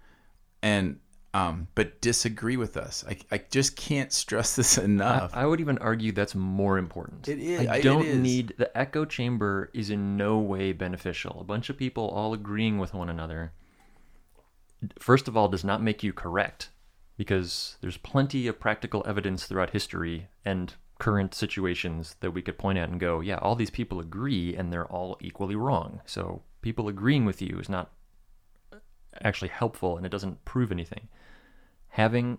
and 0.62 0.98
um 1.34 1.66
but 1.74 2.00
disagree 2.02 2.56
with 2.56 2.76
us. 2.76 3.04
I, 3.08 3.16
I 3.30 3.40
just 3.50 3.74
can't 3.76 4.12
stress 4.12 4.54
this 4.56 4.76
enough. 4.78 5.30
I 5.34 5.46
would 5.46 5.60
even 5.60 5.78
argue 5.78 6.12
that's 6.12 6.34
more 6.34 6.76
important. 6.78 7.28
It 7.28 7.38
is- 7.38 7.66
I 7.68 7.80
don't 7.80 8.04
is. 8.04 8.18
need 8.18 8.54
the 8.58 8.76
echo 8.76 9.04
chamber 9.04 9.70
is 9.72 9.88
in 9.90 10.16
no 10.16 10.38
way 10.38 10.72
beneficial. 10.72 11.38
A 11.40 11.44
bunch 11.44 11.70
of 11.70 11.78
people 11.78 12.08
all 12.08 12.34
agreeing 12.34 12.78
with 12.78 12.92
one 12.92 13.08
another. 13.08 13.52
First 14.98 15.28
of 15.28 15.36
all, 15.36 15.48
does 15.48 15.64
not 15.64 15.80
make 15.82 16.02
you 16.02 16.12
correct, 16.12 16.70
because 17.16 17.76
there's 17.80 17.96
plenty 17.98 18.46
of 18.48 18.58
practical 18.58 19.04
evidence 19.06 19.44
throughout 19.46 19.70
history 19.70 20.26
and 20.44 20.74
current 20.98 21.34
situations 21.34 22.16
that 22.20 22.32
we 22.32 22.42
could 22.42 22.58
point 22.58 22.78
at 22.78 22.88
and 22.88 22.98
go, 23.00 23.20
yeah, 23.20 23.36
all 23.36 23.54
these 23.54 23.70
people 23.70 24.00
agree 24.00 24.54
and 24.56 24.72
they're 24.72 24.86
all 24.86 25.16
equally 25.20 25.54
wrong. 25.56 26.00
So 26.04 26.42
people 26.62 26.88
agreeing 26.88 27.24
with 27.24 27.40
you 27.40 27.58
is 27.60 27.68
not 27.68 27.92
actually 29.22 29.48
helpful 29.48 29.96
and 29.96 30.06
it 30.06 30.10
doesn't 30.10 30.44
prove 30.44 30.72
anything. 30.72 31.08
Having 31.88 32.38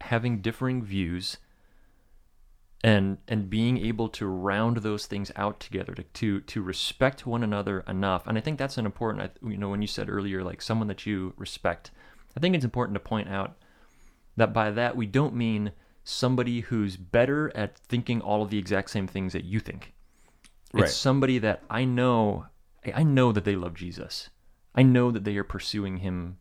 having 0.00 0.40
differing 0.40 0.82
views 0.82 1.38
and 2.82 3.16
and 3.28 3.48
being 3.48 3.78
able 3.78 4.08
to 4.10 4.26
round 4.26 4.78
those 4.78 5.06
things 5.06 5.32
out 5.36 5.58
together 5.58 5.94
to 5.94 6.02
to 6.02 6.40
to 6.40 6.62
respect 6.62 7.26
one 7.26 7.42
another 7.42 7.80
enough. 7.88 8.26
And 8.26 8.36
i 8.36 8.40
think 8.40 8.58
that's 8.58 8.78
an 8.78 8.86
important 8.86 9.32
you 9.42 9.56
know 9.56 9.70
when 9.70 9.80
you 9.80 9.88
said 9.88 10.10
earlier 10.10 10.44
like 10.44 10.60
someone 10.60 10.88
that 10.88 11.06
you 11.06 11.32
respect 11.36 11.90
i 12.36 12.40
think 12.40 12.54
it's 12.54 12.64
important 12.64 12.94
to 12.94 13.00
point 13.00 13.28
out 13.28 13.56
that 14.36 14.52
by 14.52 14.70
that 14.70 14.96
we 14.96 15.06
don't 15.06 15.34
mean 15.34 15.72
somebody 16.04 16.60
who's 16.60 16.96
better 16.96 17.50
at 17.56 17.78
thinking 17.78 18.20
all 18.20 18.42
of 18.42 18.50
the 18.50 18.58
exact 18.58 18.90
same 18.90 19.06
things 19.06 19.32
that 19.32 19.44
you 19.44 19.58
think. 19.58 19.94
It's 20.74 20.94
somebody 20.94 21.38
that 21.38 21.62
i 21.70 21.84
know 21.84 22.46
i 22.94 23.02
know 23.02 23.32
that 23.32 23.44
they 23.44 23.56
love 23.56 23.74
jesus 23.74 24.28
i 24.74 24.82
know 24.82 25.10
that 25.10 25.24
they 25.24 25.36
are 25.36 25.44
pursuing 25.44 25.98
him 25.98 26.38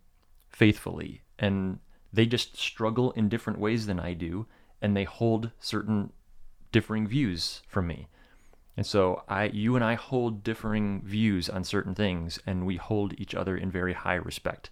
faithfully 0.49 1.21
and 1.39 1.79
they 2.11 2.25
just 2.25 2.57
struggle 2.57 3.11
in 3.11 3.29
different 3.29 3.59
ways 3.59 3.85
than 3.85 3.99
i 3.99 4.13
do 4.13 4.45
and 4.83 4.95
they 4.95 5.05
hold 5.05 5.51
certain 5.59 6.11
differing 6.73 7.07
views 7.07 7.61
from 7.69 7.87
me. 7.87 8.09
And 8.75 8.85
so 8.85 9.23
I 9.29 9.45
you 9.45 9.75
and 9.75 9.85
I 9.85 9.93
hold 9.93 10.43
differing 10.43 11.01
views 11.05 11.49
on 11.49 11.63
certain 11.63 11.95
things 11.95 12.37
and 12.45 12.65
we 12.65 12.75
hold 12.75 13.13
each 13.17 13.33
other 13.33 13.55
in 13.55 13.71
very 13.71 13.93
high 13.93 14.15
respect. 14.15 14.69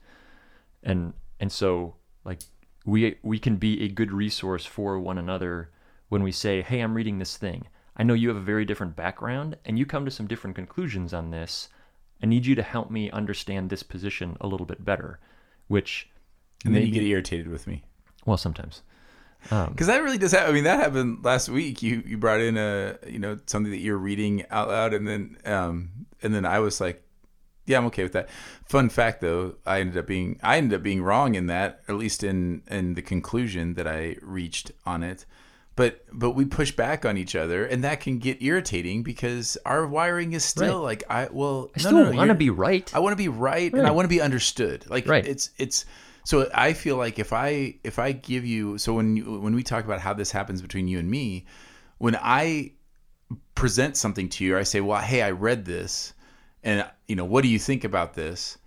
And 0.83 1.13
and 1.39 1.51
so 1.51 1.95
like 2.25 2.39
we 2.85 3.15
we 3.23 3.39
can 3.39 3.55
be 3.55 3.83
a 3.83 3.87
good 3.87 4.11
resource 4.11 4.65
for 4.65 4.99
one 4.99 5.17
another 5.17 5.69
when 6.09 6.23
we 6.23 6.31
say, 6.31 6.61
"Hey, 6.61 6.81
I'm 6.81 6.95
reading 6.95 7.19
this 7.19 7.37
thing. 7.37 7.67
I 7.95 8.03
know 8.03 8.15
you 8.15 8.27
have 8.29 8.37
a 8.37 8.41
very 8.41 8.65
different 8.65 8.95
background 8.95 9.57
and 9.63 9.79
you 9.79 9.85
come 9.85 10.03
to 10.03 10.11
some 10.11 10.27
different 10.27 10.55
conclusions 10.55 11.13
on 11.13 11.29
this. 11.29 11.69
I 12.23 12.25
need 12.27 12.45
you 12.45 12.55
to 12.55 12.63
help 12.63 12.91
me 12.91 13.09
understand 13.11 13.69
this 13.69 13.83
position 13.83 14.37
a 14.41 14.47
little 14.47 14.65
bit 14.65 14.83
better." 14.83 15.19
Which 15.67 16.09
And 16.65 16.75
then 16.75 16.85
you 16.85 16.91
get 16.91 17.03
irritated 17.03 17.47
with 17.47 17.67
me. 17.67 17.83
well, 18.25 18.37
sometimes. 18.37 18.83
Um, 19.49 19.69
Because 19.69 19.87
that 19.87 20.03
really 20.03 20.19
does 20.19 20.33
happen. 20.33 20.51
I 20.51 20.53
mean, 20.53 20.65
that 20.65 20.79
happened 20.79 21.23
last 21.25 21.49
week. 21.49 21.81
You 21.81 22.03
you 22.05 22.17
brought 22.17 22.41
in 22.41 22.57
a 22.57 22.97
you 23.07 23.19
know 23.19 23.39
something 23.47 23.71
that 23.71 23.79
you're 23.79 23.97
reading 23.97 24.45
out 24.51 24.67
loud, 24.69 24.93
and 24.93 25.07
then 25.07 25.37
um 25.45 25.89
and 26.21 26.33
then 26.35 26.45
I 26.45 26.59
was 26.59 26.79
like, 26.79 27.03
yeah, 27.65 27.77
I'm 27.77 27.85
okay 27.85 28.03
with 28.03 28.13
that. 28.13 28.29
Fun 28.65 28.89
fact 28.89 29.21
though, 29.21 29.55
I 29.65 29.79
ended 29.79 29.97
up 29.97 30.05
being 30.05 30.39
I 30.43 30.57
ended 30.57 30.77
up 30.77 30.83
being 30.83 31.01
wrong 31.01 31.35
in 31.35 31.47
that, 31.47 31.81
at 31.87 31.95
least 31.95 32.23
in 32.23 32.61
in 32.69 32.93
the 32.93 33.01
conclusion 33.01 33.73
that 33.73 33.87
I 33.87 34.17
reached 34.21 34.71
on 34.85 35.01
it. 35.03 35.25
But 35.81 36.05
but 36.13 36.31
we 36.35 36.45
push 36.45 36.71
back 36.71 37.05
on 37.05 37.17
each 37.17 37.35
other, 37.35 37.65
and 37.65 37.83
that 37.83 38.01
can 38.01 38.19
get 38.19 38.39
irritating 38.39 39.01
because 39.01 39.57
our 39.65 39.87
wiring 39.87 40.33
is 40.33 40.45
still 40.45 40.79
like 40.83 41.03
I 41.09 41.27
well 41.31 41.71
I 41.75 41.79
still 41.79 42.13
want 42.13 42.29
to 42.29 42.35
be 42.35 42.51
right. 42.51 42.87
I 42.93 42.99
want 42.99 43.13
to 43.13 43.17
be 43.17 43.29
right, 43.29 43.73
and 43.73 43.87
I 43.87 43.89
want 43.89 44.05
to 44.05 44.09
be 44.09 44.21
understood. 44.21 44.87
Like 44.87 45.07
Right. 45.07 45.25
it's 45.25 45.49
it's 45.57 45.85
so 46.23 46.47
I 46.53 46.73
feel 46.73 46.97
like 46.97 47.17
if 47.17 47.33
I 47.33 47.79
if 47.83 47.97
I 47.97 48.11
give 48.11 48.45
you 48.45 48.77
so 48.77 48.93
when 48.93 49.15
you, 49.15 49.39
when 49.39 49.55
we 49.55 49.63
talk 49.63 49.83
about 49.83 49.99
how 49.99 50.13
this 50.13 50.29
happens 50.29 50.61
between 50.61 50.87
you 50.87 50.99
and 50.99 51.09
me, 51.09 51.47
when 51.97 52.15
I 52.15 52.73
present 53.55 53.97
something 53.97 54.29
to 54.29 54.45
you, 54.45 54.59
I 54.59 54.61
say, 54.61 54.81
"Well, 54.81 55.01
hey, 55.01 55.23
I 55.23 55.31
read 55.31 55.65
this, 55.65 56.13
and 56.63 56.87
you 57.07 57.15
know, 57.15 57.25
what 57.25 57.41
do 57.41 57.47
you 57.47 57.57
think 57.57 57.83
about 57.85 58.13
this?" 58.13 58.59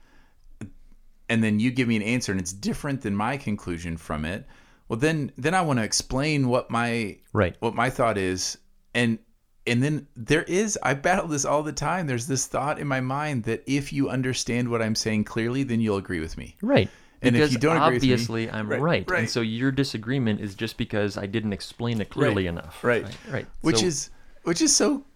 And 1.29 1.44
then 1.44 1.61
you 1.61 1.70
give 1.70 1.87
me 1.87 1.94
an 1.94 2.03
answer, 2.03 2.33
and 2.33 2.40
it's 2.40 2.53
different 2.53 3.03
than 3.03 3.14
my 3.14 3.37
conclusion 3.37 3.96
from 3.96 4.24
it. 4.24 4.48
Well, 4.88 4.98
then 4.98 5.32
then 5.36 5.54
I 5.54 5.62
want 5.62 5.78
to 5.78 5.84
explain 5.84 6.48
what 6.48 6.70
my 6.70 7.18
Right. 7.32 7.56
what 7.60 7.74
my 7.74 7.90
thought 7.90 8.18
is 8.18 8.58
and 8.94 9.18
and 9.66 9.82
then 9.82 10.06
there 10.14 10.42
is 10.42 10.78
i 10.82 10.92
battle 10.92 11.26
this 11.26 11.44
all 11.46 11.62
the 11.62 11.72
time 11.72 12.06
there's 12.06 12.26
this 12.26 12.46
thought 12.46 12.78
in 12.78 12.86
my 12.86 13.00
mind 13.00 13.44
that 13.44 13.62
if 13.66 13.92
you 13.94 14.10
understand 14.10 14.68
what 14.68 14.82
i'm 14.82 14.94
saying 14.94 15.24
clearly 15.24 15.62
then 15.64 15.80
you'll 15.80 15.96
agree 15.96 16.20
with 16.20 16.36
me 16.36 16.54
Right. 16.62 16.88
And 17.22 17.34
if 17.34 17.40
because 17.40 17.52
you 17.54 17.58
don't 17.58 17.78
agree 17.78 17.94
with 17.94 18.02
me- 18.02 18.12
obviously 18.12 18.50
I'm 18.50 18.68
Right, 18.68 18.80
right, 18.80 19.10
right. 19.10 19.20
And 19.20 19.30
so 19.30 19.40
your 19.40 19.72
disagreement 19.72 20.40
is 20.42 20.54
just 20.54 20.76
because 20.76 21.16
I 21.16 21.24
didn't 21.24 21.54
explain 21.54 22.00
it 22.02 22.10
clearly 22.10 22.46
enough. 22.46 22.84
right 22.84 23.04
Right. 23.04 23.16
right. 23.32 23.46
which 23.62 23.78
So- 23.78 23.86
is 23.86 24.10
which 24.42 24.60
is 24.60 24.76
so 24.76 25.06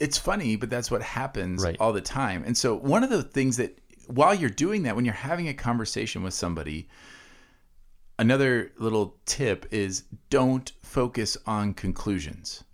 it's 0.00 0.16
funny 0.18 0.56
but 0.56 0.70
that's 0.70 0.90
what 0.90 1.02
happens 1.02 1.62
Right. 1.62 1.76
all 1.78 1.92
the 1.92 2.00
time 2.00 2.42
and 2.46 2.56
so 2.56 2.74
one 2.74 3.04
of 3.04 3.10
the 3.10 3.22
things 3.22 3.58
that 3.58 3.78
while 4.06 4.34
you're 4.34 4.48
doing 4.50 4.84
that 4.84 4.96
when 4.96 5.04
you're 5.04 5.14
having 5.14 5.46
a 5.48 5.54
conversation 5.54 6.22
with 6.22 6.32
somebody 6.34 6.88
another 8.18 8.72
little 8.78 9.16
tip 9.26 9.66
is 9.70 10.04
don't 10.30 10.72
focus 10.82 11.36
on 11.46 11.74
conclusions. 11.74 12.64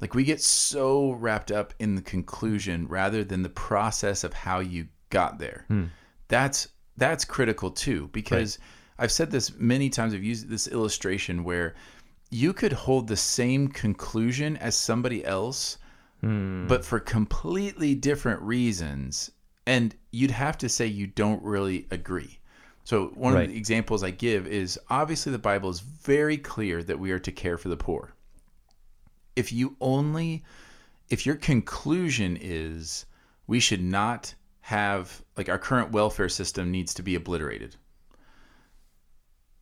Like 0.00 0.14
we 0.14 0.24
get 0.24 0.40
so 0.40 1.12
wrapped 1.12 1.52
up 1.52 1.74
in 1.78 1.94
the 1.94 2.02
conclusion 2.02 2.88
rather 2.88 3.22
than 3.22 3.42
the 3.42 3.50
process 3.50 4.24
of 4.24 4.32
how 4.32 4.60
you 4.60 4.88
got 5.10 5.38
there. 5.38 5.64
Hmm. 5.68 5.86
That's 6.28 6.68
that's 7.00 7.24
critical 7.24 7.70
too 7.70 8.08
because 8.12 8.58
i've 8.98 9.10
said 9.10 9.30
this 9.30 9.58
many 9.58 9.88
times 9.88 10.14
i've 10.14 10.22
used 10.22 10.48
this 10.48 10.68
illustration 10.68 11.42
where 11.42 11.74
you 12.30 12.52
could 12.52 12.72
hold 12.72 13.08
the 13.08 13.16
same 13.16 13.66
conclusion 13.66 14.56
as 14.58 14.76
somebody 14.76 15.24
else 15.24 15.78
hmm. 16.20 16.66
but 16.68 16.84
for 16.84 17.00
completely 17.00 17.94
different 17.94 18.40
reasons 18.42 19.30
and 19.66 19.96
you'd 20.12 20.30
have 20.30 20.58
to 20.58 20.68
say 20.68 20.86
you 20.86 21.06
don't 21.06 21.42
really 21.42 21.86
agree 21.90 22.38
so 22.90 23.06
one 23.14 23.34
Right. 23.34 23.44
of 23.44 23.50
the 23.50 23.56
examples 23.56 24.02
i 24.02 24.10
give 24.10 24.48
is 24.48 24.76
obviously 24.88 25.30
the 25.30 25.38
bible 25.38 25.70
is 25.70 25.78
very 25.78 26.36
clear 26.36 26.82
that 26.82 26.98
we 26.98 27.12
are 27.12 27.20
to 27.20 27.30
care 27.30 27.56
for 27.56 27.68
the 27.68 27.76
poor. 27.76 28.14
If 29.36 29.52
you 29.52 29.76
only 29.80 30.42
if 31.08 31.24
your 31.24 31.36
conclusion 31.36 32.36
is 32.40 33.06
we 33.46 33.60
should 33.60 33.80
not 33.80 34.34
have 34.62 35.22
like 35.36 35.48
our 35.48 35.58
current 35.58 35.92
welfare 35.92 36.28
system 36.28 36.72
needs 36.72 36.92
to 36.94 37.02
be 37.04 37.14
obliterated. 37.14 37.76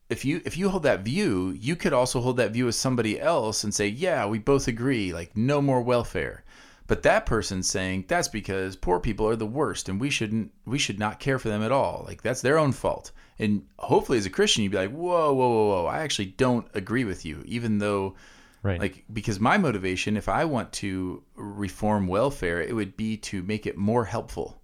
If 0.09 0.25
you 0.25 0.41
if 0.47 0.57
you 0.57 0.71
hold 0.71 0.85
that 0.85 1.01
view 1.01 1.51
you 1.51 1.77
could 1.77 1.93
also 1.93 2.23
hold 2.23 2.39
that 2.39 2.53
view 2.53 2.67
as 2.67 2.77
somebody 2.77 3.21
else 3.21 3.63
and 3.63 3.75
say 3.75 3.89
yeah 3.89 4.25
we 4.25 4.39
both 4.39 4.69
agree 4.69 5.13
like 5.13 5.37
no 5.37 5.61
more 5.61 5.83
welfare 5.83 6.45
but 6.89 7.03
that 7.05 7.25
person's 7.27 7.69
saying 7.71 8.05
that's 8.09 8.27
because 8.29 8.75
poor 8.75 8.99
people 8.99 9.29
are 9.29 9.37
the 9.37 9.47
worst 9.47 9.89
and 9.89 10.01
we 10.01 10.11
shouldn't 10.11 10.51
we 10.67 10.79
should 10.79 10.99
not 10.99 11.21
care 11.21 11.39
for 11.39 11.49
them 11.49 11.63
at 11.63 11.71
all 11.71 12.03
like 12.09 12.23
that's 12.23 12.41
their 12.43 12.59
own 12.59 12.73
fault 12.73 13.13
and 13.39 13.63
hopefully 13.79 14.19
as 14.19 14.27
a 14.27 14.31
christian 14.31 14.65
you'd 14.65 14.73
be 14.73 14.79
like 14.79 14.91
whoa 14.91 15.33
whoa 15.33 15.49
whoa 15.49 15.69
whoa 15.83 15.87
i 15.87 16.01
actually 16.01 16.27
don't 16.27 16.67
agree 16.75 17.05
with 17.05 17.25
you 17.25 17.43
even 17.47 17.79
though 17.79 18.17
Right. 18.61 18.81
like 18.81 19.05
because 19.13 19.39
my 19.39 19.57
motivation 19.57 20.17
if 20.17 20.29
i 20.29 20.45
want 20.45 20.73
to 20.75 21.23
reform 21.37 22.09
welfare 22.09 22.61
it 22.61 22.75
would 22.75 22.97
be 22.97 23.17
to 23.19 23.43
make 23.45 23.67
it 23.67 23.77
more 23.77 24.05
helpful 24.05 24.61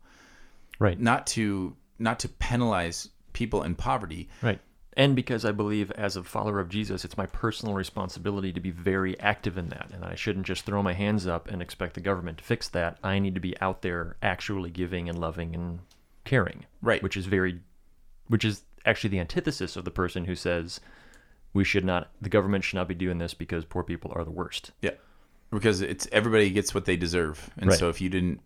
right. 0.81 0.99
not 0.99 1.29
to 1.29 1.77
not 2.01 2.19
to 2.21 2.29
penalize 2.29 3.09
people 3.33 3.63
in 3.63 3.77
poverty 3.77 4.29
Right. 4.43 4.61
And 4.97 5.17
because 5.17 5.45
I 5.45 5.51
believe, 5.53 5.91
as 5.93 6.17
a 6.17 6.23
follower 6.23 6.61
of 6.61 6.69
Jesus, 6.69 7.05
it's 7.05 7.17
my 7.17 7.27
personal 7.27 7.75
responsibility 7.75 8.53
to 8.53 8.61
be 8.61 8.71
very 8.71 9.19
active 9.19 9.59
in 9.59 9.69
that. 9.71 9.91
And 9.93 10.03
that 10.03 10.11
I 10.13 10.15
shouldn't 10.15 10.47
just 10.47 10.65
throw 10.65 10.83
my 10.83 10.93
hands 10.93 11.27
up 11.27 11.49
and 11.49 11.61
expect 11.61 11.95
the 11.95 12.01
government 12.01 12.39
to 12.39 12.45
fix 12.45 12.69
that. 12.69 12.99
I 13.03 13.19
need 13.19 13.35
to 13.35 13.41
be 13.41 13.61
out 13.61 13.83
there 13.83 14.17
actually 14.23 14.71
giving 14.71 15.09
and 15.09 15.19
loving 15.19 15.55
and 15.55 15.81
caring. 16.25 16.67
Right. 16.81 17.03
Which 17.03 17.17
is 17.17 17.27
very, 17.27 17.61
which 18.29 18.45
is 18.45 18.63
actually 18.87 19.11
the 19.11 19.21
antithesis 19.21 19.77
of 19.77 19.85
the 19.85 19.91
person 19.91 20.27
who 20.27 20.37
says 20.37 20.81
we 21.53 21.65
should 21.65 21.85
not, 21.85 22.11
the 22.21 22.29
government 22.29 22.65
should 22.65 22.77
not 22.77 22.89
be 22.89 22.95
doing 22.95 23.19
this 23.19 23.35
because 23.35 23.65
poor 23.65 23.83
people 23.83 24.13
are 24.15 24.25
the 24.25 24.31
worst. 24.31 24.73
Yeah, 24.83 24.91
because 25.51 25.81
it's 25.81 26.07
everybody 26.13 26.51
gets 26.51 26.75
what 26.75 26.85
they 26.85 26.97
deserve, 26.97 27.51
and 27.57 27.71
Right. 27.71 27.79
so 27.79 27.89
if 27.89 28.01
you 28.01 28.09
didn't, 28.09 28.41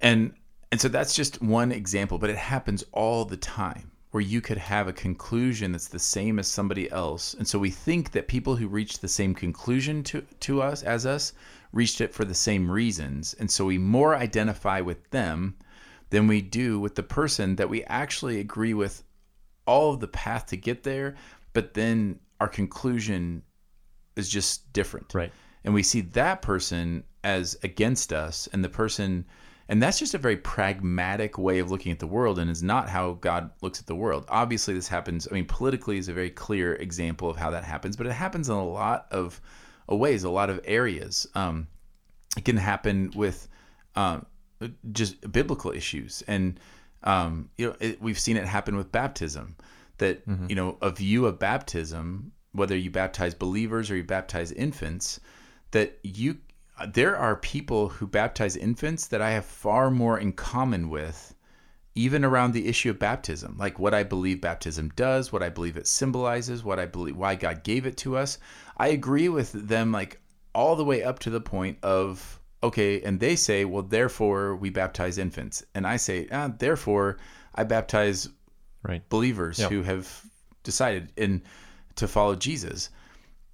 and 0.00 0.32
and 0.72 0.80
so 0.80 0.88
that's 0.88 1.14
just 1.14 1.42
one 1.42 1.72
example, 1.72 2.18
but 2.18 2.30
it 2.30 2.36
happens 2.36 2.84
all 2.92 3.24
the 3.24 3.36
time 3.36 3.89
where 4.10 4.20
you 4.20 4.40
could 4.40 4.58
have 4.58 4.88
a 4.88 4.92
conclusion 4.92 5.72
that's 5.72 5.88
the 5.88 5.98
same 5.98 6.38
as 6.38 6.48
somebody 6.48 6.90
else, 6.90 7.34
and 7.34 7.46
so 7.46 7.58
we 7.58 7.70
think 7.70 8.10
that 8.12 8.28
people 8.28 8.56
who 8.56 8.66
reach 8.66 8.98
the 8.98 9.08
same 9.08 9.34
conclusion 9.34 10.02
to 10.02 10.22
to 10.40 10.60
us 10.62 10.82
as 10.82 11.06
us 11.06 11.32
reached 11.72 12.00
it 12.00 12.12
for 12.12 12.24
the 12.24 12.34
same 12.34 12.70
reasons, 12.70 13.34
and 13.34 13.50
so 13.50 13.64
we 13.64 13.78
more 13.78 14.16
identify 14.16 14.80
with 14.80 15.10
them 15.10 15.56
than 16.10 16.26
we 16.26 16.42
do 16.42 16.80
with 16.80 16.96
the 16.96 17.02
person 17.02 17.56
that 17.56 17.70
we 17.70 17.84
actually 17.84 18.40
agree 18.40 18.74
with 18.74 19.04
all 19.66 19.94
of 19.94 20.00
the 20.00 20.08
path 20.08 20.46
to 20.46 20.56
get 20.56 20.82
there, 20.82 21.14
but 21.52 21.74
then 21.74 22.18
our 22.40 22.48
conclusion 22.48 23.42
is 24.16 24.28
just 24.28 24.72
different. 24.72 25.14
Right. 25.14 25.32
And 25.64 25.72
we 25.74 25.82
see 25.82 26.00
that 26.00 26.42
person 26.42 27.04
as 27.22 27.56
against 27.62 28.12
us 28.12 28.48
and 28.52 28.64
the 28.64 28.68
person 28.68 29.26
and 29.70 29.82
that's 29.82 29.98
just 29.98 30.14
a 30.14 30.18
very 30.18 30.36
pragmatic 30.36 31.38
way 31.38 31.60
of 31.60 31.70
looking 31.70 31.92
at 31.92 32.00
the 32.00 32.06
world 32.06 32.38
and 32.38 32.50
is 32.50 32.62
not 32.62 32.88
how 32.88 33.12
God 33.12 33.50
looks 33.62 33.80
at 33.80 33.86
the 33.86 33.94
world. 33.94 34.26
Obviously 34.28 34.74
this 34.74 34.88
happens 34.88 35.26
I 35.30 35.34
mean 35.34 35.46
politically 35.46 35.96
is 35.96 36.08
a 36.08 36.12
very 36.12 36.30
clear 36.30 36.74
example 36.74 37.30
of 37.30 37.36
how 37.36 37.50
that 37.50 37.64
happens, 37.64 37.96
but 37.96 38.06
it 38.06 38.12
happens 38.12 38.48
in 38.48 38.54
a 38.54 38.68
lot 38.68 39.06
of 39.10 39.40
ways, 39.88 40.24
a 40.24 40.30
lot 40.30 40.50
of 40.50 40.60
areas. 40.64 41.26
Um 41.34 41.68
it 42.36 42.44
can 42.44 42.56
happen 42.56 43.10
with 43.14 43.48
um, 43.96 44.26
just 44.92 45.32
biblical 45.32 45.70
issues 45.72 46.22
and 46.28 46.60
um, 47.02 47.48
you 47.56 47.66
know 47.66 47.76
it, 47.80 48.00
we've 48.00 48.18
seen 48.18 48.36
it 48.36 48.44
happen 48.44 48.76
with 48.76 48.92
baptism 48.92 49.56
that 49.98 50.22
you 50.48 50.54
know 50.54 50.78
a 50.82 50.90
view 50.90 51.26
of 51.26 51.38
baptism 51.38 52.32
whether 52.52 52.76
you 52.76 52.90
baptize 52.90 53.34
believers 53.34 53.90
or 53.90 53.96
you 53.96 54.04
baptize 54.04 54.52
infants 54.52 55.20
that 55.70 55.98
you 56.02 56.36
there 56.86 57.16
are 57.16 57.36
people 57.36 57.88
who 57.88 58.06
baptize 58.06 58.56
infants 58.56 59.06
that 59.08 59.20
I 59.22 59.30
have 59.32 59.44
far 59.44 59.90
more 59.90 60.18
in 60.18 60.32
common 60.32 60.88
with 60.88 61.34
even 61.94 62.24
around 62.24 62.52
the 62.52 62.68
issue 62.68 62.88
of 62.90 62.98
baptism, 62.98 63.56
like 63.58 63.78
what 63.78 63.92
I 63.92 64.04
believe 64.04 64.40
baptism 64.40 64.90
does, 64.94 65.32
what 65.32 65.42
I 65.42 65.48
believe 65.48 65.76
it 65.76 65.86
symbolizes, 65.86 66.62
what 66.62 66.78
I 66.78 66.86
believe 66.86 67.16
why 67.16 67.34
God 67.34 67.64
gave 67.64 67.84
it 67.84 67.96
to 67.98 68.16
us. 68.16 68.38
I 68.76 68.88
agree 68.88 69.28
with 69.28 69.52
them 69.52 69.90
like 69.90 70.20
all 70.54 70.76
the 70.76 70.84
way 70.84 71.02
up 71.02 71.18
to 71.20 71.30
the 71.30 71.40
point 71.40 71.78
of 71.82 72.40
okay, 72.62 73.00
and 73.02 73.18
they 73.18 73.36
say, 73.36 73.64
well, 73.64 73.82
therefore 73.82 74.54
we 74.54 74.68
baptize 74.70 75.16
infants, 75.18 75.64
and 75.74 75.86
I 75.86 75.96
say, 75.96 76.28
ah, 76.30 76.50
therefore 76.58 77.16
I 77.54 77.64
baptize 77.64 78.28
Right. 78.82 79.06
believers 79.10 79.58
Yeah. 79.58 79.68
who 79.68 79.82
have 79.82 80.24
decided 80.62 81.12
in 81.16 81.42
to 81.96 82.08
follow 82.08 82.34
Jesus. 82.34 82.88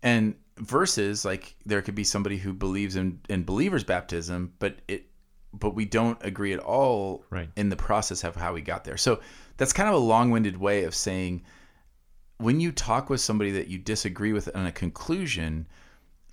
And 0.03 0.37
versus 0.59 1.25
like 1.25 1.55
there 1.67 1.83
could 1.83 1.95
be 1.95 2.05
somebody 2.05 2.37
who 2.39 2.53
believes 2.53 2.97
in 2.97 3.21
in 3.29 3.45
believers 3.45 3.85
baptism, 3.85 4.53
but 4.59 4.77
it 4.89 5.07
but 5.53 5.75
we 5.75 5.85
don't 5.87 6.19
agree 6.23 6.53
at 6.53 6.59
all 6.59 7.25
Right. 7.31 7.49
in 7.57 7.71
the 7.71 7.77
process 7.77 8.25
of 8.25 8.37
how 8.37 8.53
we 8.53 8.61
got 8.61 8.85
there. 8.85 8.97
So 8.99 9.21
that's 9.57 9.73
kind 9.73 9.89
of 9.89 9.95
a 9.95 9.99
long-winded 9.99 10.59
way 10.59 10.85
of 10.85 10.95
saying 10.95 11.43
when 12.39 12.61
you 12.61 12.73
talk 12.73 13.09
with 13.09 13.21
somebody 13.23 13.53
that 13.53 13.69
you 13.69 13.79
disagree 13.79 14.33
with 14.35 14.55
on 14.55 14.67
a 14.67 14.73
conclusion, 14.73 15.67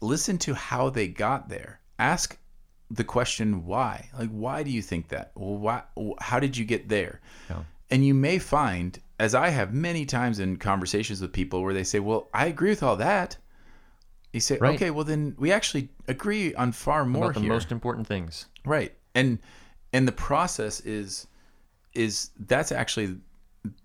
listen 0.02 0.38
to 0.40 0.54
how 0.54 0.90
they 0.90 1.08
got 1.08 1.48
there. 1.48 1.80
Ask 2.00 2.38
the 2.92 3.06
question 3.06 3.66
why. 3.66 4.10
Like 4.18 4.30
why 4.30 4.64
do 4.64 4.72
you 4.72 4.82
think 4.82 5.08
that? 5.10 5.32
Well, 5.36 5.58
why 5.58 5.84
how 6.20 6.40
did 6.40 6.58
you 6.58 6.66
get 6.66 6.90
there? 6.90 7.22
Yeah. 7.50 7.64
And 7.90 8.06
you 8.06 8.14
may 8.14 8.40
find, 8.40 9.00
as 9.20 9.36
I 9.36 9.50
have 9.50 9.74
many 9.74 10.06
times 10.06 10.40
in 10.40 10.58
conversations 10.58 11.22
with 11.22 11.32
people, 11.32 11.62
where 11.64 11.74
they 11.74 11.84
say, 11.84 12.00
Well, 12.00 12.28
I 12.34 12.48
agree 12.48 12.72
with 12.72 12.84
all 12.84 12.96
that. 12.98 13.38
You 14.34 14.40
say, 14.40 14.58
Right. 14.58 14.76
Okay, 14.76 14.90
well, 14.92 15.06
then 15.06 15.36
we 15.40 15.52
actually 15.52 15.90
agree 16.08 16.54
on 16.56 16.72
far 16.74 17.06
more 17.06 17.26
About 17.26 17.36
the 17.36 17.42
here. 17.42 17.50
most 17.50 17.72
important 17.72 18.08
things. 18.08 18.48
Right. 18.66 18.94
And 19.16 19.40
and 19.94 20.08
the 20.08 20.12
process 20.12 20.80
is 20.82 21.28
is 21.94 22.32
that's 22.48 22.72
actually 22.72 23.16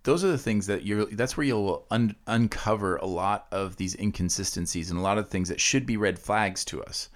those 0.03 0.25
are 0.25 0.29
the 0.29 0.39
things 0.39 0.67
that 0.67 0.85
you're 0.85 1.05
that's 1.05 1.37
where 1.37 1.45
you'll 1.47 1.87
un, 1.91 2.17
uncover 2.27 2.97
a 2.97 3.07
lot 3.07 3.47
of 3.53 3.77
these 3.77 3.95
inconsistencies 3.97 4.91
and 4.91 4.99
a 4.99 5.03
lot 5.03 5.19
of 5.19 5.29
things 5.29 5.49
that 5.51 5.61
should 5.61 5.85
be 5.87 5.97
red 5.99 6.19
flags 6.19 6.65
to 6.65 6.83
us 6.83 7.11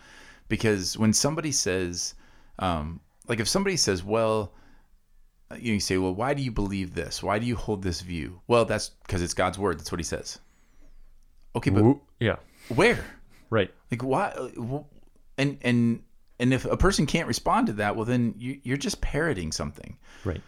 because 0.49 0.97
when 0.99 1.13
somebody 1.15 1.51
says 1.51 2.15
um, 2.59 3.01
like 3.27 3.41
if 3.41 3.49
somebody 3.49 3.77
says 3.77 4.05
well 4.05 4.53
you, 5.59 5.69
know, 5.69 5.75
you 5.75 5.81
say 5.81 5.97
well 5.97 6.15
why 6.15 6.35
do 6.35 6.43
you 6.43 6.53
believe 6.53 6.95
this 6.95 7.23
why 7.23 7.39
do 7.39 7.47
you 7.47 7.57
hold 7.57 7.83
this 7.83 8.03
view 8.03 8.41
well 8.47 8.65
that's 8.67 8.91
because 8.91 9.23
it's 9.23 9.35
god's 9.35 9.59
word 9.59 9.79
that's 9.81 9.91
what 9.91 9.99
he 9.99 10.05
says 10.05 10.39
okay 11.57 11.71
but 11.71 11.97
Yeah. 12.21 12.37
where 12.69 13.03
Right. 13.53 13.71
like 13.91 14.03
why? 14.03 14.35
And 15.37 15.59
and 15.61 16.03
and 16.41 16.55
if 16.55 16.65
a 16.65 16.77
person 16.79 17.05
can't 17.05 17.29
respond 17.29 17.67
to 17.67 17.75
that, 17.75 17.97
well, 17.97 18.07
then 18.07 18.35
you, 18.39 18.59
you're 18.63 18.79
just 18.79 19.03
parroting 19.03 19.53
something. 19.53 19.99
Right. 20.25 20.41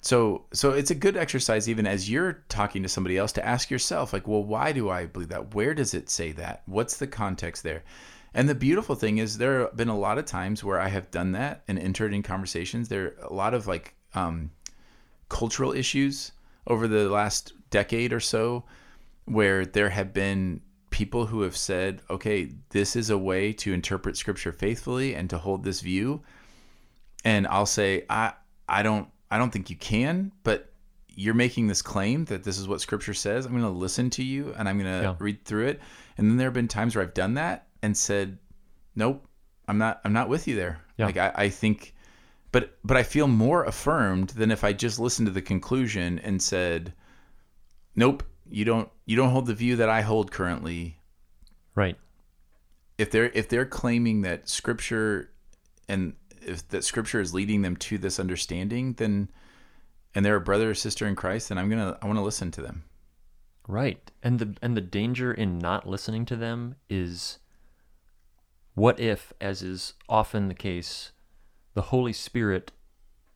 So 0.00 0.46
so 0.54 0.70
it's 0.70 0.90
a 0.90 0.94
good 0.94 1.18
exercise 1.18 1.68
even 1.68 1.86
as 1.86 2.08
you're 2.08 2.44
talking 2.48 2.82
to 2.82 2.88
somebody 2.88 3.18
else 3.18 3.32
to 3.32 3.44
ask 3.44 3.70
yourself 3.70 4.14
like, 4.14 4.26
well, 4.26 4.42
why 4.42 4.72
do 4.72 4.88
I 4.88 5.04
believe 5.04 5.28
that? 5.28 5.54
Where 5.54 5.74
does 5.74 5.92
it 5.92 6.08
say 6.08 6.32
that? 6.32 6.62
What's 6.64 6.96
the 6.96 7.06
context 7.06 7.62
there? 7.62 7.84
And 8.32 8.48
the 8.48 8.54
beautiful 8.54 8.94
thing 8.94 9.18
is 9.18 9.36
there 9.36 9.60
have 9.60 9.76
been 9.76 9.88
a 9.88 9.98
lot 9.98 10.16
of 10.16 10.24
times 10.24 10.64
where 10.64 10.80
I 10.80 10.88
have 10.88 11.10
done 11.10 11.32
that 11.32 11.62
and 11.68 11.78
entered 11.78 12.14
in 12.14 12.22
conversations. 12.22 12.88
There 12.88 13.04
are 13.04 13.26
a 13.26 13.34
lot 13.34 13.52
of 13.52 13.66
like 13.66 13.94
um, 14.14 14.50
cultural 15.28 15.72
issues 15.72 16.32
over 16.66 16.88
the 16.88 17.10
last 17.10 17.52
decade 17.68 18.14
or 18.14 18.20
so 18.20 18.64
where 19.26 19.66
there 19.66 19.90
have 19.90 20.14
been 20.14 20.62
people 20.96 21.26
who 21.26 21.42
have 21.42 21.54
said, 21.54 22.00
okay, 22.08 22.48
this 22.70 22.96
is 22.96 23.10
a 23.10 23.18
way 23.18 23.52
to 23.52 23.74
interpret 23.74 24.16
scripture 24.16 24.50
faithfully 24.50 25.14
and 25.14 25.28
to 25.28 25.36
hold 25.36 25.62
this 25.62 25.82
view. 25.82 26.22
And 27.22 27.46
I'll 27.48 27.66
say, 27.66 28.06
I 28.08 28.32
I 28.66 28.82
don't 28.82 29.06
I 29.30 29.36
don't 29.36 29.52
think 29.52 29.68
you 29.68 29.76
can, 29.76 30.32
but 30.42 30.72
you're 31.08 31.34
making 31.34 31.66
this 31.66 31.82
claim 31.82 32.24
that 32.26 32.44
this 32.44 32.56
is 32.58 32.66
what 32.66 32.80
scripture 32.80 33.12
says. 33.12 33.44
I'm 33.44 33.52
going 33.52 33.62
to 33.64 33.68
listen 33.68 34.08
to 34.10 34.22
you 34.22 34.54
and 34.56 34.66
I'm 34.66 34.78
going 34.78 34.90
to 35.00 35.02
Yeah. 35.02 35.16
read 35.18 35.44
through 35.44 35.66
it. 35.66 35.80
And 36.16 36.30
then 36.30 36.38
there 36.38 36.46
have 36.46 36.54
been 36.54 36.66
times 36.68 36.94
where 36.96 37.04
I've 37.04 37.12
done 37.14 37.34
that 37.34 37.66
and 37.82 37.94
said, 37.94 38.38
nope, 38.94 39.26
I'm 39.68 39.76
not 39.76 40.00
I'm 40.02 40.14
not 40.14 40.30
with 40.30 40.48
you 40.48 40.56
there. 40.56 40.80
Yeah. 40.96 41.06
Like 41.06 41.18
I, 41.18 41.32
I 41.34 41.48
think 41.50 41.94
but 42.52 42.78
but 42.84 42.96
I 42.96 43.02
feel 43.02 43.28
more 43.28 43.64
affirmed 43.64 44.30
than 44.30 44.50
if 44.50 44.64
I 44.64 44.72
just 44.72 44.98
listened 44.98 45.26
to 45.26 45.32
the 45.32 45.42
conclusion 45.42 46.18
and 46.20 46.40
said, 46.40 46.94
nope, 47.94 48.22
you 48.48 48.64
don't 48.64 48.88
you 49.04 49.16
don't 49.16 49.30
hold 49.30 49.46
the 49.46 49.54
view 49.54 49.76
that 49.76 49.88
I 49.88 50.02
hold 50.02 50.30
currently. 50.30 50.98
Right. 51.74 51.96
If 52.98 53.10
they're 53.10 53.30
if 53.30 53.48
they're 53.48 53.66
claiming 53.66 54.22
that 54.22 54.48
scripture 54.48 55.30
and 55.88 56.14
if 56.40 56.66
that 56.68 56.84
scripture 56.84 57.20
is 57.20 57.34
leading 57.34 57.62
them 57.62 57.76
to 57.76 57.98
this 57.98 58.18
understanding, 58.18 58.94
then 58.94 59.30
and 60.14 60.24
they're 60.24 60.36
a 60.36 60.40
brother 60.40 60.70
or 60.70 60.74
sister 60.74 61.06
in 61.06 61.14
Christ, 61.14 61.48
then 61.48 61.58
I'm 61.58 61.68
gonna 61.68 61.98
I 62.00 62.06
want 62.06 62.18
to 62.18 62.24
listen 62.24 62.50
to 62.52 62.62
them. 62.62 62.84
Right. 63.68 64.10
And 64.22 64.38
the 64.38 64.56
and 64.62 64.76
the 64.76 64.80
danger 64.80 65.32
in 65.32 65.58
not 65.58 65.88
listening 65.88 66.24
to 66.26 66.36
them 66.36 66.76
is 66.88 67.38
what 68.74 69.00
if 69.00 69.32
as 69.40 69.62
is 69.62 69.94
often 70.08 70.48
the 70.48 70.54
case 70.54 71.12
the 71.74 71.82
Holy 71.82 72.12
Spirit 72.12 72.72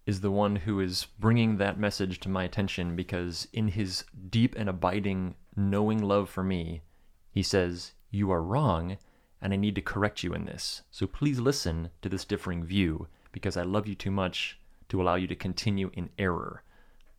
is 0.07 0.21
the 0.21 0.31
one 0.31 0.57
who 0.57 0.81
is 0.81 1.07
bringing 1.19 1.59
that 1.59 1.79
message 1.79 2.21
to 2.21 2.29
my 2.29 2.45
attention 2.45 2.97
because 2.97 3.47
in 3.53 3.69
his 3.69 4.05
deep 4.31 4.55
and 4.57 4.69
abiding 4.69 5.35
knowing 5.57 6.03
love 6.03 6.29
for 6.29 6.43
me 6.43 6.83
he 7.31 7.43
says 7.43 7.93
you 8.11 8.31
are 8.31 8.43
wrong 8.43 8.97
and 9.41 9.53
I 9.53 9.57
need 9.57 9.75
to 9.77 9.81
correct 9.81 10.23
you 10.23 10.35
in 10.35 10.45
this. 10.45 10.83
So 10.91 11.07
please 11.07 11.41
listen 11.41 11.91
to 12.03 12.09
this 12.09 12.25
differing 12.25 12.65
view 12.65 13.09
because 13.33 13.57
I 13.57 13.63
love 13.63 13.87
you 13.87 13.95
too 13.95 14.11
much 14.11 14.59
to 14.89 15.01
allow 15.01 15.15
you 15.15 15.27
to 15.29 15.37
continue 15.37 15.91
in 15.95 16.11
error. 16.19 16.63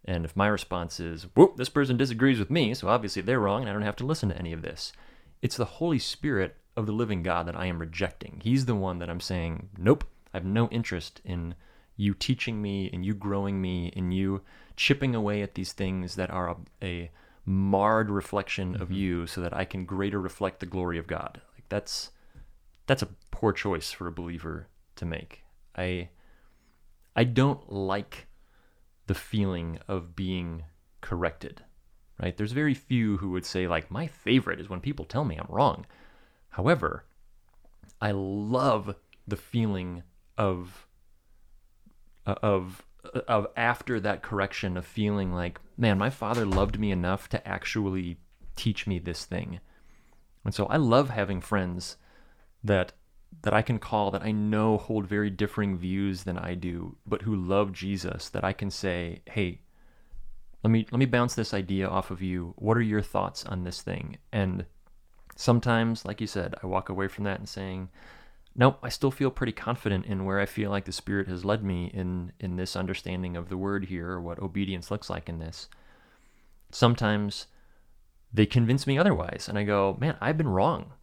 And 0.06 0.26
if 0.26 0.36
my 0.36 0.48
response 0.48 1.00
is, 1.00 1.24
whoop, 1.36 1.58
this 1.58 1.70
person 1.70 1.98
disagrees 1.98 2.40
with 2.40 2.50
me, 2.50 2.74
so 2.74 2.90
obviously 2.90 3.22
they're 3.22 3.40
wrong 3.40 3.62
and 3.62 3.70
I 3.70 3.74
don't 3.74 3.82
have 3.84 3.96
to 3.98 4.06
listen 4.06 4.30
to 4.30 4.38
any 4.38 4.54
of 4.54 4.62
this, 4.62 4.92
it's 5.42 5.58
the 5.58 5.66
Holy 5.66 6.00
Spirit 6.00 6.58
of 6.76 6.86
the 6.86 6.92
living 6.92 7.24
God 7.24 7.48
that 7.48 7.56
I 7.56 7.66
am 7.66 7.80
rejecting. 7.80 8.42
He's 8.44 8.66
the 8.66 8.76
one 8.76 9.00
that 9.00 9.10
I'm 9.10 9.20
saying, 9.20 9.70
nope, 9.78 10.04
I 10.34 10.38
have 10.38 10.46
no 10.46 10.68
interest 10.70 11.22
in 11.24 11.56
you 12.02 12.16
teaching 12.16 12.60
me 12.62 12.90
and 12.92 13.06
you 13.06 13.14
growing 13.14 13.62
me 13.62 13.94
and 13.96 14.12
you 14.12 14.42
chipping 14.76 15.14
away 15.14 15.44
at 15.44 15.54
these 15.54 15.72
things 15.72 16.16
that 16.16 16.32
are 16.32 16.50
a, 16.50 16.56
a 16.82 17.12
marred 17.46 18.10
reflection 18.10 18.74
of 18.74 18.88
mm-hmm. 18.88 18.94
you 18.94 19.28
so 19.28 19.40
that 19.40 19.56
I 19.56 19.66
can 19.66 19.86
greater 19.86 20.20
reflect 20.20 20.60
the 20.60 20.66
glory 20.66 20.98
of 20.98 21.06
God. 21.06 21.42
Like 21.54 21.66
that's 21.70 22.10
that's 22.88 23.04
a 23.04 23.10
poor 23.30 23.54
choice 23.54 23.92
for 23.92 24.08
a 24.08 24.12
believer 24.12 24.68
to 24.96 25.06
make. 25.06 25.44
I 25.78 26.10
I 27.16 27.24
don't 27.24 27.72
like 27.72 28.26
the 29.06 29.14
feeling 29.14 29.78
of 29.88 30.16
being 30.16 30.64
corrected. 31.02 31.64
Right? 32.20 32.36
There's 32.36 32.52
very 32.52 32.74
few 32.74 33.18
who 33.18 33.30
would 33.30 33.46
say 33.46 33.68
like 33.68 33.92
my 33.92 34.08
favorite 34.08 34.60
is 34.60 34.70
when 34.70 34.82
people 34.82 35.06
tell 35.06 35.24
me 35.24 35.38
I'm 35.38 35.48
wrong. 35.50 35.86
However, 36.50 37.06
I 38.02 38.10
love 38.12 38.96
the 39.28 39.38
feeling 39.38 40.02
of 40.36 40.88
Uh, 42.26 42.36
of 42.44 42.84
uh, 43.16 43.22
of 43.28 43.48
after 43.56 44.00
that 44.00 44.22
correction 44.22 44.78
of 44.78 44.86
feeling 44.86 45.34
like 45.34 45.60
man 45.78 45.98
my 45.98 46.10
father 46.10 46.46
loved 46.46 46.80
me 46.80 46.92
enough 46.92 47.28
to 47.30 47.48
actually 47.48 48.18
teach 48.56 48.86
me 48.86 49.00
this 49.00 49.26
thing. 49.26 49.60
And 50.46 50.54
so 50.54 50.66
i 50.68 50.78
love 50.78 51.10
having 51.10 51.42
friends 51.42 51.98
that 52.64 52.94
that 53.44 53.54
i 53.54 53.62
can 53.62 53.80
call 53.80 54.12
that 54.12 54.24
i 54.24 54.32
know 54.32 54.78
hold 54.78 55.08
very 55.08 55.30
differing 55.30 55.78
views 55.78 56.24
than 56.24 56.38
i 56.38 56.54
do 56.54 56.98
but 57.06 57.22
who 57.22 57.36
love 57.36 57.72
jesus 57.72 58.28
that 58.30 58.44
i 58.44 58.52
can 58.52 58.70
say 58.70 59.22
hey 59.26 59.62
let 60.64 60.72
me 60.72 60.86
let 60.92 61.00
me 61.00 61.06
bounce 61.06 61.34
this 61.34 61.54
idea 61.54 61.88
off 61.88 62.12
of 62.12 62.22
you. 62.22 62.54
What 62.58 62.78
are 62.78 62.82
your 62.82 63.02
thoughts 63.02 63.46
on 63.46 63.64
this 63.64 63.82
thing? 63.82 64.18
And 64.32 64.66
sometimes 65.36 66.06
like 66.06 66.20
you 66.22 66.28
said 66.28 66.54
i 66.62 66.68
walk 66.68 66.90
away 66.90 67.08
from 67.08 67.24
that 67.24 67.40
and 67.40 67.48
saying 67.48 67.90
nope 68.56 68.78
i 68.84 68.90
still 68.90 69.12
feel 69.12 69.32
pretty 69.32 69.52
confident 69.52 70.06
in 70.06 70.26
where 70.26 70.40
i 70.40 70.46
feel 70.46 70.70
like 70.70 70.86
the 70.86 70.92
spirit 70.92 71.28
has 71.28 71.46
led 71.46 71.64
me 71.64 71.86
in 71.94 72.32
in 72.40 72.56
this 72.56 72.76
understanding 72.76 73.38
of 73.38 73.50
the 73.50 73.58
word 73.58 73.86
here 73.86 74.10
or 74.10 74.22
what 74.22 74.40
obedience 74.40 74.92
looks 74.92 75.10
like 75.10 75.30
in 75.30 75.40
this. 75.40 75.68
Sometimes 76.72 77.48
they 78.34 78.46
convince 78.46 78.88
me 78.88 78.98
otherwise 78.98 79.48
and 79.48 79.58
i 79.58 79.64
go 79.64 79.98
man 80.00 80.16
i've 80.22 80.38
been 80.38 80.48
wrong. 80.48 80.94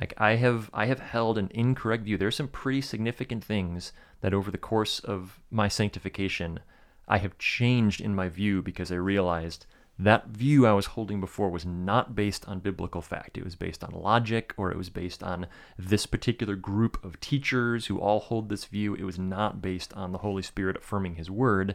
Like 0.00 0.14
i 0.18 0.36
have 0.36 0.70
i 0.72 0.86
have 0.86 1.00
held 1.00 1.38
an 1.38 1.50
incorrect 1.52 2.04
view. 2.04 2.16
There's 2.16 2.36
some 2.36 2.48
pretty 2.48 2.80
significant 2.80 3.44
things 3.44 3.92
that 4.20 4.34
over 4.34 4.50
the 4.50 4.58
course 4.58 5.00
of 5.00 5.40
my 5.50 5.68
sanctification 5.68 6.60
i 7.08 7.18
have 7.18 7.38
changed 7.38 8.00
in 8.00 8.14
my 8.14 8.28
view 8.28 8.62
because 8.62 8.90
i 8.90 8.96
realized 8.96 9.66
that 10.04 10.28
view 10.28 10.66
I 10.66 10.72
was 10.72 10.86
holding 10.86 11.20
before 11.20 11.50
was 11.50 11.66
not 11.66 12.14
based 12.14 12.46
on 12.48 12.60
biblical 12.60 13.02
fact. 13.02 13.36
It 13.36 13.44
was 13.44 13.56
based 13.56 13.82
on 13.84 13.90
logic, 13.92 14.54
or 14.56 14.70
it 14.70 14.76
was 14.76 14.90
based 14.90 15.22
on 15.22 15.46
this 15.78 16.06
particular 16.06 16.56
group 16.56 17.02
of 17.04 17.20
teachers 17.20 17.86
who 17.86 17.98
all 17.98 18.20
hold 18.20 18.48
this 18.48 18.64
view. 18.64 18.94
It 18.94 19.04
was 19.04 19.18
not 19.18 19.60
based 19.60 19.92
on 19.94 20.12
the 20.12 20.18
Holy 20.18 20.42
Spirit 20.42 20.76
affirming 20.76 21.16
His 21.16 21.30
word, 21.30 21.74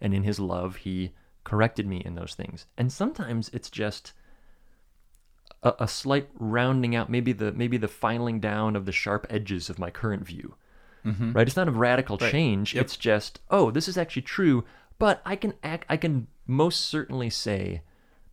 and 0.00 0.14
in 0.14 0.22
His 0.22 0.38
love, 0.38 0.76
He 0.76 1.12
corrected 1.44 1.86
me 1.86 2.02
in 2.04 2.14
those 2.14 2.34
things. 2.34 2.66
And 2.76 2.92
sometimes 2.92 3.50
it's 3.52 3.70
just 3.70 4.12
a, 5.62 5.74
a 5.80 5.88
slight 5.88 6.28
rounding 6.34 6.94
out, 6.94 7.10
maybe 7.10 7.32
the 7.32 7.52
maybe 7.52 7.76
the 7.76 7.88
filing 7.88 8.40
down 8.40 8.76
of 8.76 8.84
the 8.86 8.92
sharp 8.92 9.26
edges 9.30 9.70
of 9.70 9.78
my 9.78 9.90
current 9.90 10.26
view. 10.26 10.54
Mm-hmm. 11.04 11.32
Right? 11.32 11.46
It's 11.46 11.56
not 11.56 11.68
a 11.68 11.72
radical 11.72 12.18
change. 12.18 12.74
Yep. 12.74 12.84
It's 12.84 12.96
just, 12.96 13.40
oh, 13.50 13.70
this 13.70 13.88
is 13.88 13.96
actually 13.96 14.22
true, 14.22 14.64
But 14.98 15.22
I 15.24 15.36
can 15.36 15.54
act, 15.62 15.86
I 15.88 15.96
can 15.96 16.26
most 16.48 16.86
certainly 16.86 17.30
say 17.30 17.82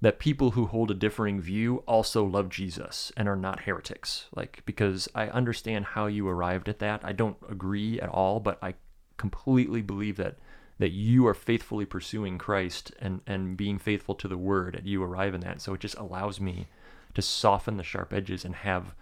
that 0.02 0.20
people 0.20 0.52
who 0.52 0.66
hold 0.66 0.90
a 0.90 0.96
differing 0.96 1.40
view 1.40 1.84
also 1.88 2.24
love 2.24 2.50
Jesus 2.50 3.12
and 3.18 3.28
are 3.28 3.36
not 3.36 3.64
heretics. 3.64 4.26
Like 4.36 4.64
because 4.66 5.08
I 5.14 5.28
understand 5.28 5.86
how 5.86 6.08
you 6.08 6.28
arrived 6.28 6.70
at 6.70 6.80
that. 6.80 7.02
I 7.04 7.12
don't 7.12 7.38
agree 7.50 8.00
at 8.00 8.10
all, 8.10 8.40
but 8.40 8.58
I 8.64 8.76
completely 9.18 9.82
believe 9.82 10.18
that 10.18 10.38
that 10.78 10.92
you 10.92 11.26
are 11.26 11.34
faithfully 11.34 11.86
pursuing 11.86 12.38
Christ 12.38 12.92
and 13.00 13.22
and 13.28 13.58
being 13.58 13.80
faithful 13.80 14.16
to 14.16 14.28
the 14.28 14.38
word 14.38 14.76
and 14.76 14.88
you 14.88 15.04
arrive 15.04 15.34
in 15.34 15.42
that. 15.42 15.62
So 15.62 15.74
it 15.74 15.80
just 15.82 15.98
allows 15.98 16.40
me 16.40 16.68
to 17.14 17.22
soften 17.22 17.78
the 17.78 17.84
sharp 17.84 18.14
edges 18.14 18.46
and 18.46 18.56
have 18.56 18.94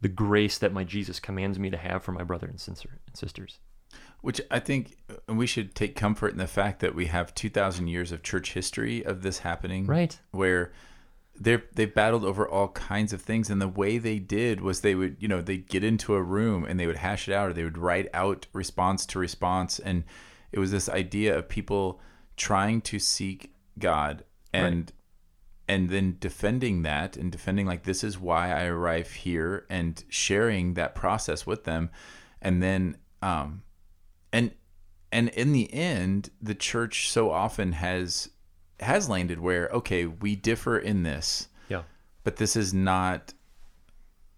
the 0.00 0.08
grace 0.08 0.58
that 0.58 0.72
my 0.72 0.84
Jesus 0.84 1.20
commands 1.20 1.58
me 1.58 1.70
to 1.70 1.76
have 1.76 2.02
for 2.02 2.12
my 2.12 2.24
brother 2.24 2.48
and 2.48 2.60
sisters. 2.60 3.58
Which 4.20 4.40
I 4.50 4.60
think 4.60 4.96
we 5.28 5.46
should 5.46 5.74
take 5.74 5.96
comfort 5.96 6.32
in 6.32 6.38
the 6.38 6.46
fact 6.46 6.80
that 6.80 6.94
we 6.94 7.06
have 7.06 7.34
2,000 7.34 7.88
years 7.88 8.12
of 8.12 8.22
church 8.22 8.52
history 8.52 9.04
of 9.04 9.22
this 9.22 9.40
happening. 9.40 9.86
Right. 9.86 10.18
Where 10.30 10.72
they 11.38 11.62
they've 11.74 11.92
battled 11.92 12.24
over 12.24 12.48
all 12.48 12.68
kinds 12.68 13.12
of 13.12 13.20
things. 13.20 13.50
And 13.50 13.60
the 13.60 13.68
way 13.68 13.98
they 13.98 14.18
did 14.18 14.60
was 14.60 14.80
they 14.80 14.94
would, 14.94 15.16
you 15.18 15.28
know, 15.28 15.40
they'd 15.40 15.68
get 15.68 15.84
into 15.84 16.14
a 16.14 16.22
room 16.22 16.64
and 16.64 16.78
they 16.78 16.86
would 16.86 16.96
hash 16.96 17.28
it 17.28 17.34
out 17.34 17.50
or 17.50 17.52
they 17.52 17.64
would 17.64 17.78
write 17.78 18.08
out 18.14 18.46
response 18.52 19.06
to 19.06 19.18
response. 19.18 19.78
And 19.78 20.04
it 20.52 20.58
was 20.58 20.70
this 20.70 20.88
idea 20.88 21.36
of 21.36 21.48
people 21.48 22.00
trying 22.36 22.80
to 22.82 22.98
seek 22.98 23.54
God 23.78 24.24
and 24.52 24.76
right. 24.76 24.92
and 25.68 25.88
then 25.90 26.16
defending 26.20 26.82
that 26.82 27.16
and 27.16 27.32
defending 27.32 27.66
like 27.66 27.84
this 27.84 28.04
is 28.04 28.18
why 28.18 28.52
I 28.52 28.64
arrive 28.64 29.10
here 29.10 29.66
and 29.70 30.02
sharing 30.08 30.74
that 30.74 30.94
process 30.94 31.46
with 31.46 31.64
them. 31.64 31.90
And 32.40 32.62
then 32.62 32.98
um 33.22 33.62
and 34.32 34.52
and 35.10 35.28
in 35.30 35.52
the 35.52 35.72
end 35.72 36.30
the 36.40 36.54
church 36.54 37.10
so 37.10 37.30
often 37.30 37.72
has 37.72 38.30
has 38.80 39.08
landed 39.08 39.40
where 39.40 39.68
okay 39.68 40.06
we 40.06 40.34
differ 40.34 40.78
in 40.78 41.02
this 41.02 41.48
yeah. 41.68 41.82
but 42.24 42.36
this 42.36 42.56
is 42.56 42.74
not 42.74 43.32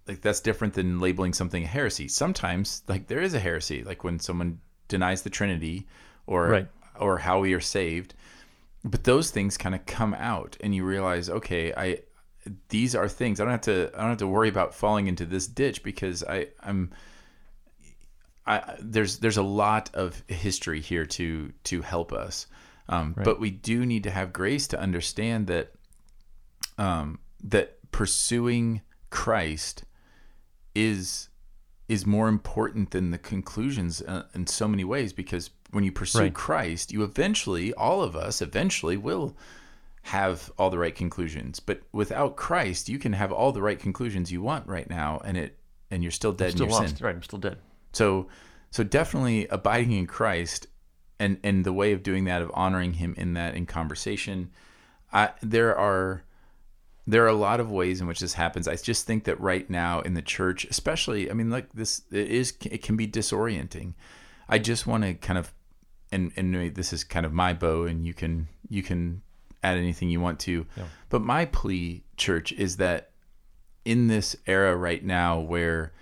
like 0.07 0.21
that's 0.21 0.41
different 0.41 0.75
than 0.75 1.01
labeling 1.01 1.33
something 1.33 1.65
a 1.65 1.67
heresy. 1.67 2.09
Sometimes 2.09 2.83
like 2.89 3.07
there 3.07 3.21
is 3.21 3.35
a 3.35 3.41
heresy 3.41 3.83
like 3.83 4.05
when 4.05 4.19
someone 4.19 4.61
denies 4.89 5.23
the 5.23 5.31
trinity 5.31 5.87
or 6.27 6.49
right. 6.49 6.69
or 6.99 7.19
how 7.19 7.41
we 7.41 7.55
are 7.55 7.61
saved. 7.61 8.15
But 8.85 9.05
those 9.05 9.31
things 9.31 9.57
kind 9.57 9.75
of 9.75 9.87
come 9.87 10.15
out 10.15 10.57
and 10.61 10.75
you 10.75 10.85
realize 10.85 11.31
okay 11.31 11.73
i 11.75 11.99
these 12.69 12.95
are 12.95 13.09
things. 13.09 13.41
I 13.41 13.45
don't 13.45 13.53
have 13.53 13.61
to 13.63 13.91
i 13.95 14.01
don't 14.01 14.11
have 14.11 14.19
to 14.19 14.27
worry 14.27 14.49
about 14.49 14.75
falling 14.75 15.07
into 15.07 15.25
this 15.25 15.47
ditch 15.47 15.83
because 15.83 16.23
i 16.25 16.49
i'm 16.63 16.91
I, 18.47 18.77
there's 18.79 19.19
there's 19.19 19.39
a 19.39 19.43
lot 19.43 19.91
of 19.95 20.23
history 20.29 20.81
here 20.81 21.07
to 21.07 21.53
to 21.65 21.83
help 21.83 22.13
us, 22.13 22.47
um, 22.89 23.15
right. 23.17 23.25
but 23.25 23.41
we 23.41 23.51
do 23.51 23.87
need 23.87 24.03
to 24.05 24.11
have 24.11 24.33
grace 24.33 24.67
to 24.69 24.81
understand 24.81 25.47
that 25.47 25.73
um, 26.79 27.19
that 27.43 27.79
pursuing 27.91 28.83
Christ 29.11 29.85
is 30.75 31.29
is 31.89 32.07
more 32.07 32.29
important 32.29 32.91
than 32.91 33.11
the 33.11 33.19
conclusions 33.19 34.03
uh, 34.03 34.25
in 34.35 34.47
so 34.47 34.67
many 34.67 34.85
ways 34.85 35.13
because 35.13 35.51
when 35.71 35.85
you 35.85 35.93
pursue 35.93 36.21
right. 36.21 36.35
Christ, 36.35 36.93
you 36.93 37.03
eventually, 37.03 37.73
all 37.75 38.03
of 38.03 38.17
us 38.17 38.41
eventually 38.41 38.97
will 38.97 39.37
have 40.03 40.51
all 40.59 40.71
the 40.71 40.79
right 40.79 40.95
conclusions. 40.95 41.61
But 41.61 41.83
without 41.93 42.37
Christ, 42.37 42.89
you 42.89 42.99
can 42.99 43.13
have 43.13 43.33
all 43.33 43.53
the 43.53 43.63
right 43.63 43.79
conclusions 43.79 44.31
you 44.31 44.41
want 44.41 44.67
right 44.67 44.89
now, 44.89 45.21
and 45.25 45.37
it 45.37 45.59
and 45.91 46.03
you're 46.03 46.13
still 46.13 46.33
dead 46.33 46.53
still 46.53 46.65
in 46.65 46.71
your 46.71 46.81
lost. 46.81 46.97
sin. 46.97 47.07
Right, 47.07 47.15
I'm 47.15 47.23
still 47.23 47.39
dead. 47.39 47.59
So, 47.95 48.29
so 48.71 48.85
definitely 48.85 49.47
abiding 49.49 49.93
in 49.93 50.07
Christ, 50.07 50.67
and 51.19 51.39
and 51.43 51.65
the 51.65 51.73
way 51.73 51.93
of 51.93 52.03
doing 52.03 52.25
that, 52.25 52.43
of 52.43 52.51
honoring 52.55 52.95
Him 52.95 53.15
in 53.17 53.35
that 53.35 53.55
in 53.55 53.67
conversation. 53.67 54.51
I, 55.13 55.31
there 55.43 55.77
are 55.77 56.25
there 57.07 57.25
are 57.25 57.29
a 57.29 57.35
lot 57.35 57.61
of 57.61 57.71
ways 57.71 58.01
in 58.01 58.07
which 58.07 58.21
this 58.21 58.35
happens. 58.35 58.67
I 58.67 58.77
just 58.77 59.07
think 59.07 59.25
that 59.25 59.39
right 59.41 59.69
now 59.69 60.01
in 60.01 60.15
the 60.15 60.23
church, 60.23 60.65
especially, 60.65 61.31
I 61.31 61.35
mean, 61.35 61.51
like 61.51 61.73
this, 61.73 62.03
it 62.11 62.29
is 62.29 62.55
it 62.63 62.83
can 62.83 62.97
be 62.97 63.07
disorienting. 63.07 63.95
I 64.49 64.59
just 64.59 64.87
want 64.87 65.05
to 65.05 65.15
kind 65.15 65.39
of, 65.39 65.53
and 66.11 66.33
and 66.37 66.75
this 66.75 66.93
is 66.93 67.05
kind 67.05 67.27
of 67.27 67.33
my 67.33 67.53
bow, 67.53 67.85
and 67.85 68.07
you 68.07 68.15
can 68.15 68.49
you 68.69 68.83
can 68.83 69.23
add 69.63 69.77
anything 69.77 70.11
you 70.11 70.21
want 70.21 70.41
to. 70.41 70.67
Yeah. 70.77 70.85
But 71.11 71.23
my 71.23 71.45
plea, 71.45 72.05
church, 72.17 72.53
is 72.53 72.77
that 72.79 73.11
in 73.85 74.09
this 74.09 74.35
era 74.47 74.77
right 74.77 75.05
now 75.05 75.39
where 75.39 75.93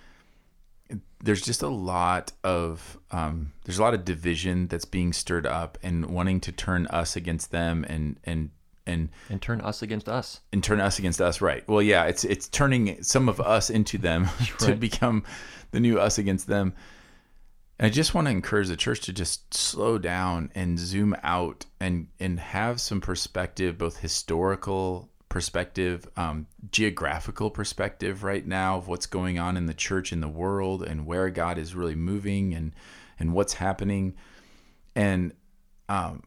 there's 1.23 1.41
just 1.41 1.61
a 1.61 1.69
lot 1.69 2.33
of 2.43 2.97
um, 3.11 3.53
there's 3.63 3.79
a 3.79 3.81
lot 3.81 3.93
of 3.93 4.05
division 4.05 4.67
that's 4.67 4.85
being 4.85 5.13
stirred 5.13 5.47
up 5.47 5.77
and 5.81 6.07
wanting 6.07 6.41
to 6.41 6.51
turn 6.51 6.87
us 6.87 7.15
against 7.15 7.51
them 7.51 7.85
and 7.87 8.19
and 8.25 8.49
and 8.85 9.09
and 9.29 9.41
turn 9.41 9.61
us 9.61 9.81
against 9.81 10.09
us. 10.09 10.41
And 10.51 10.63
turn 10.63 10.81
us 10.81 10.99
against 10.99 11.21
us 11.21 11.41
right. 11.41 11.67
Well 11.67 11.81
yeah 11.81 12.05
it's 12.05 12.23
it's 12.23 12.49
turning 12.49 13.01
some 13.01 13.29
of 13.29 13.39
us 13.39 13.69
into 13.69 13.97
them 13.97 14.27
to 14.59 14.75
become 14.75 15.23
the 15.71 15.79
new 15.79 15.99
us 15.99 16.17
against 16.17 16.47
them. 16.47 16.73
And 17.79 17.87
i 17.87 17.89
just 17.89 18.13
want 18.13 18.27
to 18.27 18.31
encourage 18.31 18.67
the 18.67 18.77
church 18.77 19.01
to 19.01 19.13
just 19.13 19.53
slow 19.53 19.97
down 19.97 20.51
and 20.53 20.77
zoom 20.77 21.15
out 21.23 21.65
and 21.79 22.07
and 22.19 22.39
have 22.39 22.79
some 22.79 23.01
perspective 23.01 23.77
both 23.77 23.97
historical 23.97 25.09
perspective, 25.33 26.07
um, 26.15 26.45
geographical 26.69 27.49
perspective 27.49 28.23
right 28.23 28.45
now 28.45 28.77
of 28.77 28.87
what's 28.87 29.07
going 29.07 29.39
on 29.39 29.57
in 29.57 29.65
the 29.65 29.73
church 29.73 30.13
in 30.13 30.21
the 30.21 30.27
world 30.27 30.83
and 30.83 31.07
where 31.07 31.31
God 31.31 31.57
is 31.57 31.73
really 31.73 31.95
moving 31.95 32.53
and 32.53 32.71
and 33.17 33.33
what's 33.33 33.55
happening, 33.55 34.13
and 34.95 35.33
um, 35.89 36.21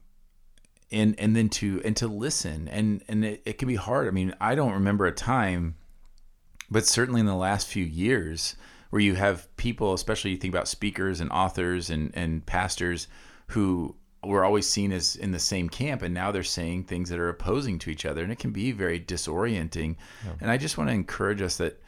and 0.91 1.17
and 1.17 1.37
then 1.37 1.47
to 1.47 1.81
and 1.85 1.95
to 1.95 2.07
listen 2.09 2.67
and 2.67 3.01
and 3.07 3.23
it, 3.23 3.43
it 3.45 3.57
can 3.57 3.69
be 3.69 3.75
hard. 3.75 4.09
I 4.09 4.11
mean, 4.11 4.35
I 4.41 4.55
don't 4.55 4.73
remember 4.73 5.05
a 5.05 5.13
time, 5.13 5.75
but 6.69 6.85
certainly 6.85 7.21
in 7.21 7.27
the 7.27 7.33
last 7.33 7.67
few 7.67 7.85
years 7.85 8.57
where 8.89 9.01
you 9.01 9.15
have 9.15 9.47
people, 9.55 9.93
especially 9.93 10.31
you 10.31 10.37
think 10.37 10.53
about 10.53 10.67
speakers 10.67 11.21
and 11.21 11.31
authors 11.31 11.89
and 11.89 12.11
and 12.13 12.45
pastors 12.45 13.07
who 13.51 13.95
were 14.23 14.43
always 14.43 14.67
seen 14.67 14.91
as 14.91 15.15
in 15.15 15.31
the 15.31 15.39
same 15.39 15.69
camp 15.69 16.01
and 16.01 16.13
now 16.13 16.31
they're 16.31 16.43
saying 16.43 16.83
things 16.83 17.09
that 17.09 17.19
are 17.19 17.29
opposing 17.29 17.79
to 17.79 17.89
each 17.89 18.05
other 18.05 18.23
and 18.23 18.31
it 18.31 18.39
can 18.39 18.51
be 18.51 18.71
very 18.71 18.99
disorienting. 18.99 19.95
Yeah. 20.25 20.33
and 20.41 20.51
i 20.51 20.57
just 20.57 20.77
want 20.77 20.89
to 20.89 20.93
encourage 20.93 21.41
us 21.41 21.57
that 21.57 21.81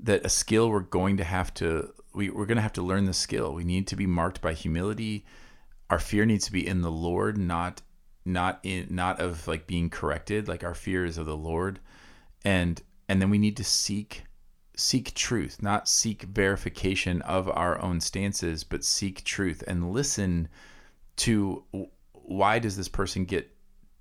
that 0.00 0.24
a 0.24 0.28
skill 0.28 0.70
we're 0.70 0.80
going 0.80 1.16
to 1.16 1.24
have 1.24 1.52
to 1.54 1.92
we, 2.14 2.30
we're 2.30 2.46
going 2.46 2.56
to 2.56 2.62
have 2.62 2.72
to 2.74 2.82
learn 2.82 3.04
the 3.04 3.12
skill. 3.12 3.52
We 3.52 3.64
need 3.64 3.88
to 3.88 3.96
be 3.96 4.06
marked 4.06 4.40
by 4.40 4.54
humility. 4.54 5.24
Our 5.90 5.98
fear 5.98 6.24
needs 6.24 6.46
to 6.46 6.52
be 6.52 6.66
in 6.66 6.80
the 6.80 6.90
lord 6.90 7.36
not 7.36 7.82
not 8.24 8.60
in 8.62 8.86
not 8.90 9.20
of 9.20 9.46
like 9.46 9.66
being 9.66 9.90
corrected. 9.90 10.48
Like 10.48 10.64
our 10.64 10.74
fear 10.74 11.04
is 11.04 11.18
of 11.18 11.26
the 11.26 11.36
lord. 11.36 11.80
And 12.44 12.80
and 13.08 13.20
then 13.20 13.30
we 13.30 13.38
need 13.38 13.56
to 13.58 13.64
seek 13.64 14.24
seek 14.76 15.14
truth 15.14 15.62
not 15.62 15.88
seek 15.88 16.22
verification 16.22 17.22
of 17.22 17.48
our 17.48 17.80
own 17.80 18.00
stances 18.00 18.64
but 18.64 18.84
seek 18.84 19.22
truth 19.22 19.62
and 19.68 19.92
listen 19.92 20.48
to 21.16 21.64
why 22.12 22.58
does 22.58 22.76
this 22.76 22.88
person 22.88 23.24
get 23.24 23.50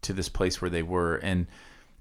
to 0.04 0.14
this 0.14 0.30
place 0.30 0.62
where 0.62 0.70
they 0.70 0.84
were? 0.84 1.16
And 1.18 1.48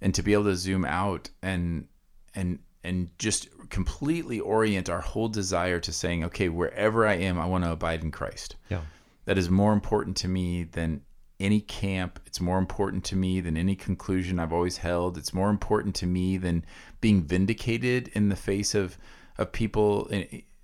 and 0.02 0.14
to 0.14 0.22
be 0.22 0.32
able 0.32 0.44
to 0.44 0.56
zoom 0.56 0.84
out 0.84 1.30
and 1.42 1.86
and 2.34 2.58
and 2.84 3.10
just 3.18 3.48
completely 3.70 4.40
orient 4.40 4.90
our 4.90 5.00
whole 5.00 5.28
desire 5.28 5.78
to 5.78 5.92
saying 5.92 6.24
okay 6.24 6.48
wherever 6.48 7.06
i 7.06 7.14
am 7.14 7.38
i 7.38 7.46
want 7.46 7.64
to 7.64 7.72
abide 7.72 8.02
in 8.02 8.10
christ. 8.10 8.56
Yeah. 8.68 8.82
That 9.24 9.38
is 9.38 9.48
more 9.48 9.72
important 9.72 10.16
to 10.18 10.28
me 10.28 10.64
than 10.64 11.02
any 11.38 11.60
camp. 11.60 12.18
It's 12.26 12.40
more 12.40 12.58
important 12.58 13.04
to 13.04 13.16
me 13.16 13.40
than 13.40 13.56
any 13.56 13.76
conclusion 13.76 14.38
i've 14.38 14.52
always 14.52 14.78
held. 14.78 15.16
It's 15.16 15.32
more 15.32 15.48
important 15.50 15.94
to 15.96 16.06
me 16.06 16.36
than 16.36 16.64
being 17.00 17.22
vindicated 17.22 18.08
in 18.08 18.28
the 18.28 18.36
face 18.36 18.74
of 18.74 18.98
of 19.38 19.52
people 19.52 20.10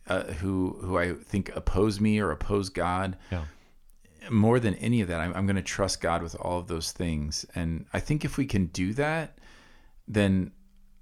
uh, 0.08 0.24
who 0.24 0.78
who 0.82 0.98
i 0.98 1.12
think 1.14 1.54
oppose 1.54 2.00
me 2.00 2.18
or 2.18 2.30
oppose 2.32 2.68
god. 2.68 3.16
Yeah 3.30 3.44
more 4.30 4.60
than 4.60 4.74
any 4.76 5.00
of 5.00 5.08
that, 5.08 5.20
I'm, 5.20 5.34
I'm 5.34 5.46
going 5.46 5.56
to 5.56 5.62
trust 5.62 6.00
God 6.00 6.22
with 6.22 6.34
all 6.36 6.58
of 6.58 6.66
those 6.66 6.92
things. 6.92 7.46
And 7.54 7.86
I 7.92 8.00
think 8.00 8.24
if 8.24 8.36
we 8.36 8.46
can 8.46 8.66
do 8.66 8.92
that, 8.94 9.38
then 10.06 10.52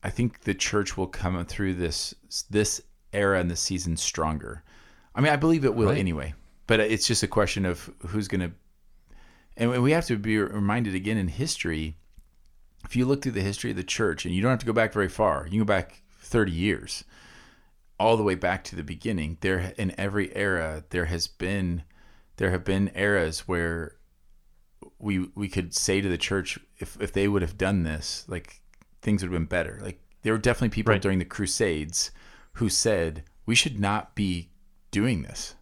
I 0.03 0.11
think 0.11 0.43
the 0.43 0.55
church 0.55 0.97
will 0.97 1.07
come 1.07 1.45
through 1.45 1.75
this 1.75 2.15
this 2.51 2.83
era 3.13 3.41
and 3.41 3.51
this 3.51 3.61
season 3.61 3.97
stronger. 3.97 4.63
I 5.15 5.21
mean, 5.21 5.33
I 5.33 5.37
believe 5.37 5.65
it 5.65 5.75
will 5.75 5.89
right. 5.89 5.99
anyway, 5.99 6.35
but 6.67 6.81
it's 6.81 7.07
just 7.07 7.23
a 7.23 7.29
question 7.29 7.65
of 7.65 7.91
who's 8.09 8.29
going 8.29 8.41
to. 8.41 8.53
And 9.57 9.83
we 9.83 9.93
have 9.93 10.07
to 10.07 10.17
be 10.19 10.39
reminded 10.39 10.95
again 10.95 11.17
in 11.17 11.29
history. 11.29 11.97
If 12.85 12.95
you 12.95 13.07
look 13.07 13.23
through 13.23 13.33
the 13.33 13.41
history 13.41 13.71
of 13.71 13.77
the 13.77 13.83
church, 13.83 14.27
and 14.27 14.35
you 14.35 14.43
don't 14.43 14.51
have 14.51 14.61
to 14.61 14.67
go 14.67 14.73
back 14.73 14.93
very 14.93 15.09
far, 15.09 15.45
you 15.45 15.51
can 15.51 15.59
go 15.61 15.65
back 15.65 16.03
30 16.21 16.53
years, 16.53 17.05
all 17.99 18.17
the 18.17 18.23
way 18.23 18.35
back 18.35 18.63
to 18.65 18.77
the 18.77 18.85
beginning. 18.85 19.39
There, 19.41 19.73
in 19.79 19.95
every 19.99 20.35
era, 20.37 20.85
there 20.91 21.07
has 21.07 21.27
been 21.27 21.83
there 22.37 22.51
have 22.51 22.65
been 22.65 22.91
eras 22.95 23.41
where 23.49 23.97
we 24.99 25.29
we 25.35 25.49
could 25.49 25.75
say 25.75 26.01
to 26.01 26.09
the 26.09 26.19
church 26.19 26.59
if 26.79 26.97
if 27.01 27.13
they 27.13 27.29
would 27.29 27.43
have 27.43 27.59
done 27.59 27.83
this, 27.83 28.25
like 28.29 28.61
things 29.03 29.23
would 29.23 29.33
have 29.33 29.39
been 29.41 29.47
better. 29.47 29.79
Like 29.83 30.01
there 30.23 30.33
were 30.33 30.39
definitely 30.39 30.75
people 30.75 30.93
right. 30.93 31.03
during 31.03 31.19
the 31.19 31.25
Crusades 31.25 32.11
who 32.55 32.69
said 32.69 33.25
we 33.45 33.55
should 33.55 33.79
not 33.79 34.15
be 34.15 34.51
doing 34.91 35.23
this, 35.23 35.55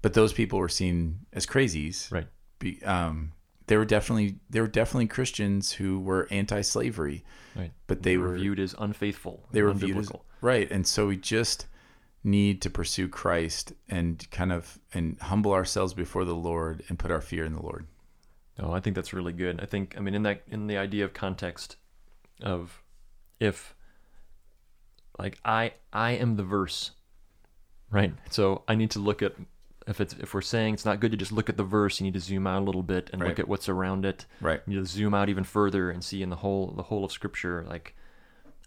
but 0.00 0.14
those 0.14 0.32
people 0.32 0.58
were 0.58 0.68
seen 0.68 1.20
as 1.32 1.46
crazies. 1.46 2.10
Right. 2.10 2.28
Be, 2.58 2.82
um, 2.84 3.32
there 3.66 3.78
were 3.78 3.84
definitely 3.84 4.36
there 4.50 4.62
were 4.62 4.68
definitely 4.68 5.06
Christians 5.06 5.72
who 5.72 6.00
were 6.00 6.28
anti-slavery, 6.30 7.24
Right. 7.56 7.72
but 7.86 8.02
they 8.02 8.16
were 8.16 8.36
viewed 8.36 8.60
as 8.60 8.74
unfaithful. 8.78 9.46
they 9.52 9.62
were 9.62 9.70
and 9.70 9.80
viewed 9.80 9.96
as 9.98 10.12
right, 10.40 10.70
and 10.70 10.86
so 10.86 11.06
we 11.06 11.16
just 11.16 11.66
need 12.24 12.62
to 12.62 12.70
pursue 12.70 13.08
Christ 13.08 13.72
and 13.88 14.28
kind 14.30 14.52
of 14.52 14.78
and 14.94 15.18
humble 15.20 15.52
ourselves 15.52 15.92
before 15.94 16.24
the 16.24 16.34
Lord 16.34 16.82
and 16.88 16.98
put 16.98 17.10
our 17.10 17.20
fear 17.20 17.44
in 17.44 17.52
the 17.52 17.62
Lord. 17.62 17.86
No, 18.58 18.72
I 18.72 18.80
think 18.80 18.94
that's 18.94 19.12
really 19.12 19.32
good. 19.32 19.60
I 19.60 19.66
think 19.66 19.94
I 19.96 20.00
mean 20.00 20.14
in 20.14 20.22
that 20.22 20.42
in 20.48 20.66
the 20.66 20.76
idea 20.76 21.04
of 21.04 21.14
context 21.14 21.76
of 22.42 22.80
if 23.40 23.74
like 25.18 25.38
I 25.44 25.72
I 25.92 26.12
am 26.12 26.36
the 26.36 26.44
verse. 26.44 26.92
Right? 27.90 28.14
So 28.30 28.62
I 28.68 28.74
need 28.74 28.90
to 28.92 28.98
look 29.00 29.20
at 29.22 29.34
if 29.86 30.00
it's 30.00 30.14
if 30.20 30.32
we're 30.32 30.40
saying 30.42 30.74
it's 30.74 30.84
not 30.84 31.00
good 31.00 31.10
to 31.10 31.16
just 31.16 31.32
look 31.32 31.48
at 31.48 31.56
the 31.56 31.64
verse, 31.64 31.98
you 32.00 32.04
need 32.04 32.14
to 32.14 32.20
zoom 32.20 32.46
out 32.46 32.62
a 32.62 32.64
little 32.64 32.82
bit 32.84 33.10
and 33.12 33.20
Right. 33.20 33.28
look 33.30 33.38
at 33.40 33.48
what's 33.48 33.68
around 33.68 34.04
it. 34.04 34.26
Right. 34.40 34.62
You 34.66 34.76
need 34.76 34.86
to 34.86 34.90
zoom 34.90 35.12
out 35.12 35.28
even 35.28 35.44
further 35.44 35.90
and 35.90 36.04
see 36.04 36.22
in 36.22 36.30
the 36.30 36.36
whole 36.36 36.68
the 36.68 36.84
whole 36.84 37.04
of 37.04 37.10
scripture 37.12 37.64
like 37.68 37.94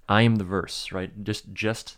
I 0.09 0.21
am 0.23 0.35
the 0.35 0.43
verse, 0.43 0.91
right? 0.91 1.23
Just 1.23 1.53
just 1.53 1.97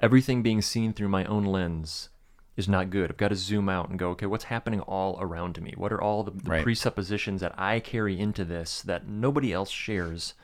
everything 0.00 0.42
being 0.42 0.62
seen 0.62 0.92
through 0.92 1.08
my 1.08 1.24
own 1.26 1.44
lens 1.44 2.08
is 2.56 2.68
not 2.68 2.90
good. 2.90 3.10
I've 3.10 3.16
got 3.16 3.28
to 3.28 3.36
zoom 3.36 3.68
out 3.68 3.88
and 3.88 3.98
go, 3.98 4.10
okay, 4.10 4.26
what's 4.26 4.44
happening 4.44 4.80
all 4.80 5.18
around 5.20 5.60
me? 5.62 5.72
What 5.76 5.92
are 5.92 6.00
all 6.00 6.22
the, 6.22 6.32
the 6.32 6.50
Right. 6.50 6.62
presuppositions 6.62 7.40
that 7.40 7.54
I 7.58 7.80
carry 7.80 8.18
into 8.18 8.44
this 8.44 8.82
that 8.82 9.06
nobody 9.06 9.52
else 9.52 9.70
shares, 9.70 10.34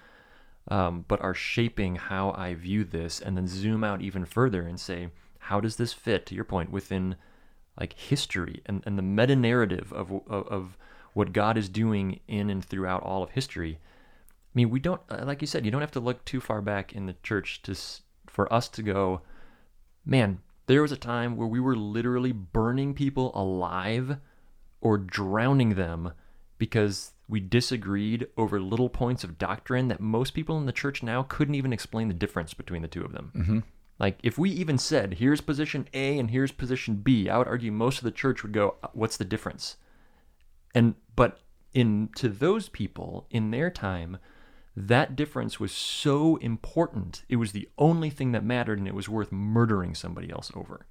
um, 0.68 1.04
but 1.08 1.20
are 1.20 1.34
shaping 1.34 1.96
how 1.96 2.32
I 2.32 2.54
view 2.54 2.84
this? 2.84 3.20
And 3.20 3.36
then 3.36 3.46
zoom 3.48 3.82
out 3.84 4.00
even 4.00 4.24
further 4.24 4.62
and 4.62 4.78
say, 4.78 5.08
how 5.38 5.60
does 5.60 5.76
this 5.76 5.92
fit, 5.92 6.26
to 6.26 6.34
your 6.34 6.44
point, 6.44 6.70
within 6.70 7.16
like 7.78 7.92
history 7.92 8.62
and, 8.66 8.82
and 8.86 8.96
the 8.96 9.02
meta 9.02 9.36
narrative 9.36 9.92
of, 9.92 10.10
of, 10.28 10.48
of 10.48 10.78
what 11.12 11.32
God 11.32 11.56
is 11.56 11.68
doing 11.68 12.20
in 12.26 12.50
and 12.50 12.64
throughout 12.64 13.02
all 13.02 13.22
of 13.22 13.30
history? 13.30 13.78
I 13.78 14.52
mean, 14.54 14.70
we 14.70 14.80
don't, 14.80 15.02
uh, 15.10 15.24
like 15.26 15.42
you 15.42 15.46
said, 15.46 15.64
you 15.64 15.70
don't 15.70 15.82
have 15.82 15.90
to 15.92 16.00
look 16.00 16.24
too 16.24 16.40
far 16.40 16.62
back 16.62 16.94
in 16.94 17.06
the 17.06 17.16
church 17.22 17.62
to 17.62 17.74
for 18.26 18.50
us 18.52 18.68
to 18.68 18.82
go, 18.82 19.20
man, 20.06 20.40
there 20.66 20.82
was 20.82 20.92
a 20.92 20.96
time 20.96 21.36
where 21.36 21.46
we 21.46 21.60
were 21.60 21.76
literally 21.76 22.32
burning 22.32 22.94
people 22.94 23.32
alive 23.34 24.18
or 24.80 24.96
drowning 24.96 25.74
them 25.74 26.12
because 26.58 27.12
we 27.28 27.40
disagreed 27.40 28.26
over 28.36 28.60
little 28.60 28.88
points 28.88 29.24
of 29.24 29.38
doctrine 29.38 29.88
that 29.88 30.00
most 30.00 30.32
people 30.32 30.56
in 30.56 30.66
the 30.66 30.72
church 30.72 31.02
now 31.02 31.22
couldn't 31.24 31.56
even 31.56 31.72
explain 31.72 32.08
the 32.08 32.14
difference 32.14 32.54
between 32.54 32.82
the 32.82 32.88
two 32.88 33.04
of 33.04 33.12
them. 33.12 33.32
Mm-hmm. 33.34 33.58
Like, 33.98 34.18
if 34.22 34.38
we 34.38 34.50
even 34.50 34.78
said, 34.78 35.14
here's 35.14 35.40
position 35.40 35.88
A 35.94 36.18
and 36.18 36.30
here's 36.30 36.52
position 36.52 36.96
B, 36.96 37.28
I 37.28 37.38
would 37.38 37.48
argue 37.48 37.72
most 37.72 37.98
of 37.98 38.04
the 38.04 38.10
church 38.10 38.42
would 38.42 38.52
go, 38.52 38.76
"Uh, 38.82 38.88
what's 38.92 39.16
the 39.16 39.24
difference? 39.24 39.76
And, 40.74 40.94
but 41.14 41.40
in, 41.72 42.10
to 42.16 42.28
those 42.28 42.68
people 42.68 43.26
in 43.30 43.50
their 43.50 43.70
time, 43.70 44.18
that 44.76 45.16
difference 45.16 45.58
was 45.58 45.72
so 45.72 46.36
important. 46.36 47.24
It 47.30 47.36
was 47.36 47.52
the 47.52 47.68
only 47.78 48.10
thing 48.10 48.32
that 48.32 48.44
mattered 48.44 48.78
and 48.78 48.86
it 48.86 48.94
was 48.94 49.08
worth 49.08 49.32
murdering 49.32 49.94
somebody 49.94 50.30
else 50.30 50.52
over. 50.54 50.86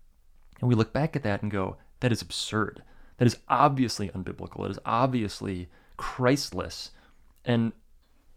And 0.60 0.68
we 0.68 0.76
look 0.76 0.92
back 0.92 1.16
at 1.16 1.22
that 1.24 1.44
and 1.44 1.52
go, 1.52 1.78
that 2.00 2.12
is 2.12 2.22
absurd. 2.22 2.82
That 3.18 3.28
is 3.28 3.38
obviously 3.48 4.10
unbiblical. 4.10 4.66
It 4.66 4.72
is 4.72 4.80
obviously 4.86 5.70
Christless. 5.98 6.92
And 7.46 7.74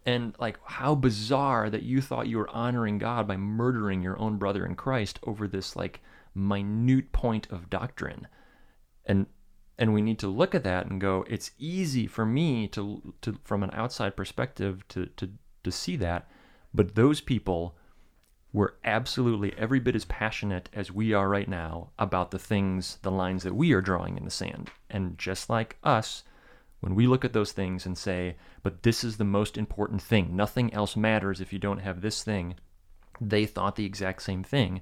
and 0.04 0.34
like 0.38 0.58
how 0.64 0.94
bizarre 0.94 1.68
that 1.68 1.82
you 1.82 2.00
thought 2.00 2.28
you 2.28 2.38
were 2.38 2.50
honoring 2.50 2.98
God 2.98 3.26
by 3.26 3.36
murdering 3.36 4.02
your 4.02 4.18
own 4.18 4.36
brother 4.38 4.64
in 4.64 4.74
Christ 4.74 5.18
over 5.22 5.48
this 5.48 5.76
like 5.76 6.00
minute 6.34 7.12
point 7.12 7.46
of 7.50 7.70
doctrine. 7.70 8.28
And 9.04 9.26
and 9.78 9.94
we 9.94 10.02
need 10.02 10.18
to 10.18 10.26
look 10.26 10.54
at 10.54 10.64
that 10.64 10.86
and 10.86 11.00
go 11.00 11.24
it's 11.28 11.52
easy 11.58 12.06
for 12.06 12.26
me 12.26 12.66
to 12.68 13.14
to 13.20 13.38
from 13.44 13.62
an 13.62 13.70
outside 13.72 14.16
perspective 14.16 14.86
to 14.88 15.06
to 15.16 15.30
to 15.62 15.70
see 15.70 15.96
that 15.96 16.28
but 16.74 16.94
those 16.94 17.20
people 17.20 17.76
were 18.52 18.76
absolutely 18.84 19.54
every 19.58 19.78
bit 19.78 19.94
as 19.94 20.04
passionate 20.06 20.68
as 20.72 20.90
we 20.90 21.12
are 21.12 21.28
right 21.28 21.48
now 21.48 21.90
about 21.98 22.30
the 22.30 22.38
things 22.38 22.98
the 23.02 23.10
lines 23.10 23.42
that 23.42 23.54
we 23.54 23.72
are 23.72 23.80
drawing 23.80 24.16
in 24.16 24.24
the 24.24 24.30
sand. 24.30 24.70
And 24.88 25.18
just 25.18 25.50
like 25.50 25.76
us 25.84 26.24
when 26.80 26.94
we 26.94 27.06
look 27.06 27.24
at 27.24 27.32
those 27.32 27.52
things 27.52 27.84
and 27.84 27.98
say 27.98 28.36
but 28.62 28.82
this 28.82 29.04
is 29.04 29.16
the 29.16 29.24
most 29.24 29.58
important 29.58 30.00
thing 30.00 30.34
nothing 30.34 30.72
else 30.72 30.96
matters 30.96 31.40
if 31.40 31.52
you 31.52 31.58
don't 31.58 31.80
have 31.80 32.00
this 32.00 32.22
thing 32.22 32.54
they 33.20 33.44
thought 33.44 33.76
the 33.76 33.84
exact 33.84 34.22
same 34.22 34.44
thing 34.44 34.80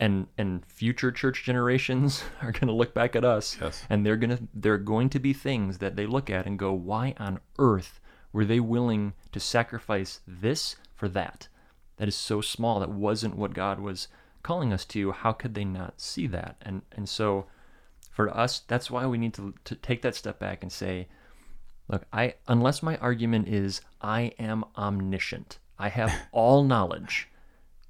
and 0.00 0.26
and 0.38 0.64
future 0.66 1.12
church 1.12 1.44
generations 1.44 2.24
are 2.42 2.52
going 2.52 2.66
to 2.68 2.72
look 2.72 2.94
back 2.94 3.14
at 3.16 3.24
us 3.24 3.56
Yes. 3.60 3.84
and 3.90 4.04
they're 4.04 4.16
going 4.16 4.36
to 4.36 4.42
they're 4.54 4.78
going 4.78 5.08
to 5.10 5.18
be 5.18 5.32
things 5.32 5.78
that 5.78 5.96
they 5.96 6.06
look 6.06 6.28
at 6.30 6.46
and 6.46 6.58
go 6.58 6.72
why 6.72 7.14
on 7.18 7.40
earth 7.58 8.00
were 8.32 8.44
they 8.44 8.60
willing 8.60 9.12
to 9.32 9.40
sacrifice 9.40 10.20
this 10.26 10.76
for 10.94 11.08
that 11.08 11.48
that 11.98 12.08
is 12.08 12.14
so 12.16 12.40
small 12.40 12.80
that 12.80 12.90
wasn't 12.90 13.36
what 13.36 13.54
God 13.54 13.78
was 13.80 14.08
calling 14.42 14.72
us 14.72 14.84
to 14.86 15.12
how 15.12 15.32
could 15.32 15.54
they 15.54 15.64
not 15.64 16.00
see 16.00 16.26
that 16.26 16.56
and 16.62 16.82
and 16.92 17.08
so 17.08 17.46
for 18.10 18.34
us 18.36 18.60
that's 18.66 18.90
why 18.90 19.06
we 19.06 19.18
need 19.18 19.34
to 19.34 19.54
to 19.64 19.74
take 19.76 20.02
that 20.02 20.14
step 20.14 20.38
back 20.38 20.62
and 20.62 20.72
say 20.72 21.08
Look, 21.88 22.04
I 22.12 22.34
unless 22.48 22.82
my 22.82 22.96
argument 22.98 23.48
is 23.48 23.82
I 24.00 24.32
am 24.38 24.64
omniscient, 24.78 25.58
I 25.78 25.88
have 25.90 26.12
all 26.32 26.62
knowledge. 26.64 27.28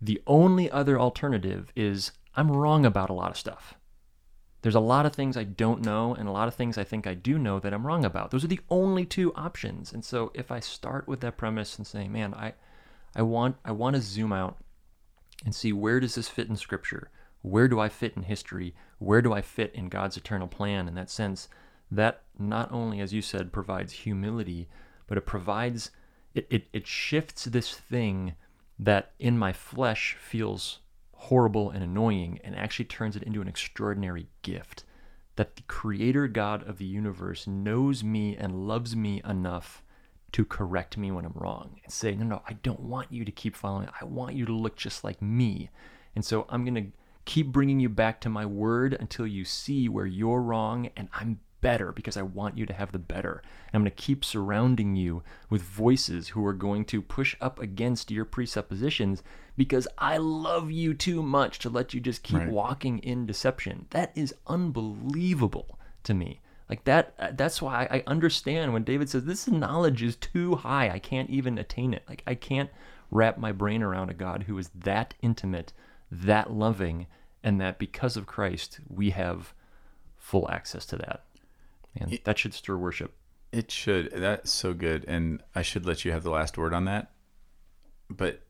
The 0.02 0.20
only 0.26 0.68
other 0.68 0.98
alternative 0.98 1.72
is 1.76 2.10
I'm 2.34 2.50
wrong 2.50 2.84
about 2.84 3.08
a 3.08 3.14
lot 3.14 3.30
of 3.30 3.36
stuff. 3.36 3.74
There's 4.62 4.74
a 4.74 4.80
lot 4.80 5.06
of 5.06 5.14
things 5.14 5.36
I 5.36 5.44
don't 5.44 5.84
know 5.84 6.12
and 6.14 6.28
a 6.28 6.32
lot 6.32 6.48
of 6.48 6.54
things 6.54 6.76
I 6.76 6.82
think 6.82 7.06
I 7.06 7.14
do 7.14 7.38
know 7.38 7.60
that 7.60 7.72
I'm 7.72 7.86
wrong 7.86 8.04
about. 8.04 8.32
Those 8.32 8.44
are 8.44 8.48
the 8.48 8.60
only 8.68 9.04
two 9.04 9.32
options. 9.34 9.92
And 9.92 10.04
so 10.04 10.32
if 10.34 10.50
I 10.50 10.58
start 10.58 11.06
with 11.06 11.20
that 11.20 11.36
premise 11.36 11.78
and 11.78 11.86
say, 11.86 12.08
man, 12.08 12.34
I 12.34 12.54
I 13.14 13.22
want 13.22 13.56
I 13.64 13.70
want 13.70 13.94
to 13.94 14.02
zoom 14.02 14.32
out 14.32 14.56
and 15.44 15.54
see 15.54 15.72
where 15.72 16.00
does 16.00 16.16
this 16.16 16.28
fit 16.28 16.48
in 16.48 16.56
scripture? 16.56 17.10
Where 17.42 17.68
do 17.68 17.78
I 17.78 17.88
fit 17.88 18.14
in 18.16 18.24
history? 18.24 18.74
Where 18.98 19.22
do 19.22 19.32
I 19.32 19.40
fit 19.40 19.72
in 19.74 19.88
God's 19.88 20.16
eternal 20.16 20.48
plan 20.48 20.88
in 20.88 20.94
that 20.96 21.10
sense? 21.10 21.48
That 21.90 22.22
not 22.38 22.72
only, 22.72 23.00
as 23.00 23.12
you 23.12 23.22
said, 23.22 23.52
provides 23.52 23.92
humility, 23.92 24.68
but 25.06 25.18
it 25.18 25.26
provides 25.26 25.90
it, 26.34 26.46
it, 26.50 26.64
it 26.72 26.86
shifts 26.86 27.44
this 27.44 27.74
thing 27.74 28.34
that 28.84 29.12
in 29.18 29.38
my 29.38 29.52
flesh 29.52 30.16
feels 30.20 30.80
horrible 31.12 31.70
and 31.70 31.84
annoying 31.84 32.40
and 32.42 32.56
actually 32.56 32.84
turns 32.84 33.14
it 33.14 33.22
into 33.22 33.40
an 33.40 33.48
extraordinary 33.48 34.26
gift. 34.42 34.84
That 35.36 35.56
the 35.56 35.62
creator 35.62 36.26
God 36.28 36.68
of 36.68 36.78
the 36.78 36.84
universe 36.84 37.46
knows 37.46 38.02
me 38.02 38.36
and 38.36 38.66
loves 38.66 38.96
me 38.96 39.22
enough 39.24 39.82
to 40.32 40.44
correct 40.44 40.96
me 40.96 41.10
when 41.10 41.24
I'm 41.24 41.32
wrong 41.34 41.80
and 41.84 41.92
say, 41.92 42.14
no, 42.14 42.24
no, 42.24 42.42
I 42.48 42.54
don't 42.54 42.80
want 42.80 43.12
you 43.12 43.24
to 43.24 43.32
keep 43.32 43.54
following. 43.54 43.88
I 44.00 44.04
want 44.04 44.34
you 44.34 44.46
to 44.46 44.52
look 44.52 44.76
just 44.76 45.04
like 45.04 45.22
me. 45.22 45.70
And 46.16 46.24
so 46.24 46.46
I'm 46.48 46.64
going 46.64 46.74
to 46.74 46.90
keep 47.24 47.48
bringing 47.48 47.78
you 47.80 47.88
back 47.88 48.20
to 48.22 48.28
my 48.28 48.44
word 48.44 48.96
until 48.98 49.26
you 49.26 49.44
see 49.44 49.88
where 49.88 50.06
you're 50.06 50.42
wrong 50.42 50.90
and 50.96 51.08
I'm 51.12 51.40
better 51.62 51.90
because 51.92 52.18
I 52.18 52.22
want 52.22 52.58
you 52.58 52.66
to 52.66 52.74
have 52.74 52.92
the 52.92 52.98
better. 52.98 53.40
And 53.72 53.76
I'm 53.76 53.80
going 53.82 53.90
to 53.90 54.02
keep 54.02 54.22
surrounding 54.22 54.94
you 54.94 55.22
with 55.48 55.62
voices 55.62 56.28
who 56.28 56.44
are 56.44 56.52
going 56.52 56.84
to 56.86 57.00
push 57.00 57.34
up 57.40 57.58
against 57.58 58.10
your 58.10 58.26
presuppositions 58.26 59.22
because 59.56 59.88
I 59.96 60.18
love 60.18 60.70
you 60.70 60.92
too 60.92 61.22
much 61.22 61.58
to 61.60 61.70
let 61.70 61.94
you 61.94 62.00
just 62.00 62.22
keep 62.22 62.38
Right. 62.40 62.50
walking 62.50 62.98
in 62.98 63.24
deception. 63.24 63.86
That 63.90 64.12
is 64.14 64.34
unbelievable 64.46 65.78
to 66.04 66.12
me. 66.14 66.40
Like 66.68 66.84
that 66.84 67.14
uh, 67.18 67.32
that's 67.34 67.60
why 67.60 67.86
I 67.90 68.02
understand 68.06 68.72
when 68.72 68.84
David 68.84 69.08
says 69.10 69.24
this 69.24 69.46
knowledge 69.48 70.02
is 70.02 70.16
too 70.16 70.56
high. 70.56 70.90
I 70.90 70.98
can't 70.98 71.30
even 71.30 71.58
attain 71.58 71.92
it. 71.94 72.02
Like 72.08 72.22
I 72.26 72.34
can't 72.34 72.70
wrap 73.10 73.36
my 73.38 73.52
brain 73.52 73.82
around 73.82 74.08
a 74.10 74.14
God 74.14 74.44
who 74.44 74.56
is 74.58 74.70
that 74.74 75.14
intimate, 75.20 75.72
that 76.10 76.50
loving, 76.50 77.06
and 77.44 77.60
that 77.60 77.78
because 77.78 78.16
of 78.16 78.26
Christ 78.26 78.80
we 78.88 79.10
have 79.10 79.52
full 80.16 80.50
access 80.50 80.86
to 80.86 80.96
that. 80.96 81.24
And 81.96 82.18
that 82.24 82.38
should 82.38 82.54
stir 82.54 82.76
worship. 82.76 83.12
It 83.52 83.70
should. 83.70 84.10
That's 84.12 84.50
so 84.50 84.72
good. 84.72 85.04
And 85.06 85.42
I 85.54 85.62
should 85.62 85.84
let 85.84 86.04
you 86.04 86.12
have 86.12 86.22
the 86.22 86.30
last 86.30 86.56
word 86.56 86.72
on 86.72 86.86
that. 86.86 87.10
But 88.08 88.42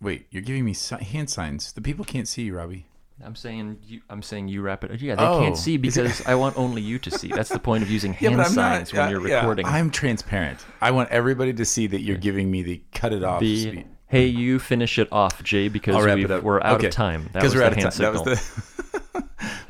wait, 0.00 0.26
you're 0.30 0.42
giving 0.42 0.64
me 0.64 0.74
hand 1.02 1.30
signs. 1.30 1.72
The 1.72 1.80
people 1.80 2.04
can't 2.04 2.28
see 2.28 2.42
you, 2.42 2.56
Robbie. 2.56 2.86
I'm 3.24 3.34
saying 3.34 3.78
you. 3.82 4.02
I'm 4.10 4.22
saying 4.22 4.48
you 4.48 4.60
wrap 4.60 4.84
it. 4.84 5.00
Yeah, 5.00 5.14
they 5.14 5.22
Oh, 5.24 5.38
can't 5.38 5.56
see 5.56 5.78
because 5.78 6.20
I 6.26 6.34
want 6.34 6.58
only 6.58 6.82
you 6.82 6.98
to 6.98 7.10
see. 7.10 7.28
That's 7.28 7.50
the 7.50 7.58
point 7.58 7.82
of 7.82 7.90
using 7.90 8.12
hand 8.12 8.46
signs 8.46 8.92
when 8.92 9.08
you're 9.08 9.26
yeah, 9.26 9.36
recording. 9.36 9.64
I'm 9.66 9.90
transparent. 9.90 10.58
I 10.82 10.90
want 10.90 11.10
everybody 11.10 11.54
to 11.54 11.64
see 11.64 11.86
that 11.86 12.02
you're 12.02 12.18
giving 12.18 12.50
me 12.50 12.62
the 12.62 12.82
cut 12.92 13.14
it 13.14 13.22
off 13.24 13.40
the 13.40 13.56
speed. 13.70 13.86
hey, 14.06 14.26
you 14.26 14.58
finish 14.58 14.98
it 14.98 15.08
off, 15.12 15.42
Jay, 15.42 15.68
because 15.68 15.94
it 16.04 16.44
we're 16.44 16.60
out 16.60 16.74
Okay. 16.76 16.88
of 16.88 16.92
time. 16.92 17.22
That 17.32 17.40
Because 17.40 17.54
was 17.54 17.54
we're 17.54 17.60
the 17.60 17.66
out 17.66 17.72
of 17.72 17.78
hand 17.78 17.92
time. 17.92 18.12
That 18.12 18.18
signal. 18.18 18.24
was 18.24 18.92
the. 18.92 18.95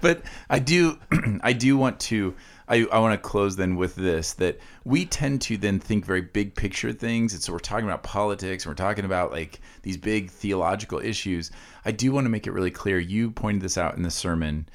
but 0.07 0.23
I 0.49 0.61
do, 0.61 0.99
I 1.43 1.53
do 1.53 1.77
want 1.77 1.99
to. 2.01 2.35
I, 2.69 2.85
I 2.91 2.99
want 2.99 3.13
to 3.13 3.29
close 3.29 3.55
then 3.55 3.77
with 3.77 3.95
this 3.95 4.33
that 4.35 4.59
we 4.85 5.05
tend 5.05 5.41
to 5.43 5.57
then 5.57 5.79
think 5.79 6.05
very 6.05 6.21
big 6.21 6.57
picture 6.57 6.93
things. 6.93 7.33
And 7.33 7.41
so 7.41 7.53
we're 7.53 7.61
talking 7.61 7.85
about 7.87 8.03
politics 8.03 8.65
and 8.65 8.71
we're 8.71 8.75
talking 8.75 9.05
about 9.05 9.31
like 9.31 9.61
these 9.83 9.97
big 9.97 10.31
theological 10.31 10.99
issues. 10.99 11.53
I 11.85 11.93
do 11.93 12.11
want 12.11 12.25
to 12.25 12.29
make 12.29 12.49
it 12.49 12.51
really 12.51 12.73
clear. 12.73 12.99
You 12.99 13.31
pointed 13.31 13.63
this 13.63 13.79
out 13.79 13.97
in 13.97 14.03
the 14.03 14.11
sermon. 14.11 14.69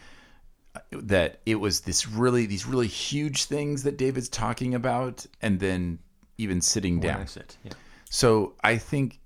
Uh, 0.73 0.79
that 0.91 1.41
it 1.45 1.55
was 1.55 1.81
this 1.81 2.07
really 2.07 2.45
these 2.45 2.65
really 2.65 2.87
huge 2.87 3.45
things 3.45 3.83
that 3.83 3.97
David's 3.97 4.29
talking 4.29 4.73
about, 4.73 5.25
and 5.41 5.59
then 5.59 5.99
even 6.37 6.61
sitting 6.61 7.01
down. 7.01 7.27
Yeah. 7.65 7.71
So 8.09 8.53
I 8.63 8.77
think 8.77 9.20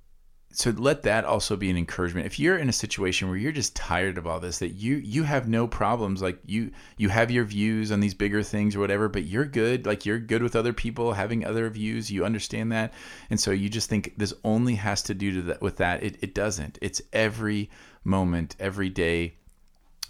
so 0.56 0.70
let 0.72 1.04
that 1.04 1.26
also 1.26 1.58
be 1.58 1.70
an 1.70 1.76
encouragement. 1.76 2.26
If 2.26 2.40
you're 2.40 2.58
in 2.58 2.70
a 2.70 2.74
situation 2.74 3.28
where 3.28 3.38
you're 3.38 3.52
just 3.52 3.76
tired 3.76 4.18
of 4.18 4.26
all 4.26 4.40
this, 4.40 4.60
that 4.60 4.70
you 4.70 4.96
you 4.96 5.24
have 5.24 5.50
no 5.50 5.68
problems, 5.68 6.22
like 6.22 6.40
you 6.46 6.72
you 6.98 7.10
have 7.10 7.30
your 7.30 7.44
views 7.44 7.92
on 7.92 8.00
these 8.00 8.14
bigger 8.14 8.42
things 8.42 8.74
or 8.74 8.80
whatever, 8.80 9.10
but 9.10 9.26
you're 9.26 9.46
good, 9.46 9.86
like 9.86 10.06
you're 10.06 10.18
good 10.18 10.42
with 10.42 10.56
other 10.56 10.72
people 10.72 11.12
having 11.12 11.46
other 11.46 11.70
views, 11.70 12.10
you 12.10 12.24
understand 12.24 12.72
that, 12.72 12.94
and 13.30 13.38
so 13.38 13.52
you 13.52 13.68
just 13.68 13.90
think 13.90 14.14
this 14.18 14.34
only 14.46 14.76
has 14.76 15.04
to 15.04 15.14
do 15.14 15.34
to 15.34 15.42
that 15.42 15.62
with 15.62 15.76
that. 15.78 16.02
It 16.04 16.18
it 16.22 16.34
doesn't. 16.34 16.80
It's 16.82 17.02
every 17.12 17.70
moment, 18.06 18.56
every 18.58 18.90
day. 18.90 19.36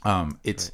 Um, 0.04 0.38
it's 0.44 0.72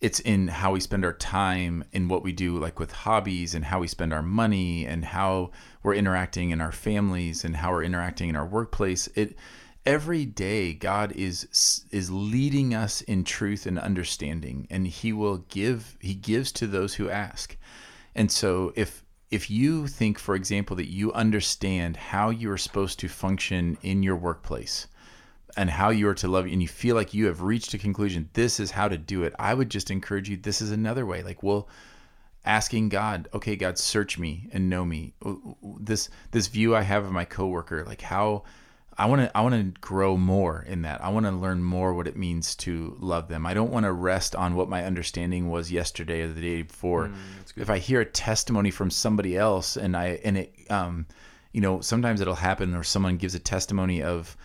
it's 0.00 0.20
in 0.20 0.48
how 0.48 0.72
we 0.72 0.80
spend 0.80 1.04
our 1.04 1.12
time 1.12 1.84
in 1.92 2.08
what 2.08 2.22
we 2.22 2.32
do 2.32 2.58
like 2.58 2.78
with 2.78 2.90
hobbies 2.90 3.54
and 3.54 3.64
how 3.66 3.80
we 3.80 3.86
spend 3.86 4.12
our 4.12 4.22
money 4.22 4.86
and 4.86 5.04
how 5.04 5.50
we're 5.82 5.94
interacting 5.94 6.50
in 6.50 6.60
our 6.60 6.72
families 6.72 7.44
and 7.44 7.56
how 7.56 7.70
we're 7.70 7.84
interacting 7.84 8.30
in 8.30 8.36
our 8.36 8.46
workplace. 8.46 9.08
It 9.14 9.36
every 9.86 10.26
day 10.26 10.74
god 10.74 11.10
is 11.12 11.86
is 11.90 12.10
leading 12.10 12.74
us 12.74 13.00
in 13.02 13.24
truth 13.24 13.64
and 13.64 13.78
understanding 13.78 14.66
and 14.68 14.86
he 14.86 15.10
will 15.10 15.38
give 15.48 15.96
he 16.00 16.12
gives 16.14 16.52
to 16.52 16.66
those 16.66 16.94
who 16.94 17.10
ask. 17.10 17.56
And 18.14 18.30
so 18.30 18.72
if 18.76 19.04
if 19.30 19.50
you 19.50 19.86
think 19.86 20.18
for 20.18 20.34
example 20.34 20.76
that 20.76 20.90
you 20.90 21.12
understand 21.12 21.96
how 21.96 22.30
you 22.30 22.50
are 22.50 22.58
supposed 22.58 22.98
to 23.00 23.08
function 23.08 23.76
in 23.82 24.02
your 24.02 24.16
workplace 24.16 24.86
and 25.56 25.70
how 25.70 25.90
you 25.90 26.08
are 26.08 26.14
to 26.14 26.28
love 26.28 26.46
and 26.46 26.62
you 26.62 26.68
feel 26.68 26.94
like 26.94 27.14
you 27.14 27.26
have 27.26 27.42
reached 27.42 27.74
a 27.74 27.78
conclusion 27.78 28.28
this 28.32 28.60
is 28.60 28.70
how 28.70 28.88
to 28.88 28.98
do 28.98 29.22
it. 29.24 29.34
I 29.38 29.54
would 29.54 29.70
just 29.70 29.90
encourage 29.90 30.28
you 30.28 30.36
this 30.36 30.60
is 30.60 30.70
another 30.70 31.06
way. 31.06 31.22
Like 31.22 31.42
well 31.42 31.68
asking 32.44 32.88
god 32.88 33.28
okay 33.34 33.54
god 33.54 33.78
search 33.78 34.18
me 34.18 34.48
and 34.52 34.70
know 34.70 34.84
me. 34.84 35.12
This 35.78 36.08
this 36.30 36.46
view 36.48 36.74
i 36.74 36.82
have 36.82 37.04
of 37.04 37.12
my 37.12 37.24
coworker 37.24 37.84
like 37.84 38.00
how 38.00 38.44
i 38.96 39.04
want 39.04 39.20
to 39.20 39.36
i 39.36 39.40
want 39.42 39.54
to 39.54 39.80
grow 39.80 40.16
more 40.16 40.64
in 40.66 40.82
that. 40.82 41.02
I 41.04 41.08
want 41.10 41.26
to 41.26 41.32
learn 41.32 41.62
more 41.62 41.92
what 41.94 42.06
it 42.06 42.16
means 42.16 42.54
to 42.56 42.96
love 43.00 43.28
them. 43.28 43.46
I 43.46 43.54
don't 43.54 43.70
want 43.70 43.84
to 43.84 43.92
rest 43.92 44.34
on 44.34 44.54
what 44.54 44.68
my 44.68 44.84
understanding 44.84 45.50
was 45.50 45.70
yesterday 45.70 46.22
or 46.22 46.28
the 46.28 46.40
day 46.40 46.62
before. 46.62 47.10
If 47.56 47.70
i 47.70 47.78
hear 47.78 48.00
a 48.00 48.06
testimony 48.06 48.70
from 48.70 48.90
somebody 48.90 49.36
else 49.36 49.76
and 49.76 49.96
i 49.96 50.20
and 50.24 50.38
it 50.38 50.54
um 50.70 51.06
you 51.52 51.60
know 51.60 51.80
sometimes 51.80 52.20
it'll 52.20 52.34
happen 52.34 52.74
or 52.74 52.84
someone 52.84 53.16
gives 53.16 53.34
a 53.34 53.38
testimony 53.38 54.02
of 54.02 54.36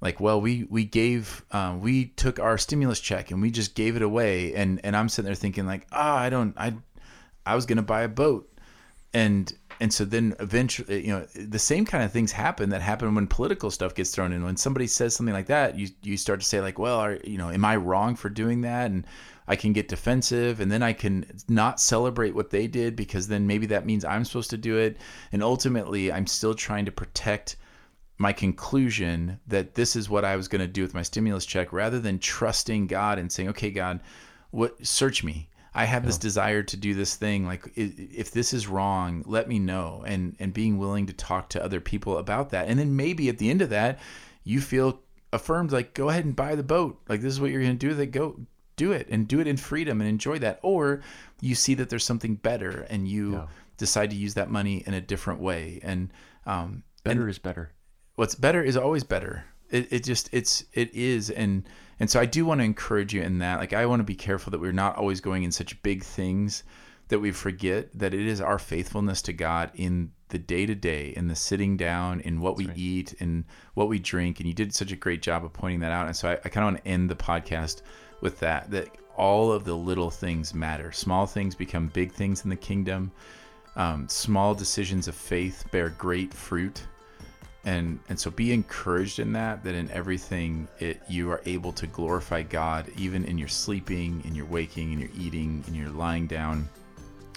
like 0.00 0.20
well 0.20 0.40
we 0.40 0.64
we 0.64 0.84
gave 0.84 1.44
uh, 1.50 1.76
we 1.80 2.06
took 2.06 2.38
our 2.38 2.58
stimulus 2.58 3.00
check 3.00 3.30
and 3.30 3.40
we 3.40 3.50
just 3.50 3.74
gave 3.74 3.96
it 3.96 4.02
away. 4.02 4.54
And 4.54 4.80
and 4.84 4.96
i'm 4.96 5.08
sitting 5.08 5.26
there 5.26 5.34
thinking 5.34 5.66
like 5.66 5.86
ah 5.92 6.16
i 6.16 6.30
don't 6.30 6.54
i 6.56 6.74
i 7.46 7.54
was 7.54 7.66
gonna 7.66 7.82
buy 7.82 8.02
a 8.02 8.08
boat. 8.08 8.50
And 9.12 9.52
and 9.80 9.92
so 9.92 10.04
then 10.04 10.34
eventually 10.40 11.06
you 11.06 11.12
know 11.12 11.26
the 11.34 11.58
same 11.58 11.84
kind 11.84 12.04
of 12.04 12.12
things 12.12 12.32
happen 12.32 12.70
that 12.70 12.82
happen 12.82 13.14
when 13.14 13.26
political 13.26 13.70
stuff 13.70 13.94
gets 13.94 14.10
thrown 14.10 14.32
in. 14.32 14.44
When 14.44 14.56
somebody 14.56 14.86
says 14.86 15.14
something 15.14 15.34
like 15.34 15.46
that 15.46 15.78
you 15.78 15.88
you 16.02 16.16
start 16.16 16.40
to 16.40 16.46
say 16.46 16.60
like 16.60 16.78
well 16.78 16.98
are 16.98 17.18
you 17.24 17.38
know 17.38 17.50
am 17.50 17.64
i 17.64 17.76
wrong 17.76 18.16
for 18.16 18.28
doing 18.28 18.60
that? 18.62 18.90
And 18.90 19.06
i 19.46 19.56
can 19.56 19.72
get 19.72 19.88
defensive 19.88 20.60
and 20.60 20.72
then 20.72 20.82
i 20.82 20.92
can 20.92 21.24
not 21.48 21.78
celebrate 21.78 22.34
what 22.34 22.50
they 22.50 22.66
did 22.66 22.96
because 22.96 23.28
then 23.28 23.46
maybe 23.46 23.66
that 23.66 23.84
means 23.84 24.04
i'm 24.04 24.24
supposed 24.24 24.50
to 24.50 24.58
do 24.58 24.76
it. 24.76 24.96
And 25.32 25.42
ultimately 25.42 26.12
i'm 26.12 26.26
still 26.26 26.54
trying 26.54 26.84
to 26.86 26.92
protect 26.92 27.56
my 28.18 28.32
conclusion 28.32 29.40
that 29.46 29.74
this 29.74 29.96
is 29.96 30.08
what 30.08 30.24
I 30.24 30.36
was 30.36 30.48
going 30.48 30.60
to 30.60 30.68
do 30.68 30.82
with 30.82 30.94
my 30.94 31.02
stimulus 31.02 31.44
check 31.46 31.72
rather 31.72 31.98
than 31.98 32.18
trusting 32.18 32.86
God 32.86 33.18
and 33.18 33.30
saying, 33.30 33.48
okay, 33.50 33.70
God, 33.70 34.00
what 34.50 34.86
search 34.86 35.24
me. 35.24 35.48
I 35.76 35.86
have 35.86 36.06
this 36.06 36.18
desire 36.18 36.62
to 36.62 36.76
do 36.76 36.94
this 36.94 37.16
thing. 37.16 37.44
Like 37.44 37.72
if 37.74 38.30
this 38.30 38.52
is 38.54 38.68
wrong, 38.68 39.24
let 39.26 39.48
me 39.48 39.58
know. 39.58 40.04
And, 40.06 40.36
and 40.38 40.54
being 40.54 40.78
willing 40.78 41.06
to 41.06 41.12
talk 41.12 41.48
to 41.50 41.64
other 41.64 41.80
people 41.80 42.18
about 42.18 42.50
that. 42.50 42.68
And 42.68 42.78
then 42.78 42.94
maybe 42.94 43.28
at 43.28 43.38
the 43.38 43.50
end 43.50 43.60
of 43.60 43.70
that, 43.70 43.98
you 44.44 44.60
feel 44.60 45.00
affirmed, 45.32 45.72
like, 45.72 45.92
go 45.94 46.10
ahead 46.10 46.24
and 46.24 46.36
buy 46.36 46.54
the 46.54 46.62
boat. 46.62 47.00
Like 47.08 47.20
this 47.22 47.32
is 47.32 47.40
what 47.40 47.50
you're 47.50 47.62
going 47.62 47.76
to 47.76 47.88
do. 47.88 47.94
That 47.94 48.12
go 48.12 48.38
do 48.76 48.92
it 48.92 49.08
and 49.10 49.26
do 49.26 49.40
it 49.40 49.48
in 49.48 49.56
freedom 49.56 50.00
and 50.00 50.08
enjoy 50.08 50.38
that. 50.38 50.60
Or 50.62 51.02
you 51.40 51.56
see 51.56 51.74
that 51.74 51.90
there's 51.90 52.04
something 52.04 52.36
better 52.36 52.86
and 52.88 53.08
you 53.08 53.32
Yeah. 53.32 53.46
decide 53.76 54.10
to 54.10 54.16
use 54.16 54.34
that 54.34 54.50
money 54.52 54.84
in 54.86 54.94
a 54.94 55.00
different 55.00 55.40
way. 55.40 55.80
And, 55.82 56.12
um, 56.46 56.84
Better 57.02 57.28
is 57.28 57.38
better. 57.40 57.72
What's 58.16 58.34
better 58.34 58.62
is 58.62 58.76
always 58.76 59.04
better. 59.04 59.44
It, 59.70 59.92
it 59.92 60.04
just 60.04 60.28
it's 60.32 60.64
it 60.72 60.94
is 60.94 61.30
and 61.30 61.64
and 62.00 62.10
so 62.10 62.20
I 62.20 62.26
do 62.26 62.44
want 62.44 62.60
to 62.60 62.64
encourage 62.64 63.14
you 63.14 63.22
in 63.22 63.38
that. 63.38 63.58
Like 63.58 63.72
I 63.72 63.86
want 63.86 64.00
to 64.00 64.04
be 64.04 64.14
careful 64.14 64.50
that 64.50 64.60
we're 64.60 64.72
not 64.72 64.96
always 64.96 65.20
going 65.20 65.44
in 65.44 65.52
such 65.52 65.82
big 65.82 66.02
things 66.02 66.64
that 67.08 67.18
we 67.18 67.30
forget 67.30 67.96
that 67.98 68.14
it 68.14 68.26
is 68.26 68.40
our 68.40 68.58
faithfulness 68.58 69.20
to 69.22 69.32
God 69.32 69.70
in 69.74 70.10
the 70.28 70.38
day 70.38 70.66
to 70.66 70.74
day, 70.74 71.12
in 71.16 71.28
the 71.28 71.36
sitting 71.36 71.76
down, 71.76 72.20
in 72.20 72.40
what 72.40 72.56
we 72.56 72.66
right. 72.66 72.76
eat, 72.76 73.12
in 73.14 73.44
what 73.74 73.88
we 73.88 73.98
drink. 73.98 74.40
And 74.40 74.48
you 74.48 74.54
did 74.54 74.74
such 74.74 74.90
a 74.90 74.96
great 74.96 75.22
job 75.22 75.44
of 75.44 75.52
pointing 75.52 75.80
that 75.80 75.92
out. 75.92 76.06
And 76.06 76.16
so 76.16 76.30
I, 76.30 76.32
I 76.32 76.48
kind 76.48 76.66
of 76.66 76.72
want 76.72 76.84
to 76.84 76.88
end 76.88 77.10
the 77.10 77.14
podcast 77.14 77.82
with 78.20 78.40
that. 78.40 78.70
That 78.70 78.88
all 79.16 79.52
of 79.52 79.64
the 79.64 79.74
little 79.74 80.10
things 80.10 80.54
matter. 80.54 80.90
Small 80.92 81.26
things 81.26 81.54
become 81.54 81.88
big 81.88 82.10
things 82.10 82.42
in 82.42 82.50
the 82.50 82.56
kingdom. 82.56 83.12
Um, 83.76 84.08
small 84.08 84.54
decisions 84.54 85.06
of 85.06 85.14
faith 85.14 85.64
bear 85.70 85.90
great 85.90 86.32
fruit 86.32 86.86
and 87.64 87.98
and 88.08 88.18
so 88.18 88.30
be 88.30 88.52
encouraged 88.52 89.18
in 89.18 89.32
that 89.32 89.64
that 89.64 89.74
in 89.74 89.90
everything 89.90 90.68
it 90.80 91.00
you 91.08 91.30
are 91.30 91.40
able 91.46 91.72
to 91.72 91.86
glorify 91.86 92.42
god 92.42 92.90
even 92.96 93.24
in 93.24 93.38
your 93.38 93.48
sleeping 93.48 94.22
in 94.26 94.34
your 94.34 94.46
waking 94.46 94.92
in 94.92 94.98
your 94.98 95.10
eating 95.18 95.64
in 95.66 95.74
your 95.74 95.88
lying 95.88 96.26
down 96.26 96.68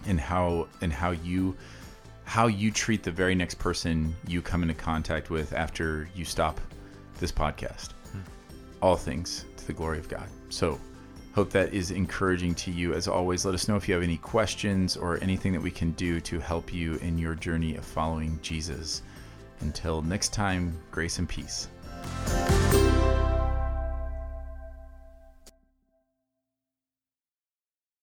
and 0.06 0.20
how 0.20 0.68
and 0.82 0.92
how 0.92 1.12
you 1.12 1.56
how 2.26 2.48
you 2.48 2.72
treat 2.72 3.04
the 3.04 3.12
very 3.12 3.36
next 3.36 3.56
person 3.56 4.14
you 4.28 4.42
come 4.42 4.62
into 4.62 4.74
contact 4.74 5.30
with 5.30 5.54
after 5.54 6.10
you 6.14 6.26
stop 6.26 6.60
this 7.20 7.32
podcast. 7.32 7.94
Hmm. 8.12 8.20
All 8.82 8.98
things 8.98 9.46
to 9.56 9.66
the 9.66 9.74
glory 9.74 9.98
of 9.98 10.10
god. 10.10 10.28
So 10.50 10.80
hope 11.34 11.52
that 11.52 11.74
is 11.74 11.92
encouraging 11.92 12.54
to 12.56 12.72
you. 12.72 12.94
As 12.94 13.08
always 13.08 13.46
let 13.46 13.54
us 13.54 13.68
know 13.68 13.78
if 13.78 13.88
you 13.88 13.94
have 13.94 14.04
any 14.04 14.18
questions 14.18 14.98
or 14.98 15.24
anything 15.24 15.54
that 15.54 15.62
we 15.62 15.72
can 15.72 15.92
do 15.92 16.20
to 16.22 16.40
help 16.40 16.74
you 16.74 16.96
in 16.96 17.18
your 17.18 17.36
journey 17.36 17.76
of 17.76 17.86
following 17.86 18.40
jesus 18.42 19.04
until 19.62 20.02
next 20.02 20.34
time, 20.34 20.80
grace 20.92 21.20
and 21.20 21.28
peace. 21.28 21.68